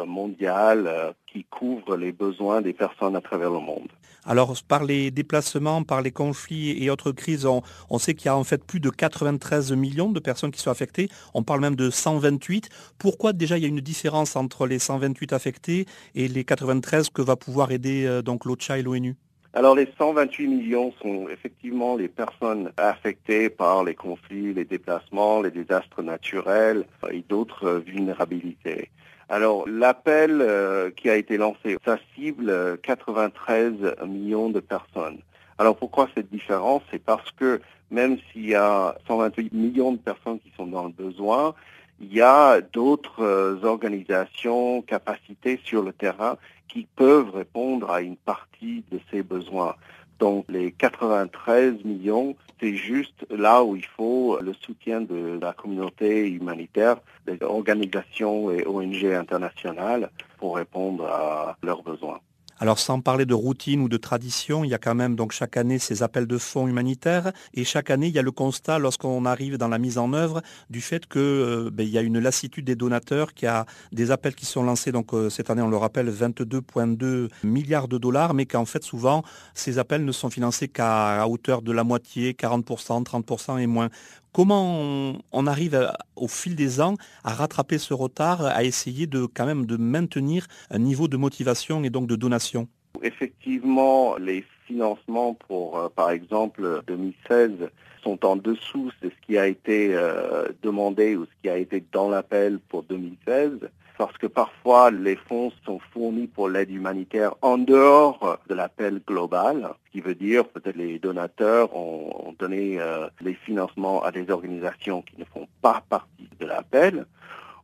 mondial 0.06 1.14
qui 1.26 1.46
couvre 1.46 1.98
les 1.98 2.12
besoins 2.12 2.62
des 2.62 2.74
personnes 2.74 3.16
à 3.16 3.22
travers 3.22 3.50
le 3.50 3.60
monde. 3.60 3.90
Alors, 4.26 4.56
par 4.68 4.86
les 4.86 5.12
déplacements, 5.12 5.84
par 5.84 6.02
les 6.02 6.12
conflits 6.12 6.82
et 6.82 6.90
autres 6.90 7.12
crises, 7.12 7.46
on, 7.46 8.00
sait 8.00 8.14
qu'il 8.14 8.28
y 8.28 8.30
a 8.30 8.38
en 8.38 8.46
fait 8.46 8.64
plus 8.64 8.80
de 8.80 8.90
93 8.90 9.74
millions 9.74 10.12
de 10.12 10.20
personnes 10.20 10.52
qui 10.52 10.62
sont 10.62 10.72
affectées. 10.72 11.10
On 11.34 11.44
parle 11.44 11.60
même 11.60 11.76
de 11.76 11.90
128. 11.90 12.70
Pourquoi 12.98 13.34
déjà 13.34 13.58
il 13.58 13.64
y 13.64 13.66
a 13.66 13.70
une 13.70 13.82
différence 13.82 14.38
entre 14.38 14.66
les 14.66 14.80
128 14.80 15.34
affectés 15.34 15.86
et 16.16 16.30
les 16.30 16.46
93 16.46 17.10
que 17.10 17.22
va 17.22 17.36
pouvoir 17.36 17.72
aider 17.72 18.06
euh, 18.06 18.22
donc 18.22 18.46
l'OCHA 18.46 18.78
et 18.78 18.82
l'ONU? 18.82 19.16
Alors 19.56 19.76
les 19.76 19.88
128 20.00 20.48
millions 20.48 20.94
sont 21.00 21.28
effectivement 21.30 21.96
les 21.96 22.08
personnes 22.08 22.72
affectées 22.78 23.50
par 23.50 23.84
les 23.84 23.94
conflits, 23.94 24.52
les 24.54 24.66
déplacements, 24.66 25.42
les 25.42 25.52
désastres 25.52 26.02
naturels 26.02 26.86
et 27.12 27.24
d'autres 27.30 27.84
vulnérabilités. 27.86 28.90
Alors 29.30 29.68
l'appel 29.68 30.42
euh, 30.42 30.92
qui 30.92 31.10
a 31.10 31.16
été 31.16 31.38
lancé, 31.38 31.78
ça 31.86 31.98
cible 32.16 32.78
93 32.84 33.96
millions 34.06 34.50
de 34.50 34.60
personnes. 34.60 35.20
Alors 35.58 35.76
pourquoi 35.76 36.10
cette 36.16 36.32
différence? 36.32 36.82
C'est 36.92 37.04
parce 37.04 37.32
que 37.32 37.62
même 37.92 38.18
s'il 38.32 38.48
y 38.48 38.56
a 38.56 38.96
128 39.08 39.54
millions 39.54 39.92
de 39.92 39.98
personnes 39.98 40.40
qui 40.40 40.52
sont 40.58 40.68
dans 40.68 40.86
le 40.86 40.92
besoin, 40.92 41.54
il 42.02 42.14
y 42.14 42.22
a 42.22 42.60
d'autres 42.60 43.24
euh, 43.24 43.64
organisations, 43.64 44.82
capacités 44.82 45.60
sur 45.64 45.84
le 45.84 45.94
terrain 45.94 46.38
qui 46.68 46.88
peuvent 46.96 47.30
répondre 47.30 47.92
à 47.92 48.02
une 48.02 48.18
partie 48.18 48.84
de 48.92 49.00
ces 49.12 49.22
besoins. 49.22 49.76
Donc 50.20 50.46
les 50.50 50.72
93 50.72 51.84
millions, 51.84 52.36
c'est 52.60 52.76
juste 52.76 53.26
là 53.30 53.64
où 53.64 53.76
il 53.76 53.86
faut 53.86 54.40
le 54.42 54.54
soutien 54.54 55.02
de 55.02 55.40
la 55.42 55.54
communauté 55.54 56.30
humanitaire, 56.30 56.98
des 57.26 57.38
organisations 57.42 58.52
et 58.52 58.66
ONG 58.66 59.06
internationales 59.06 60.10
pour 60.38 60.56
répondre 60.56 61.06
à 61.06 61.58
leurs 61.64 61.84
besoins. 61.84 62.20
Alors 62.64 62.80
sans 62.80 63.02
parler 63.02 63.26
de 63.26 63.34
routine 63.34 63.82
ou 63.82 63.90
de 63.90 63.98
tradition, 63.98 64.64
il 64.64 64.70
y 64.70 64.74
a 64.74 64.78
quand 64.78 64.96
même 64.96 65.18
chaque 65.32 65.58
année 65.58 65.80
ces 65.80 66.02
appels 66.02 66.28
de 66.28 66.38
fonds 66.38 66.66
humanitaires 66.66 67.34
et 67.54 67.66
chaque 67.66 67.90
année 67.90 68.08
il 68.08 68.14
y 68.14 68.20
a 68.20 68.22
le 68.22 68.32
constat 68.32 68.80
lorsqu'on 68.80 69.26
arrive 69.26 69.58
dans 69.58 69.68
la 69.68 69.78
mise 69.78 69.98
en 69.98 70.14
œuvre 70.14 70.42
du 70.70 70.80
fait 70.80 71.06
que 71.06 71.20
euh, 71.20 71.70
ben, 71.74 71.86
il 71.86 71.90
y 71.90 71.98
a 71.98 72.02
une 72.02 72.20
lassitude 72.20 72.64
des 72.64 72.78
donateurs, 72.78 73.34
qu'il 73.34 73.48
y 73.48 73.50
a 73.50 73.66
des 73.92 74.12
appels 74.12 74.34
qui 74.34 74.46
sont 74.46 74.64
lancés 74.64 74.94
donc 74.94 75.14
euh, 75.14 75.30
cette 75.30 75.50
année 75.50 75.62
on 75.62 75.68
le 75.68 75.76
rappelle 75.76 76.10
22,2 76.10 77.28
milliards 77.44 77.90
de 77.90 77.98
dollars, 77.98 78.34
mais 78.34 78.46
qu'en 78.46 78.64
fait 78.64 78.86
souvent 78.86 79.24
ces 79.54 79.78
appels 79.78 80.06
ne 80.06 80.14
sont 80.14 80.30
financés 80.30 80.70
qu'à 80.70 81.28
hauteur 81.28 81.64
de 81.64 81.74
la 81.74 81.84
moitié, 81.84 82.32
40%, 82.32 83.04
30% 83.04 83.60
et 83.60 83.68
moins. 83.68 83.90
Comment 84.34 85.14
on, 85.32 85.46
arrive 85.46 85.92
au 86.16 86.28
fil 86.28 86.56
des 86.56 86.82
ans 86.82 86.96
à 87.24 87.34
rattraper 87.34 87.78
ce 87.78 87.94
retard, 87.94 88.44
à 88.44 88.64
essayer 88.64 89.06
de 89.06 89.28
quand 89.28 89.46
même 89.46 89.68
de 89.68 89.78
maintenir 89.78 90.48
un 90.72 90.80
niveau 90.80 91.08
de 91.08 91.18
motivation 91.18 91.84
et 91.84 91.92
donc 91.92 92.08
de 92.08 92.16
donation? 92.16 92.68
Effectivement, 93.04 94.18
les 94.18 94.44
financements 94.66 95.36
pour, 95.48 95.78
euh, 95.78 95.90
par 95.96 96.10
exemple, 96.10 96.82
2016 96.88 97.70
sont 98.04 98.26
en 98.26 98.36
dessous 98.36 98.92
de 99.04 99.10
ce 99.10 99.26
qui 99.28 99.38
a 99.38 99.46
été 99.46 99.94
euh, 99.94 100.48
demandé 100.64 101.16
ou 101.16 101.26
ce 101.26 101.32
qui 101.44 101.50
a 101.50 101.58
été 101.58 101.84
dans 101.92 102.10
l'appel 102.10 102.58
pour 102.70 102.82
2016 102.84 103.60
parce 103.98 104.18
que 104.18 104.28
parfois 104.28 104.92
les 104.92 105.16
fonds 105.16 105.52
sont 105.66 105.80
fournis 105.92 106.28
pour 106.28 106.50
l'aide 106.50 106.72
humanitaire 106.72 107.36
en 107.42 107.58
dehors 107.58 108.40
de 108.48 108.56
l'appel 108.56 109.02
global, 109.06 109.70
ce 109.86 109.92
qui 109.92 110.02
veut 110.02 110.16
dire 110.16 110.46
peut-être 110.48 110.76
les 110.76 111.00
donateurs 111.00 111.76
ont, 111.76 112.36
donné 112.40 112.80
euh, 112.80 113.08
les 113.22 113.36
financements 113.36 114.04
à 114.04 114.12
des 114.12 114.30
organisations 114.32 115.04
qui 115.04 115.20
ne 115.20 115.26
font 115.26 115.48
pas 115.62 115.84
partie 115.88 116.28
de 116.40 116.46
l'appel, 116.46 117.06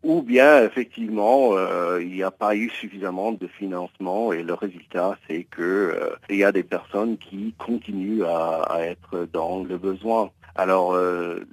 ou 0.04 0.22
bien 0.22 0.64
effectivement 0.64 1.52
euh, 1.54 2.00
il 2.02 2.12
n'y 2.12 2.24
a 2.24 2.32
pas 2.32 2.56
eu 2.56 2.70
suffisamment 2.70 3.32
de 3.32 3.48
financement 3.48 4.32
et 4.32 4.44
le 4.44 4.54
résultat 4.54 5.18
c'est 5.28 5.44
que 5.46 5.62
euh, 5.62 6.16
il 6.30 6.38
y 6.38 6.44
a 6.44 6.52
des 6.52 6.64
personnes 6.64 7.18
qui 7.18 7.56
continuent 7.58 8.24
à, 8.24 8.62
à 8.64 8.82
être 8.82 9.28
dans 9.34 9.64
le 9.64 9.78
besoin. 9.78 10.30
Alors 10.56 10.94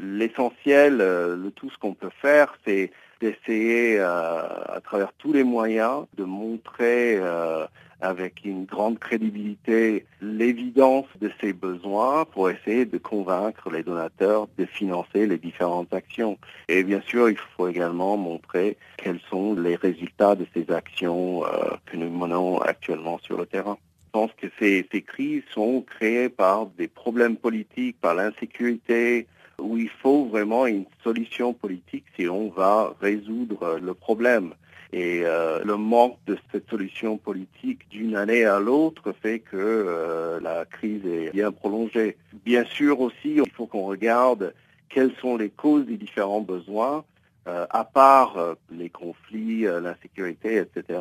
l'essentiel, 0.01 0.97
le 0.97 1.51
tout 1.55 1.71
ce 1.71 1.79
qu'on 1.79 1.95
peut 1.95 2.11
faire, 2.21 2.57
c'est 2.67 2.91
d'essayer 3.21 3.99
euh, 3.99 4.43
à 4.69 4.81
travers 4.83 5.13
tous 5.15 5.33
les 5.33 5.45
moyens 5.45 6.07
de 6.17 6.25
montrer 6.25 7.17
euh, 7.17 7.67
avec 8.01 8.45
une 8.45 8.65
grande 8.65 8.99
crédibilité 8.99 10.05
l'évidence 10.21 11.07
de 11.21 11.31
ces 11.41 11.53
besoins 11.53 12.25
pour 12.27 12.51
essayer 12.51 12.85
de 12.85 12.99
convaincre 12.99 13.71
les 13.71 13.83
donateurs 13.83 14.49
de 14.59 14.67
financer 14.67 15.27
les 15.27 15.39
différentes 15.39 15.93
actions. 15.95 16.39
Et 16.69 16.85
bien 16.85 17.01
sûr, 17.01 17.31
il 17.31 17.39
faut 17.57 17.69
également 17.69 18.17
montrer 18.17 18.77
quels 18.99 19.21
sont 19.31 19.55
les 19.55 19.77
résultats 19.77 20.35
de 20.35 20.47
ces 20.55 20.71
actions 20.71 21.45
euh, 21.45 21.71
que 21.87 21.97
nous 21.97 22.11
menons 22.11 22.59
actuellement 22.59 23.19
sur 23.19 23.39
le 23.39 23.47
terrain. 23.47 23.79
Je 24.07 24.21
pense 24.21 24.33
que 24.33 24.47
ces 24.59 25.03
crises 25.07 25.43
sont 25.53 25.83
créées 25.83 26.31
par 26.31 26.67
des 26.67 26.89
problèmes 26.89 27.37
politiques, 27.37 28.01
par 28.01 28.15
l'insécurité, 28.15 29.27
où 29.59 29.77
il 29.77 29.89
faut 29.89 30.27
vraiment 30.27 30.67
une 30.67 30.85
solution 31.03 31.53
politique 31.53 32.05
si 32.19 32.29
on 32.29 32.49
va 32.51 32.95
résoudre 33.01 33.79
le 33.81 33.95
problème. 33.95 34.55
Et 34.93 35.23
euh, 35.25 35.63
le 35.65 35.77
manque 35.77 36.17
de 36.27 36.39
cette 36.53 36.71
solution 36.71 37.19
politique 37.19 37.89
d'une 37.91 38.17
année 38.17 38.45
à 38.45 38.61
l'autre 38.61 39.13
fait 39.21 39.41
que 39.41 39.57
euh, 39.57 40.41
la 40.41 40.65
crise 40.65 41.05
est 41.05 41.33
bien 41.33 41.53
prolongée. 41.53 42.17
Bien 42.45 42.65
sûr 42.65 43.01
aussi, 43.01 43.35
il 43.37 43.51
faut 43.53 43.67
qu'on 43.67 43.85
regarde 43.87 44.55
quelles 44.89 45.13
sont 45.21 45.37
les 45.37 45.51
causes 45.51 45.87
des 45.87 45.97
différents 45.97 46.41
besoins. 46.41 47.05
Euh, 47.49 47.67
à 47.71 47.85
part 47.85 48.37
les 48.73 48.91
conflits, 48.91 49.63
l'insécurité, 49.63 50.57
etc., 50.57 50.99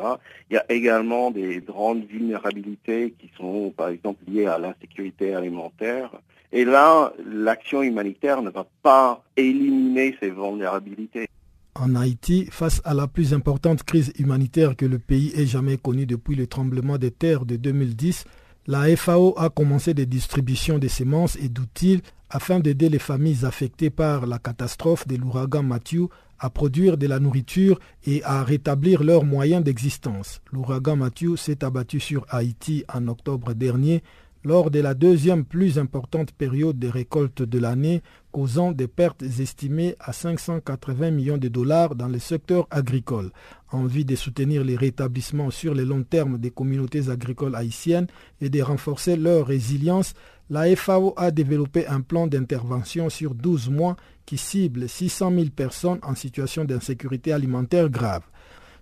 il 0.48 0.54
y 0.54 0.56
a 0.56 0.64
également 0.70 1.32
des 1.32 1.60
grandes 1.60 2.04
vulnérabilités 2.04 3.14
qui 3.18 3.30
sont, 3.36 3.72
par 3.76 3.88
exemple, 3.88 4.22
liées 4.28 4.46
à 4.46 4.58
l'insécurité 4.58 5.34
alimentaire, 5.34 6.10
et 6.52 6.64
là, 6.64 7.12
l'action 7.24 7.82
humanitaire 7.82 8.42
ne 8.42 8.50
va 8.50 8.66
pas 8.82 9.22
éliminer 9.36 10.16
ces 10.20 10.30
vulnérabilités. 10.30 11.26
En 11.74 11.94
Haïti, 11.94 12.48
face 12.50 12.80
à 12.84 12.94
la 12.94 13.06
plus 13.06 13.34
importante 13.34 13.82
crise 13.82 14.12
humanitaire 14.18 14.76
que 14.76 14.86
le 14.86 14.98
pays 14.98 15.32
ait 15.36 15.46
jamais 15.46 15.76
connue 15.76 16.06
depuis 16.06 16.34
le 16.34 16.46
tremblement 16.46 16.96
de 16.96 17.10
terre 17.10 17.44
de 17.44 17.56
2010, 17.56 18.24
la 18.68 18.96
FAO 18.96 19.34
a 19.36 19.50
commencé 19.50 19.92
des 19.92 20.06
distributions 20.06 20.78
de 20.78 20.88
semences 20.88 21.36
et 21.36 21.48
d'outils 21.48 22.00
afin 22.30 22.58
d'aider 22.58 22.88
les 22.88 22.98
familles 22.98 23.44
affectées 23.44 23.90
par 23.90 24.26
la 24.26 24.38
catastrophe 24.38 25.06
de 25.06 25.16
l'ouragan 25.16 25.62
Matthew 25.62 26.08
à 26.38 26.50
produire 26.50 26.96
de 26.96 27.06
la 27.06 27.18
nourriture 27.18 27.78
et 28.04 28.22
à 28.24 28.42
rétablir 28.42 29.02
leurs 29.02 29.24
moyens 29.24 29.62
d'existence. 29.64 30.40
L'ouragan 30.52 30.96
Matthew 30.96 31.36
s'est 31.36 31.64
abattu 31.64 32.00
sur 32.00 32.26
Haïti 32.28 32.84
en 32.92 33.08
octobre 33.08 33.54
dernier 33.54 34.02
lors 34.46 34.70
de 34.70 34.78
la 34.78 34.94
deuxième 34.94 35.44
plus 35.44 35.76
importante 35.76 36.30
période 36.30 36.78
de 36.78 36.86
récolte 36.86 37.42
de 37.42 37.58
l'année, 37.58 38.00
causant 38.30 38.70
des 38.70 38.86
pertes 38.86 39.24
estimées 39.24 39.96
à 39.98 40.12
580 40.12 41.10
millions 41.10 41.36
de 41.36 41.48
dollars 41.48 41.96
dans 41.96 42.06
le 42.06 42.20
secteur 42.20 42.68
agricole. 42.70 43.32
En 43.72 43.86
vue 43.86 44.04
de 44.04 44.14
soutenir 44.14 44.62
les 44.62 44.76
rétablissements 44.76 45.50
sur 45.50 45.74
le 45.74 45.82
long 45.82 46.04
terme 46.04 46.38
des 46.38 46.52
communautés 46.52 47.10
agricoles 47.10 47.56
haïtiennes 47.56 48.06
et 48.40 48.48
de 48.48 48.62
renforcer 48.62 49.16
leur 49.16 49.48
résilience, 49.48 50.14
la 50.48 50.76
FAO 50.76 51.12
a 51.16 51.32
développé 51.32 51.84
un 51.88 52.00
plan 52.00 52.28
d'intervention 52.28 53.10
sur 53.10 53.34
12 53.34 53.68
mois 53.70 53.96
qui 54.26 54.38
cible 54.38 54.88
600 54.88 55.32
000 55.32 55.46
personnes 55.56 55.98
en 56.04 56.14
situation 56.14 56.64
d'insécurité 56.64 57.32
alimentaire 57.32 57.90
grave. 57.90 58.22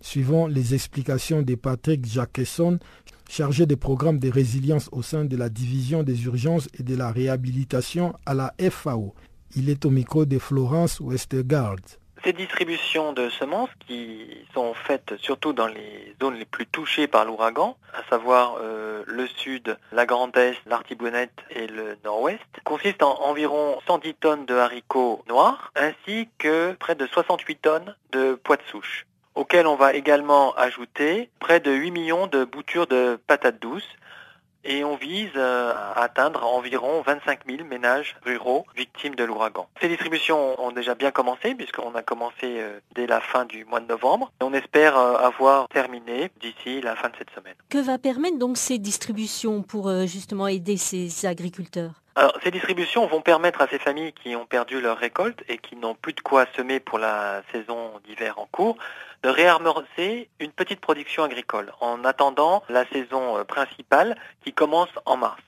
Suivant 0.03 0.47
les 0.47 0.75
explications 0.75 1.41
de 1.41 1.55
Patrick 1.55 2.05
Jacquesson, 2.05 2.79
chargé 3.29 3.66
des 3.66 3.77
programmes 3.77 4.18
de 4.18 4.31
résilience 4.31 4.89
au 4.93 5.03
sein 5.03 5.25
de 5.25 5.37
la 5.37 5.49
division 5.49 6.03
des 6.03 6.25
urgences 6.25 6.68
et 6.79 6.83
de 6.83 6.97
la 6.97 7.11
réhabilitation 7.11 8.14
à 8.27 8.35
la 8.35 8.55
FAO. 8.70 9.14
Il 9.57 9.68
est 9.70 9.85
au 9.85 9.91
micro 9.91 10.25
de 10.25 10.39
Florence 10.39 11.01
Westergaard. 11.01 11.77
Ces 12.25 12.33
distributions 12.33 13.12
de 13.12 13.29
semences 13.29 13.68
qui 13.87 14.47
sont 14.55 14.72
faites 14.72 15.14
surtout 15.18 15.53
dans 15.53 15.66
les 15.66 16.16
zones 16.22 16.37
les 16.37 16.47
plus 16.47 16.66
touchées 16.66 17.07
par 17.07 17.27
l'ouragan, 17.27 17.77
à 17.93 18.03
savoir 18.09 18.57
euh, 18.62 19.05
le 19.07 19.27
sud, 19.27 19.77
la 19.93 20.07
Grande 20.07 20.35
Est, 20.37 20.57
l'Artibonite 20.64 21.39
et 21.51 21.66
le 21.66 21.99
Nord-Ouest, 22.03 22.41
consistent 22.64 23.03
en 23.03 23.20
environ 23.25 23.79
110 23.87 24.14
tonnes 24.14 24.47
de 24.47 24.55
haricots 24.55 25.22
noirs 25.29 25.70
ainsi 25.77 26.31
que 26.39 26.72
près 26.72 26.95
de 26.95 27.07
68 27.07 27.57
tonnes 27.61 27.95
de 28.12 28.41
pois 28.43 28.57
de 28.57 28.62
souche 28.70 29.07
auquel 29.35 29.66
on 29.66 29.76
va 29.76 29.95
également 29.95 30.55
ajouter 30.55 31.30
près 31.39 31.61
de 31.61 31.72
8 31.72 31.91
millions 31.91 32.26
de 32.26 32.45
boutures 32.45 32.87
de 32.87 33.18
patates 33.26 33.61
douces, 33.61 33.89
et 34.64 34.85
on 34.85 34.97
vise 34.97 35.30
euh, 35.37 35.72
à 35.74 36.03
atteindre 36.03 36.45
environ 36.45 37.03
25 37.03 37.41
000 37.47 37.68
ménages 37.68 38.16
ruraux 38.24 38.64
victimes 38.76 39.14
de 39.14 39.24
l'ouragan. 39.24 39.68
Ces 39.80 39.89
distributions 39.89 40.61
ont 40.62 40.72
déjà 40.72 40.95
bien 40.95 41.11
commencé 41.11 41.55
puisqu'on 41.55 41.95
a 41.95 42.03
commencé 42.03 42.35
euh, 42.45 42.80
dès 42.95 43.07
la 43.07 43.20
fin 43.20 43.45
du 43.45 43.64
mois 43.64 43.80
de 43.80 43.87
novembre. 43.87 44.32
On 44.41 44.55
espère 44.55 44.99
euh, 44.99 45.16
avoir 45.16 45.68
terminé 45.68 46.30
d'ici 46.41 46.80
la 46.80 46.97
fin 46.97 47.09
de 47.09 47.14
cette 47.18 47.30
semaine. 47.30 47.55
Que 47.68 47.78
va 47.78 47.99
permettre 47.99 48.39
donc 48.39 48.57
ces 48.57 48.78
distributions 48.78 49.62
pour 49.62 49.91
justement 50.07 50.49
aider 50.49 50.76
ces 50.76 51.26
agriculteurs? 51.26 51.93
Alors, 52.16 52.32
ces 52.45 52.53
distributions 52.53 53.07
vont 53.09 53.20
permettre 53.20 53.61
à 53.61 53.66
ces 53.66 53.78
familles 53.78 54.12
qui 54.12 54.37
ont 54.37 54.47
perdu 54.47 54.80
leur 54.80 54.99
récolte 54.99 55.43
et 55.49 55.59
qui 55.59 55.74
n'ont 55.74 55.97
plus 55.97 56.12
de 56.12 56.20
quoi 56.20 56.47
semer 56.57 56.78
pour 56.78 56.99
la 56.99 57.43
saison 57.51 57.91
d'hiver 58.07 58.39
en 58.39 58.47
cours 58.47 58.76
de 59.25 59.31
réamorcer 59.31 60.29
une 60.39 60.53
petite 60.53 60.81
production 60.81 61.25
agricole 61.25 61.72
en 61.81 62.05
attendant 62.05 62.62
la 62.68 62.85
saison 62.89 63.39
euh, 63.39 63.45
principale 63.45 64.16
qui 64.45 64.53
commence 64.53 64.91
en 65.07 65.16
mars. 65.16 65.41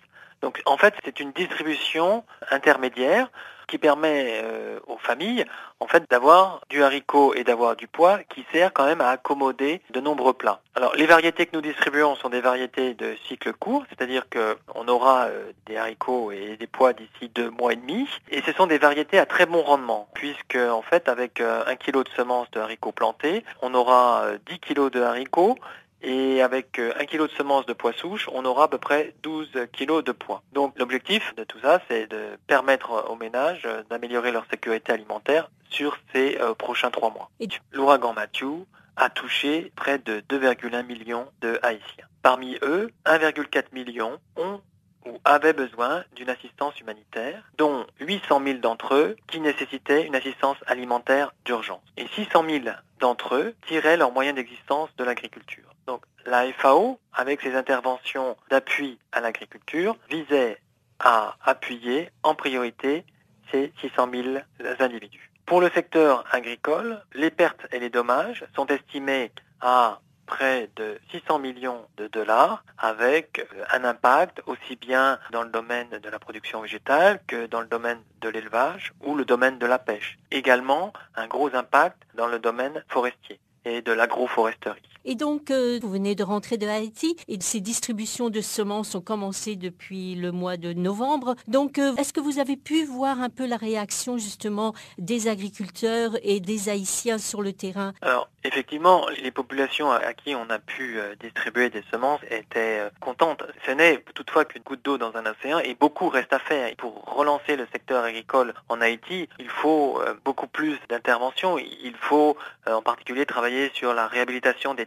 Donc 0.47 0.62
en 0.64 0.76
fait, 0.76 0.94
c'est 1.05 1.18
une 1.18 1.32
distribution 1.32 2.22
intermédiaire 2.53 3.28
qui 3.66 3.78
permet 3.78 4.40
euh, 4.44 4.78
aux 4.86 4.97
familles 4.97 5.44
en 5.80 5.88
fait 5.88 6.05
d'avoir 6.09 6.61
du 6.70 6.84
haricot 6.84 7.34
et 7.34 7.42
d'avoir 7.42 7.74
du 7.74 7.88
pois 7.88 8.20
qui 8.32 8.47
sert 8.53 8.72
quand 8.72 8.86
même 8.86 9.01
à 9.01 9.09
accommoder 9.09 9.82
de 9.90 9.99
nombreux 9.99 10.34
plats. 10.34 10.61
Alors 10.76 10.94
les 10.94 11.07
variétés 11.07 11.47
que 11.47 11.57
nous 11.57 11.62
distribuons 11.62 12.14
sont 12.14 12.28
des 12.28 12.40
variétés 12.40 12.94
de 12.94 13.16
cycle 13.26 13.55
court, 13.55 13.82
c'est-à-dire 13.88 14.26
qu'on 14.30 14.86
aura 14.86 15.24
euh, 15.24 15.51
des 15.66 15.76
haricots 15.76 16.30
et 16.30 16.57
des 16.57 16.68
pois 16.68 16.92
d'ici 16.92 17.28
deux 17.34 17.51
mois 17.51 17.72
et 17.72 17.76
demi, 17.76 18.09
et 18.30 18.40
ce 18.42 18.53
sont 18.53 18.68
des 18.68 18.78
variétés 18.78 19.18
à 19.18 19.26
très 19.26 19.47
bon 19.47 19.62
rendement, 19.62 20.09
puisque 20.14 20.55
en 20.55 20.82
fait 20.82 21.09
avec 21.09 21.40
euh, 21.40 21.64
un 21.66 21.74
kilo 21.74 22.05
de 22.05 22.11
semences 22.11 22.53
de 22.53 22.61
haricots 22.61 22.92
plantés, 22.92 23.44
on 23.62 23.74
aura 23.74 24.26
10 24.49 24.61
kilos 24.61 24.92
de 24.92 25.03
haricots 25.03 25.59
et 26.07 26.40
avec 26.40 26.78
euh, 26.78 26.92
un 27.00 27.04
kilo 27.04 27.26
de 27.26 27.32
semences 27.32 27.66
de 27.66 27.72
pois 27.72 27.92
souches, 27.92 28.28
on 28.32 28.44
aura 28.44 28.64
à 28.64 28.68
peu 28.68 28.78
près 28.78 29.12
12 29.24 29.50
kilos 29.72 30.04
de 30.04 30.12
pois. 30.12 30.40
Donc 30.52 30.78
l'objectif 30.78 31.34
de 31.34 31.42
tout 31.42 31.59
ça, 31.59 31.80
c'est 31.88 32.07
de 32.07 32.38
permettre 32.46 33.11
aux 33.11 33.16
ménages 33.16 33.64
euh, 33.66 33.82
d'améliorer 33.90 34.30
leur 34.30 34.46
sécurité 34.48 34.92
alimentaire 34.92 35.50
sur 35.68 35.98
ces 36.14 36.38
euh, 36.40 36.54
prochains 36.54 36.92
trois 36.92 37.11
mois. 37.11 37.28
L'ouragan 37.72 38.12
Matthew 38.12 38.64
a 38.94 39.11
touché 39.11 39.72
près 39.74 39.98
de 39.98 40.20
2,1 40.30 40.86
millions 40.86 41.26
de 41.40 41.59
Haïtiens. 41.62 42.07
Parmi 42.22 42.57
eux, 42.62 42.92
1,4 43.04 43.64
million 43.72 44.18
ont 44.36 44.61
ou 45.07 45.18
avaient 45.24 45.52
besoin 45.52 46.04
d'une 46.16 46.30
assistance 46.30 46.80
humanitaire, 46.80 47.42
dont 47.59 47.86
800 48.00 48.42
000 48.44 48.59
d'entre 48.59 48.94
eux 48.94 49.16
qui 49.28 49.38
nécessitaient 49.40 50.04
une 50.04 50.16
assistance 50.16 50.57
alimentaire 50.66 51.32
d'urgence. 51.44 51.82
Et 51.96 52.07
600 52.09 52.44
000 52.48 52.64
d'entre 52.98 53.36
eux 53.36 53.54
tiraient 53.68 53.96
leurs 53.96 54.11
moyens 54.11 54.34
d'existence 54.34 54.88
de 54.96 55.04
l'agriculture. 55.04 55.76
Donc 55.87 56.03
la 56.24 56.53
FAO, 56.53 56.99
avec 57.12 57.41
ses 57.41 57.55
interventions 57.55 58.37
d'appui 58.51 58.99
à 59.12 59.20
l'agriculture, 59.20 59.97
visait 60.11 60.59
à 60.99 61.37
appuyer 61.45 62.11
en 62.22 62.34
priorité 62.34 63.05
ces 63.51 63.72
600 63.80 64.09
000 64.12 64.39
individus. 64.80 65.30
Pour 65.45 65.61
le 65.61 65.70
secteur 65.70 66.24
agricole, 66.32 67.01
les 67.14 67.30
pertes 67.30 67.66
et 67.70 67.78
les 67.78 67.91
dommages 67.91 68.45
sont 68.57 68.66
estimés 68.66 69.30
à 69.61 70.01
près 70.26 70.68
de 70.74 70.99
600 71.12 71.39
millions 71.39 71.87
de 71.97 72.09
dollars 72.09 72.64
avec 72.78 73.39
euh, 73.39 73.64
un 73.72 73.84
impact 73.84 74.43
aussi 74.47 74.76
bien 74.76 75.18
dans 75.30 75.43
le 75.43 75.51
domaine 75.51 75.89
de 75.89 76.09
la 76.09 76.18
production 76.18 76.61
végétale 76.61 77.20
que 77.28 77.47
dans 77.47 77.61
le 77.61 77.68
domaine 77.68 78.01
de 78.20 78.28
l'élevage 78.28 78.93
ou 79.05 79.14
le 79.14 79.24
domaine 79.24 79.59
de 79.59 79.66
la 79.66 79.78
pêche. 79.78 80.18
Également 80.32 80.93
un 81.14 81.28
gros 81.28 81.55
impact 81.55 82.03
dans 82.14 82.26
le 82.26 82.41
domaine 82.41 82.84
forestier 82.89 83.39
et 83.64 83.82
de 83.82 83.93
l'agroforesterie. 83.93 84.95
Et 85.09 85.14
donc, 85.14 85.52
euh, 85.52 85.78
vous 85.80 85.88
venez 85.88 86.16
de 86.16 86.24
rentrer 86.24 86.57
de 86.57 86.66
Haïti 86.66 87.16
et 87.28 87.38
ces 87.40 87.61
distributions 87.61 88.28
de 88.28 88.40
semences 88.40 88.96
ont 88.96 89.00
commencé 89.00 89.54
depuis 89.54 90.16
le 90.16 90.32
mois 90.32 90.57
de 90.57 90.72
novembre. 90.72 91.36
Donc, 91.46 91.78
euh, 91.78 91.94
est-ce 91.94 92.12
que 92.12 92.18
vous 92.18 92.40
avez 92.40 92.57
pu 92.57 92.84
voir 92.84 93.20
un 93.20 93.30
peu 93.30 93.46
la 93.46 93.57
réaction 93.57 94.18
justement 94.18 94.74
des 94.98 95.28
agriculteurs 95.28 96.16
et 96.24 96.40
des 96.40 96.68
Haïtiens 96.68 97.18
sur 97.18 97.40
le 97.40 97.52
terrain? 97.52 97.92
Alors, 98.02 98.28
effectivement, 98.42 99.07
les 99.22 99.30
populations 99.30 99.92
à 99.92 100.12
qui 100.12 100.34
on 100.34 100.50
a 100.50 100.59
pu 100.59 100.98
euh, 100.98 101.14
distribuer 101.20 101.70
des 101.70 101.84
semences 101.92 102.20
étaient 102.28 102.82
contentes. 102.98 103.44
Ce 103.64 103.70
n'est 103.70 104.02
toutefois 104.12 104.44
qu'une 104.44 104.62
goutte 104.62 104.84
d'eau 104.84 104.98
dans 104.98 105.14
un 105.14 105.24
océan 105.26 105.61
et 105.61 105.76
beaucoup 105.76 106.09
reste 106.09 106.32
à 106.32 106.40
faire. 106.40 106.74
Pour 106.78 107.04
relancer 107.04 107.54
le 107.54 107.68
secteur 107.70 108.02
agricole 108.02 108.54
en 108.68 108.80
Haïti, 108.80 109.28
il 109.38 109.50
faut 109.50 110.00
beaucoup 110.24 110.48
plus 110.48 110.78
d'interventions. 110.88 111.59
Il 111.59 111.94
faut 111.94 112.36
en 112.66 112.82
particulier 112.82 113.24
travailler 113.24 113.70
sur 113.72 113.94
la 113.94 114.09
réhabilitation 114.09 114.74
des 114.74 114.86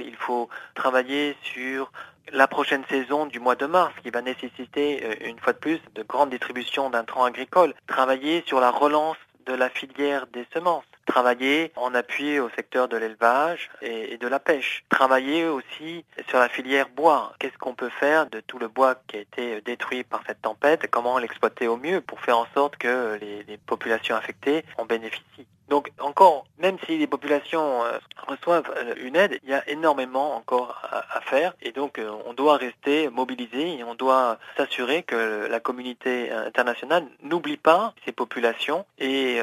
Il 0.00 0.16
faut 0.16 0.48
travailler 0.74 1.36
sur 1.42 1.92
la 2.32 2.46
prochaine 2.46 2.84
saison 2.88 3.26
du 3.26 3.40
mois 3.40 3.56
de 3.56 3.66
mars 3.66 3.92
qui 4.02 4.10
va 4.10 4.22
nécessiter 4.22 5.04
euh, 5.04 5.28
une 5.28 5.38
fois 5.38 5.52
de 5.52 5.58
plus 5.58 5.80
de 5.94 6.02
grandes 6.02 6.30
distributions 6.30 6.90
d'intrants 6.90 7.24
agricoles. 7.24 7.74
Travailler 7.86 8.44
sur 8.46 8.60
la 8.60 8.70
relance 8.70 9.16
de 9.46 9.54
la 9.54 9.68
filière 9.68 10.26
des 10.28 10.46
semences 10.54 10.84
travailler 11.10 11.72
en 11.74 11.92
appui 11.94 12.38
au 12.38 12.48
secteur 12.50 12.86
de 12.86 12.96
l'élevage 12.96 13.68
et, 13.82 14.16
de 14.16 14.28
la 14.28 14.38
pêche. 14.38 14.84
Travailler 14.90 15.44
aussi 15.46 16.04
sur 16.28 16.38
la 16.38 16.48
filière 16.48 16.88
bois. 16.88 17.32
Qu'est-ce 17.40 17.58
qu'on 17.58 17.74
peut 17.74 17.88
faire 17.88 18.30
de 18.30 18.40
tout 18.40 18.60
le 18.60 18.68
bois 18.68 18.94
qui 19.08 19.16
a 19.16 19.20
été 19.20 19.60
détruit 19.62 20.04
par 20.04 20.22
cette 20.26 20.40
tempête? 20.42 20.88
Comment 20.88 21.18
l'exploiter 21.18 21.66
au 21.66 21.76
mieux 21.76 22.00
pour 22.00 22.20
faire 22.20 22.38
en 22.38 22.46
sorte 22.54 22.76
que 22.76 23.18
les 23.20 23.58
populations 23.66 24.14
affectées 24.14 24.64
en 24.78 24.84
bénéficient? 24.84 25.48
Donc 25.70 25.92
encore, 26.00 26.46
même 26.58 26.78
si 26.84 26.98
les 26.98 27.06
populations 27.06 27.84
euh, 27.84 27.98
reçoivent 28.26 28.68
euh, 28.76 28.94
une 29.00 29.14
aide, 29.14 29.38
il 29.44 29.50
y 29.50 29.54
a 29.54 29.66
énormément 29.70 30.34
encore 30.34 30.82
à, 30.90 31.20
faire 31.20 31.54
et 31.62 31.70
donc 31.70 32.00
euh, 32.00 32.10
on 32.26 32.32
doit 32.32 32.56
rester 32.56 33.08
mobilisé 33.08 33.78
et 33.78 33.84
on 33.84 33.94
doit 33.94 34.38
s'assurer 34.56 35.04
que 35.04 35.46
la 35.48 35.60
communauté 35.60 36.32
internationale 36.32 37.06
n'oublie 37.22 37.56
pas 37.56 37.94
ces 38.04 38.10
populations 38.10 38.84
et 38.98 39.38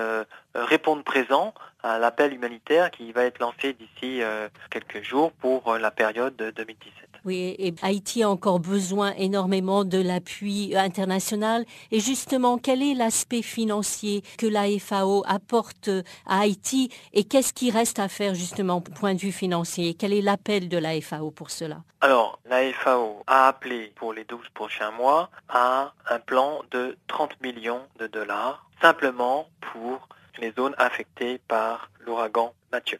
répondre 0.54 1.04
présent 1.04 1.54
à 1.82 1.98
l'appel 1.98 2.34
humanitaire 2.34 2.92
qui 2.92 3.14
va 3.14 3.24
être 3.24 3.40
lancé 3.40 3.72
d'ici 3.74 4.22
quelques 4.70 5.04
jours 5.04 5.32
pour 5.32 5.78
la 5.78 5.92
période 5.92 6.36
de 6.36 6.52
2017. 6.52 7.07
Oui, 7.26 7.56
et 7.60 7.74
Haïti 7.82 8.24
a 8.24 8.30
encore 8.30 8.60
besoin 8.60 9.14
énormément 9.18 9.84
de 9.84 10.00
l'appui 10.00 10.76
international. 10.76 11.66
Et 11.92 12.00
justement, 12.00 12.58
quel 12.58 12.82
est 12.82 12.94
l'aspect 12.94 13.42
financier 13.42 14.24
que 14.38 14.48
la 14.48 14.66
FAO 14.80 15.24
apporte 15.28 15.90
à 16.26 16.42
Haïti 16.42 16.90
et 17.14 17.24
qu'est-ce 17.24 17.54
qui 17.54 17.72
reste 17.72 18.00
à 18.00 18.08
faire 18.08 18.36
justement 18.36 18.78
au 18.78 18.82
point 18.82 19.14
de 19.14 19.20
vue 19.20 19.32
financier? 19.32 19.94
Quel 19.94 20.14
est 20.14 20.22
l'appel 20.22 20.70
de 20.70 20.78
la 20.78 21.00
FAO 21.02 21.32
pour 21.32 21.52
cela? 21.52 21.84
Alors, 22.02 22.40
la 22.50 22.72
FAO 22.74 23.24
a 23.28 23.48
appelé 23.48 23.92
pour 23.96 24.14
les 24.14 24.24
12 24.24 24.40
prochains 24.54 24.92
mois 24.92 25.30
à 25.50 25.94
un 26.10 26.20
plan 26.20 26.62
de 26.72 26.98
30 27.08 27.42
millions 27.42 27.82
de 28.00 28.08
dollars 28.08 28.68
simplement 28.82 29.48
pour 29.74 30.08
les 30.40 30.52
zones 30.52 30.76
affectées 30.78 31.40
par 31.48 31.90
l'ouragan 32.06 32.54
Mathieu. 32.72 33.00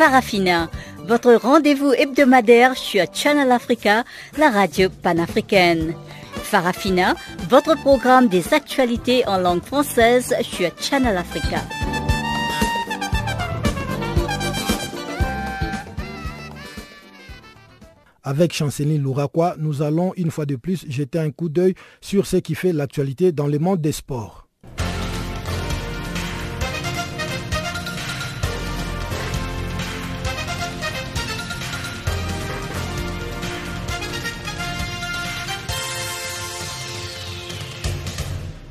Farafina, 0.00 0.70
votre 1.06 1.34
rendez-vous 1.34 1.92
hebdomadaire 1.92 2.74
sur 2.74 3.04
Channel 3.12 3.52
Africa, 3.52 4.04
la 4.38 4.48
radio 4.48 4.88
panafricaine. 4.88 5.94
Farafina, 6.32 7.14
votre 7.50 7.74
programme 7.76 8.28
des 8.28 8.54
actualités 8.54 9.28
en 9.28 9.36
langue 9.36 9.62
française 9.62 10.34
sur 10.40 10.70
Channel 10.80 11.18
Africa. 11.18 11.58
Avec 18.22 18.54
Chanceline 18.54 19.02
Louraquois, 19.02 19.56
nous 19.58 19.82
allons 19.82 20.14
une 20.16 20.30
fois 20.30 20.46
de 20.46 20.56
plus 20.56 20.86
jeter 20.88 21.18
un 21.18 21.30
coup 21.30 21.50
d'œil 21.50 21.74
sur 22.00 22.26
ce 22.26 22.38
qui 22.38 22.54
fait 22.54 22.72
l'actualité 22.72 23.32
dans 23.32 23.48
le 23.48 23.58
monde 23.58 23.82
des 23.82 23.92
sports. 23.92 24.49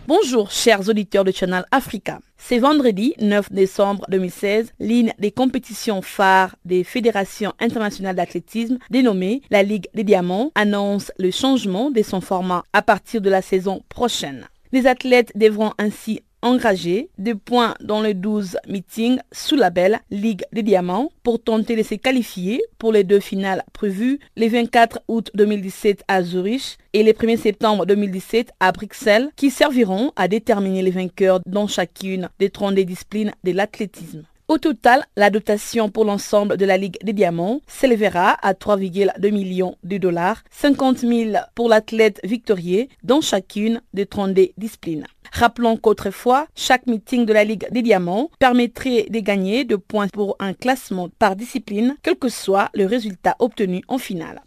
Bonjour 0.10 0.49
chers 0.49 0.89
auditeurs 0.89 1.24
de 1.24 1.32
Channel 1.32 1.66
Africa. 1.70 2.20
C'est 2.36 2.57
vendredi 2.57 3.14
9 3.22 3.51
décembre 3.51 4.07
2016, 4.10 4.74
ligne 4.80 5.14
des 5.20 5.30
compétitions 5.30 6.01
phares 6.01 6.55
des 6.66 6.84
fédérations 6.84 7.53
internationales 7.60 8.16
d'athlétisme 8.16 8.80
dénommée 8.89 9.43
la 9.51 9.62
Ligue 9.62 9.86
des 9.93 10.03
Diamants 10.03 10.51
annonce 10.55 11.12
le 11.20 11.30
changement 11.30 11.91
de 11.91 12.01
son 12.01 12.22
format 12.22 12.64
à 12.74 12.82
partir 12.82 13.22
de 13.22 13.30
la 13.30 13.43
saison 13.43 13.84
prochaine. 13.88 14.47
Les 14.72 14.88
athlètes 14.88 15.32
devront 15.36 15.74
ainsi 15.78 16.24
engagé 16.42 17.10
des 17.18 17.36
points 17.36 17.76
dans 17.82 18.02
les 18.02 18.14
12 18.14 18.58
meetings 18.68 19.20
sous 19.32 19.56
label 19.56 20.00
Ligue 20.10 20.44
des 20.54 20.64
Diamants 20.64 21.12
pour 21.24 21.42
tenter 21.42 21.76
de 21.76 21.84
se 21.84 21.96
qualifier 21.96 22.62
pour 22.78 22.92
les 22.92 23.04
deux 23.04 23.20
finales 23.20 23.64
prévues 23.74 24.20
les 24.36 24.50
24 24.50 25.02
août 25.08 25.32
2017 25.34 26.04
à 26.08 26.24
Zurich 26.24 26.78
et 26.94 27.04
les 27.04 27.14
1er 27.14 27.38
septembre 27.38 27.86
2017 27.86 28.52
à 28.60 28.72
Bruxelles 28.72 29.30
qui 29.36 29.50
serviront 29.50 30.12
à 30.16 30.28
déterminer 30.28 30.82
les 30.82 30.92
vainqueurs 30.92 31.40
dans 31.46 31.68
chacune 31.68 32.30
des 32.40 32.50
32 32.50 32.84
disciplines 32.86 33.34
de 33.44 33.52
l'athlétisme. 33.52 34.24
Au 34.50 34.58
total, 34.58 35.06
la 35.16 35.30
dotation 35.30 35.89
pour 35.89 36.06
l'ensemble 36.06 36.58
de 36.58 36.66
la 36.66 36.76
Ligue 36.76 36.97
des 37.04 37.14
Diamants 37.14 37.62
s'élèvera 37.68 38.32
à 38.41 38.54
3,2 38.54 39.32
millions 39.32 39.76
de 39.84 40.00
dollars, 40.00 40.43
50 40.50 40.97
000 40.97 41.34
pour 41.54 41.70
l'athlète 41.70 42.20
victorieux 42.24 42.88
dans 43.04 43.22
chacune 43.22 43.80
des 43.93 44.08
32 44.08 44.47
disciplines. 44.58 45.06
Rappelons 45.32 45.78
qu'autrefois, 45.78 46.47
chaque 46.56 46.88
meeting 46.88 47.28
de 47.28 47.34
la 47.34 47.43
Ligue 47.43 47.68
des 47.70 47.84
Diamants 47.84 48.32
permettrait 48.39 49.06
de 49.12 49.20
gagner 49.20 49.66
de 49.66 49.76
points 49.76 50.08
pour 50.08 50.36
un 50.39 50.54
classement 50.54 51.10
par 51.20 51.36
discipline, 51.36 51.95
quel 52.02 52.16
que 52.16 52.30
soit 52.30 52.70
le 52.74 52.88
résultat 52.88 53.36
obtenu 53.38 53.84
en 53.88 54.00
finale. 54.00 54.41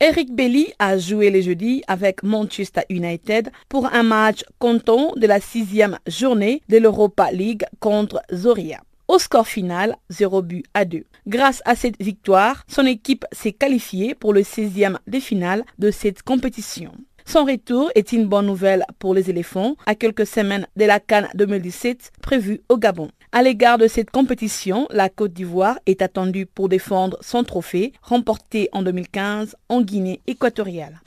Eric 0.00 0.34
Belly 0.34 0.72
a 0.78 0.98
joué 0.98 1.30
le 1.30 1.40
jeudi 1.40 1.82
avec 1.86 2.22
Manchester 2.22 2.82
United 2.90 3.50
pour 3.68 3.86
un 3.86 4.02
match 4.02 4.44
comptant 4.58 5.12
de 5.16 5.26
la 5.26 5.40
sixième 5.40 5.98
journée 6.06 6.62
de 6.68 6.78
l'Europa 6.78 7.30
League 7.30 7.64
contre 7.78 8.20
Zoria. 8.32 8.80
Au 9.06 9.18
score 9.18 9.46
final, 9.46 9.96
0 10.10 10.42
but 10.42 10.64
à 10.74 10.84
2. 10.84 11.04
Grâce 11.26 11.62
à 11.64 11.76
cette 11.76 12.02
victoire, 12.02 12.64
son 12.66 12.86
équipe 12.86 13.24
s'est 13.32 13.52
qualifiée 13.52 14.14
pour 14.14 14.32
le 14.32 14.40
16e 14.40 14.96
des 15.06 15.20
finales 15.20 15.64
de 15.78 15.90
cette 15.90 16.22
compétition. 16.22 16.92
Son 17.26 17.44
retour 17.44 17.90
est 17.94 18.12
une 18.12 18.26
bonne 18.26 18.46
nouvelle 18.46 18.84
pour 18.98 19.14
les 19.14 19.30
éléphants 19.30 19.76
à 19.86 19.94
quelques 19.94 20.26
semaines 20.26 20.66
de 20.76 20.84
la 20.84 21.00
Cannes 21.00 21.28
2017 21.34 22.12
prévue 22.20 22.60
au 22.68 22.76
Gabon. 22.76 23.10
À 23.36 23.42
l'égard 23.42 23.78
de 23.78 23.88
cette 23.88 24.12
compétition, 24.12 24.86
la 24.90 25.08
Côte 25.08 25.32
d'Ivoire 25.32 25.80
est 25.86 26.02
attendue 26.02 26.46
pour 26.46 26.68
défendre 26.68 27.18
son 27.20 27.42
trophée 27.42 27.92
remporté 28.00 28.68
en 28.70 28.82
2015 28.82 29.56
en 29.68 29.82
Guinée 29.82 30.20
équatoriale. 30.28 31.00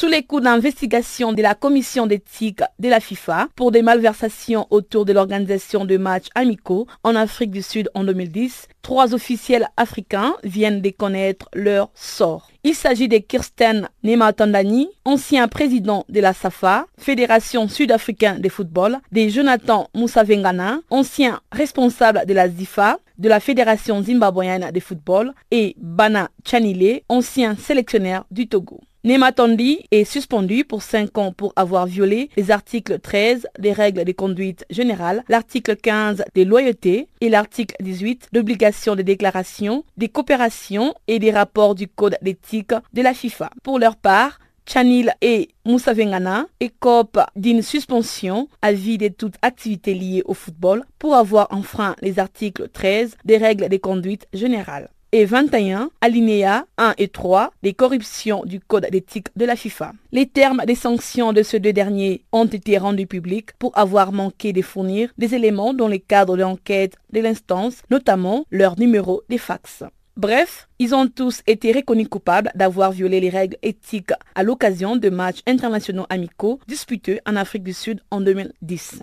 Sous 0.00 0.06
les 0.06 0.22
coups 0.22 0.44
d'investigation 0.44 1.34
de 1.34 1.42
la 1.42 1.54
commission 1.54 2.06
d'éthique 2.06 2.62
de 2.78 2.88
la 2.88 3.00
FIFA 3.00 3.48
pour 3.54 3.70
des 3.70 3.82
malversations 3.82 4.66
autour 4.70 5.04
de 5.04 5.12
l'organisation 5.12 5.84
de 5.84 5.98
matchs 5.98 6.28
amicaux 6.34 6.86
en 7.04 7.14
Afrique 7.14 7.50
du 7.50 7.60
Sud 7.60 7.90
en 7.92 8.02
2010, 8.04 8.68
trois 8.80 9.12
officiels 9.12 9.68
africains 9.76 10.36
viennent 10.42 10.80
de 10.80 10.88
connaître 10.88 11.50
leur 11.52 11.90
sort. 11.94 12.48
Il 12.64 12.74
s'agit 12.74 13.08
de 13.08 13.18
Kirsten 13.18 13.90
Nematandani, 14.02 14.88
ancien 15.04 15.48
président 15.48 16.06
de 16.08 16.20
la 16.20 16.32
SAFA, 16.32 16.86
Fédération 16.96 17.68
sud-africaine 17.68 18.40
de 18.40 18.48
football, 18.48 19.00
de 19.12 19.28
Jonathan 19.28 19.86
Moussavengana, 19.94 20.80
ancien 20.88 21.40
responsable 21.52 22.24
de 22.24 22.32
la 22.32 22.48
ZIFA, 22.48 22.98
de 23.18 23.28
la 23.28 23.38
Fédération 23.38 24.02
zimbabwéenne 24.02 24.70
de 24.72 24.80
football, 24.80 25.34
et 25.50 25.76
Bana 25.76 26.30
Chanile, 26.42 27.02
ancien 27.10 27.54
sélectionneur 27.54 28.24
du 28.30 28.48
Togo. 28.48 28.80
Nematondi 29.02 29.86
est 29.90 30.04
suspendu 30.04 30.62
pour 30.62 30.82
5 30.82 31.16
ans 31.16 31.32
pour 31.32 31.54
avoir 31.56 31.86
violé 31.86 32.28
les 32.36 32.50
articles 32.50 32.98
13 32.98 33.48
des 33.58 33.72
règles 33.72 34.04
de 34.04 34.12
conduite 34.12 34.66
générale, 34.68 35.24
l'article 35.30 35.74
15 35.74 36.22
des 36.34 36.44
loyautés 36.44 37.08
et 37.22 37.30
l'article 37.30 37.76
18 37.80 38.28
d'obligation 38.34 38.96
de 38.96 39.02
déclaration, 39.02 39.84
des 39.96 40.10
coopérations 40.10 40.94
et 41.08 41.18
des 41.18 41.30
rapports 41.30 41.74
du 41.74 41.88
code 41.88 42.18
d'éthique 42.20 42.74
de 42.92 43.00
la 43.00 43.14
FIFA. 43.14 43.48
Pour 43.62 43.78
leur 43.78 43.96
part, 43.96 44.38
Chanil 44.66 45.14
et 45.22 45.48
Moussa 45.64 45.94
Vengana 45.94 46.44
écopent 46.60 47.26
d'une 47.36 47.62
suspension 47.62 48.48
à 48.60 48.72
vie 48.74 48.98
de 48.98 49.08
toute 49.08 49.36
activité 49.40 49.94
liée 49.94 50.22
au 50.26 50.34
football 50.34 50.84
pour 50.98 51.14
avoir 51.14 51.48
enfreint 51.52 51.96
les 52.02 52.18
articles 52.18 52.68
13 52.68 53.16
des 53.24 53.38
règles 53.38 53.70
de 53.70 53.78
conduite 53.78 54.28
générale 54.34 54.90
et 55.12 55.24
21, 55.24 55.90
alinéas 56.00 56.64
1 56.78 56.94
et 56.98 57.08
3 57.08 57.52
des 57.62 57.74
corruptions 57.74 58.44
du 58.44 58.60
code 58.60 58.86
d'éthique 58.90 59.28
de 59.36 59.44
la 59.44 59.56
FIFA. 59.56 59.92
Les 60.12 60.26
termes 60.26 60.62
des 60.66 60.74
sanctions 60.74 61.32
de 61.32 61.42
ces 61.42 61.60
deux 61.60 61.72
derniers 61.72 62.24
ont 62.32 62.46
été 62.46 62.78
rendus 62.78 63.06
publics 63.06 63.52
pour 63.58 63.76
avoir 63.76 64.12
manqué 64.12 64.52
de 64.52 64.62
fournir 64.62 65.10
des 65.18 65.34
éléments 65.34 65.74
dans 65.74 65.88
le 65.88 65.98
cadre 65.98 66.36
de 66.36 66.42
l'enquête 66.42 66.96
de 67.12 67.20
l'instance, 67.20 67.82
notamment 67.90 68.44
leur 68.50 68.78
numéro 68.78 69.22
de 69.28 69.36
fax. 69.36 69.84
Bref, 70.16 70.68
ils 70.78 70.94
ont 70.94 71.08
tous 71.08 71.42
été 71.46 71.72
reconnus 71.72 72.08
coupables 72.08 72.50
d'avoir 72.54 72.92
violé 72.92 73.20
les 73.20 73.30
règles 73.30 73.56
éthiques 73.62 74.12
à 74.34 74.42
l'occasion 74.42 74.96
de 74.96 75.08
matchs 75.08 75.40
internationaux 75.46 76.06
amicaux 76.10 76.60
disputés 76.68 77.20
en 77.26 77.36
Afrique 77.36 77.62
du 77.62 77.72
Sud 77.72 78.00
en 78.10 78.20
2010. 78.20 79.02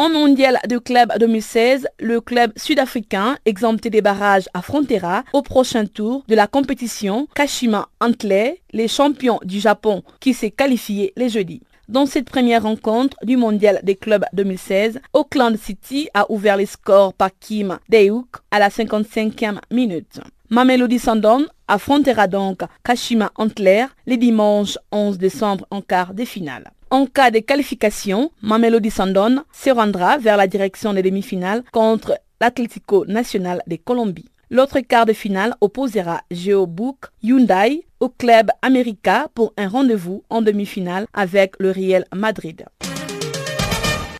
En 0.00 0.10
mondial 0.10 0.60
de 0.68 0.78
club 0.78 1.12
2016, 1.18 1.88
le 1.98 2.20
club 2.20 2.52
sud-africain, 2.54 3.36
exempté 3.44 3.90
des 3.90 4.00
barrages, 4.00 4.48
affrontera 4.54 5.24
au 5.32 5.42
prochain 5.42 5.86
tour 5.86 6.22
de 6.28 6.36
la 6.36 6.46
compétition 6.46 7.26
Kashima 7.34 7.88
Antley, 7.98 8.60
les 8.72 8.86
champions 8.86 9.40
du 9.42 9.58
Japon 9.58 10.04
qui 10.20 10.34
s'est 10.34 10.52
qualifié 10.52 11.12
les 11.16 11.28
jeudis. 11.28 11.62
Dans 11.88 12.06
cette 12.06 12.30
première 12.30 12.62
rencontre 12.62 13.16
du 13.24 13.36
mondial 13.36 13.80
des 13.82 13.96
clubs 13.96 14.24
2016, 14.34 15.00
Auckland 15.14 15.56
City 15.56 16.08
a 16.14 16.30
ouvert 16.30 16.56
les 16.58 16.66
scores 16.66 17.12
par 17.12 17.30
Kim 17.40 17.80
Deuk 17.88 18.26
à 18.52 18.60
la 18.60 18.68
55e 18.68 19.58
minute. 19.72 20.20
Mamelody 20.48 21.00
Sandon 21.00 21.44
affrontera 21.66 22.28
donc 22.28 22.60
Kashima 22.84 23.32
Antler 23.34 23.86
les 24.06 24.16
dimanches 24.16 24.78
11 24.92 25.18
décembre 25.18 25.66
en 25.72 25.80
quart 25.80 26.14
de 26.14 26.24
finale. 26.24 26.70
En 26.90 27.04
cas 27.04 27.30
de 27.30 27.40
qualification, 27.40 28.30
Mamelody 28.40 28.90
Sandon 28.90 29.44
se 29.52 29.68
rendra 29.68 30.16
vers 30.16 30.38
la 30.38 30.46
direction 30.46 30.94
des 30.94 31.02
demi-finales 31.02 31.62
contre 31.70 32.18
l'Atlético 32.40 33.04
Nacional 33.04 33.62
de 33.66 33.76
Colombie. 33.76 34.30
L'autre 34.48 34.80
quart 34.80 35.04
de 35.04 35.12
finale 35.12 35.54
opposera 35.60 36.22
Geobook 36.30 37.08
Hyundai 37.22 37.84
au 38.00 38.08
club 38.08 38.50
America 38.62 39.28
pour 39.34 39.52
un 39.58 39.68
rendez-vous 39.68 40.24
en 40.30 40.40
demi-finale 40.40 41.06
avec 41.12 41.56
le 41.58 41.72
Real 41.72 42.06
Madrid. 42.14 42.64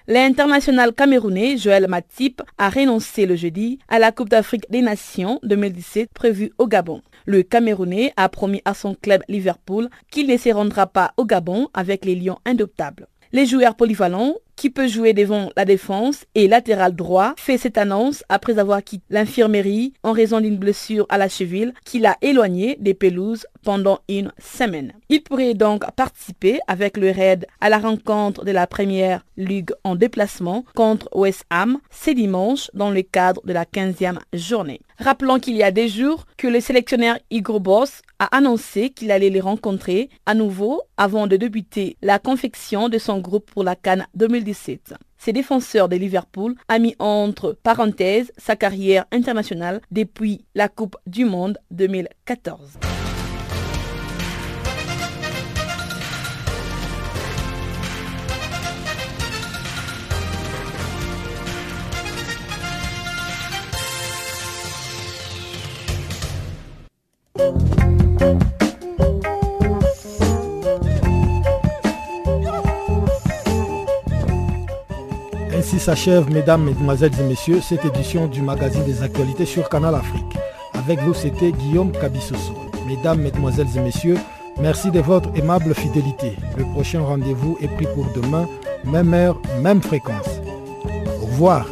L'international 0.07 0.93
camerounais 0.93 1.57
Joël 1.57 1.87
Matip 1.89 2.43
a 2.59 2.69
renoncé 2.69 3.25
le 3.25 3.37
jeudi 3.37 3.79
à 3.89 3.99
la 3.99 4.13
Coupe 4.13 4.29
d'Afrique 4.29 4.65
des 4.69 4.83
Nations 4.83 5.39
2017 5.43 6.11
prévue 6.13 6.53
au 6.59 6.67
Gabon. 6.67 7.01
Le 7.29 7.43
Camerounais 7.43 8.15
a 8.17 8.31
promis 8.31 8.63
à 8.65 8.73
son 8.73 8.95
club 8.95 9.21
Liverpool 9.29 9.91
qu'il 10.11 10.29
ne 10.29 10.39
se 10.39 10.49
rendra 10.49 10.87
pas 10.87 11.13
au 11.19 11.27
Gabon 11.27 11.69
avec 11.75 12.07
les 12.07 12.15
Lions 12.15 12.39
indoptables. 12.47 13.07
Les 13.33 13.45
joueurs 13.45 13.75
polyvalents 13.75 14.37
qui 14.57 14.71
peut 14.71 14.89
jouer 14.89 15.13
devant 15.13 15.51
la 15.55 15.67
défense 15.67 16.25
et 16.35 16.49
latéral 16.49 16.97
droit, 16.97 17.35
fait 17.37 17.59
cette 17.59 17.77
annonce 17.77 18.25
après 18.31 18.59
avoir 18.59 18.83
quitté 18.83 19.05
l'infirmerie 19.11 19.93
en 20.03 20.13
raison 20.13 20.41
d'une 20.41 20.57
blessure 20.57 21.07
à 21.11 21.19
la 21.19 21.29
cheville 21.29 21.75
qui 21.85 22.01
l'a 22.01 22.17
éloigné 22.23 22.77
des 22.81 22.95
pelouses 22.95 23.47
une 24.09 24.33
semaine. 24.39 24.93
Il 25.09 25.23
pourrait 25.23 25.55
donc 25.55 25.85
participer 25.95 26.59
avec 26.67 26.97
le 26.97 27.11
Red 27.11 27.47
à 27.61 27.69
la 27.69 27.79
rencontre 27.79 28.45
de 28.45 28.51
la 28.51 28.67
première 28.67 29.25
ligue 29.37 29.71
en 29.85 29.95
déplacement 29.95 30.65
contre 30.75 31.09
West 31.15 31.45
Ham 31.51 31.79
ce 31.91 32.11
dimanche 32.11 32.71
dans 32.73 32.91
le 32.91 33.03
cadre 33.03 33.43
de 33.45 33.53
la 33.53 33.65
15e 33.65 34.19
journée. 34.33 34.81
Rappelons 34.99 35.39
qu'il 35.39 35.57
y 35.57 35.63
a 35.63 35.71
des 35.71 35.89
jours 35.89 36.25
que 36.37 36.49
le 36.49 36.61
sélectionneur 36.61 37.19
Igor 37.31 37.61
Boss 37.61 38.03
a 38.19 38.25
annoncé 38.37 38.91
qu'il 38.91 39.11
allait 39.11 39.31
les 39.31 39.41
rencontrer 39.41 40.09
à 40.27 40.35
nouveau 40.35 40.83
avant 40.97 41.27
de 41.27 41.37
débuter 41.37 41.97
la 42.03 42.19
confection 42.19 42.89
de 42.89 42.99
son 42.99 43.19
groupe 43.19 43.51
pour 43.51 43.65
la 43.65 43.77
Cannes 43.77 44.07
2017. 44.15 44.95
Ces 45.19 45.33
défenseurs 45.33 45.89
de 45.89 45.97
Liverpool 45.97 46.55
a 46.69 46.79
mis 46.79 46.97
entre 46.99 47.57
parenthèses 47.63 48.33
sa 48.39 48.57
carrière 48.57 49.05
internationale 49.13 49.81
depuis 49.91 50.45
la 50.55 50.69
Coupe 50.69 50.97
du 51.07 51.25
Monde 51.25 51.59
2014. 51.71 52.79
Ainsi 75.59 75.79
s'achève, 75.79 76.31
mesdames, 76.33 76.65
mesdemoiselles 76.65 77.13
et 77.21 77.25
messieurs, 77.25 77.61
cette 77.61 77.85
édition 77.85 78.27
du 78.27 78.43
magazine 78.43 78.85
des 78.85 79.03
actualités 79.03 79.45
sur 79.45 79.69
Canal 79.69 79.95
Afrique. 79.95 80.37
Avec 80.75 81.01
vous, 81.01 81.15
c'était 81.15 81.53
Guillaume 81.53 81.93
Cabissoso. 81.93 82.55
Mesdames, 82.87 83.21
mesdemoiselles 83.21 83.77
et 83.77 83.81
messieurs, 83.81 84.17
merci 84.59 84.91
de 84.91 85.01
votre 85.01 85.29
aimable 85.37 85.75
fidélité. 85.75 86.37
Le 86.57 86.65
prochain 86.65 87.03
rendez-vous 87.03 87.59
est 87.61 87.69
pris 87.69 87.87
pour 87.95 88.07
demain, 88.15 88.49
même 88.85 89.13
heure, 89.13 89.41
même 89.61 89.83
fréquence. 89.83 90.41
Au 91.21 91.27
revoir. 91.27 91.67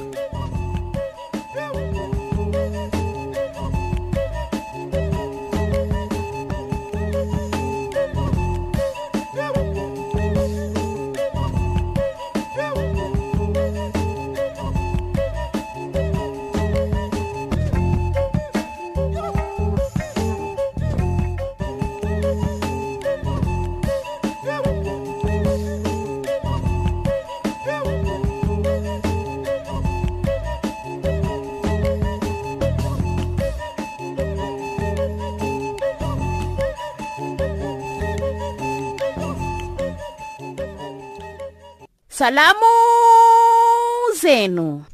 salamu 42.16 42.72
zeno 44.20 44.85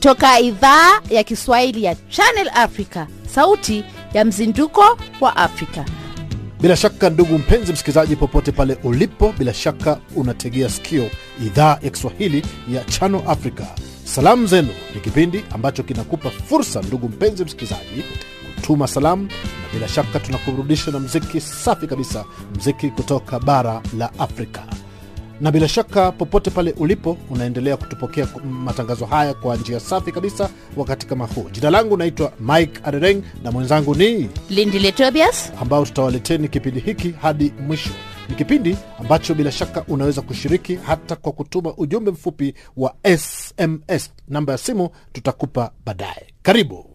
kutoka 0.00 0.40
idhaa 0.40 1.00
ya 1.10 1.24
Kiswahili 1.24 1.84
ya 1.84 1.94
Channel 1.94 2.50
Africa, 2.54 3.06
sauti 3.34 3.84
ya 4.14 4.24
mzinduko 4.24 4.98
wa 5.20 5.36
Afrika. 5.36 5.84
Bila 6.60 6.76
shaka 6.76 7.10
ndugu 7.10 7.38
mpenzi 7.38 7.72
msikilizaji, 7.72 8.16
popote 8.16 8.52
pale 8.52 8.76
ulipo, 8.84 9.34
bila 9.38 9.54
shaka 9.54 9.98
unategea 10.16 10.68
sikio 10.68 11.10
idhaa 11.46 11.78
ya 11.82 11.90
Kiswahili 11.90 12.42
ya 12.72 12.84
Channel 12.84 13.22
Africa. 13.26 13.64
Salamu 14.04 14.46
zenu 14.46 14.68
ni 14.94 15.00
kipindi 15.00 15.44
ambacho 15.50 15.82
kinakupa 15.82 16.30
fursa, 16.30 16.82
ndugu 16.82 17.08
mpenzi 17.08 17.44
msikilizaji, 17.44 18.04
kutuma 18.56 18.88
salamu, 18.88 19.22
na 19.22 19.72
bila 19.72 19.88
shaka 19.88 20.20
tunakurudisha 20.20 20.90
na 20.90 20.98
mziki 20.98 21.40
safi 21.40 21.86
kabisa, 21.86 22.24
mziki 22.56 22.90
kutoka 22.90 23.40
bara 23.40 23.82
la 23.98 24.18
Afrika 24.18 24.69
na 25.40 25.50
bila 25.50 25.68
shaka 25.68 26.12
popote 26.12 26.50
pale 26.50 26.72
ulipo 26.78 27.16
unaendelea 27.30 27.76
kutupokea 27.76 28.28
matangazo 28.50 29.06
haya 29.06 29.34
kwa 29.34 29.56
njia 29.56 29.80
safi 29.80 30.12
kabisa 30.12 30.50
wakati 30.76 31.06
kama 31.06 31.26
huu. 31.26 31.48
Jina 31.52 31.70
langu 31.70 31.96
naitwa 31.96 32.32
Mike 32.40 32.80
Arereng 32.84 33.22
na 33.42 33.52
mwenzangu 33.52 33.94
ni 33.94 34.28
Lindile 34.50 34.92
Tobias, 34.92 35.52
ambao 35.60 35.84
tutawaleteni 35.86 36.48
kipindi 36.48 36.80
hiki 36.80 37.14
hadi 37.22 37.52
mwisho. 37.66 37.90
Ni 38.28 38.34
kipindi 38.34 38.76
ambacho 39.00 39.34
bila 39.34 39.52
shaka 39.52 39.84
unaweza 39.88 40.22
kushiriki 40.22 40.74
hata 40.86 41.16
kwa 41.16 41.32
kutuma 41.32 41.74
ujumbe 41.76 42.10
mfupi 42.10 42.54
wa 42.76 42.94
SMS. 43.04 44.10
Namba 44.28 44.52
ya 44.52 44.58
simu 44.58 44.90
tutakupa 45.12 45.70
baadaye. 45.86 46.26
Karibu. 46.42 46.89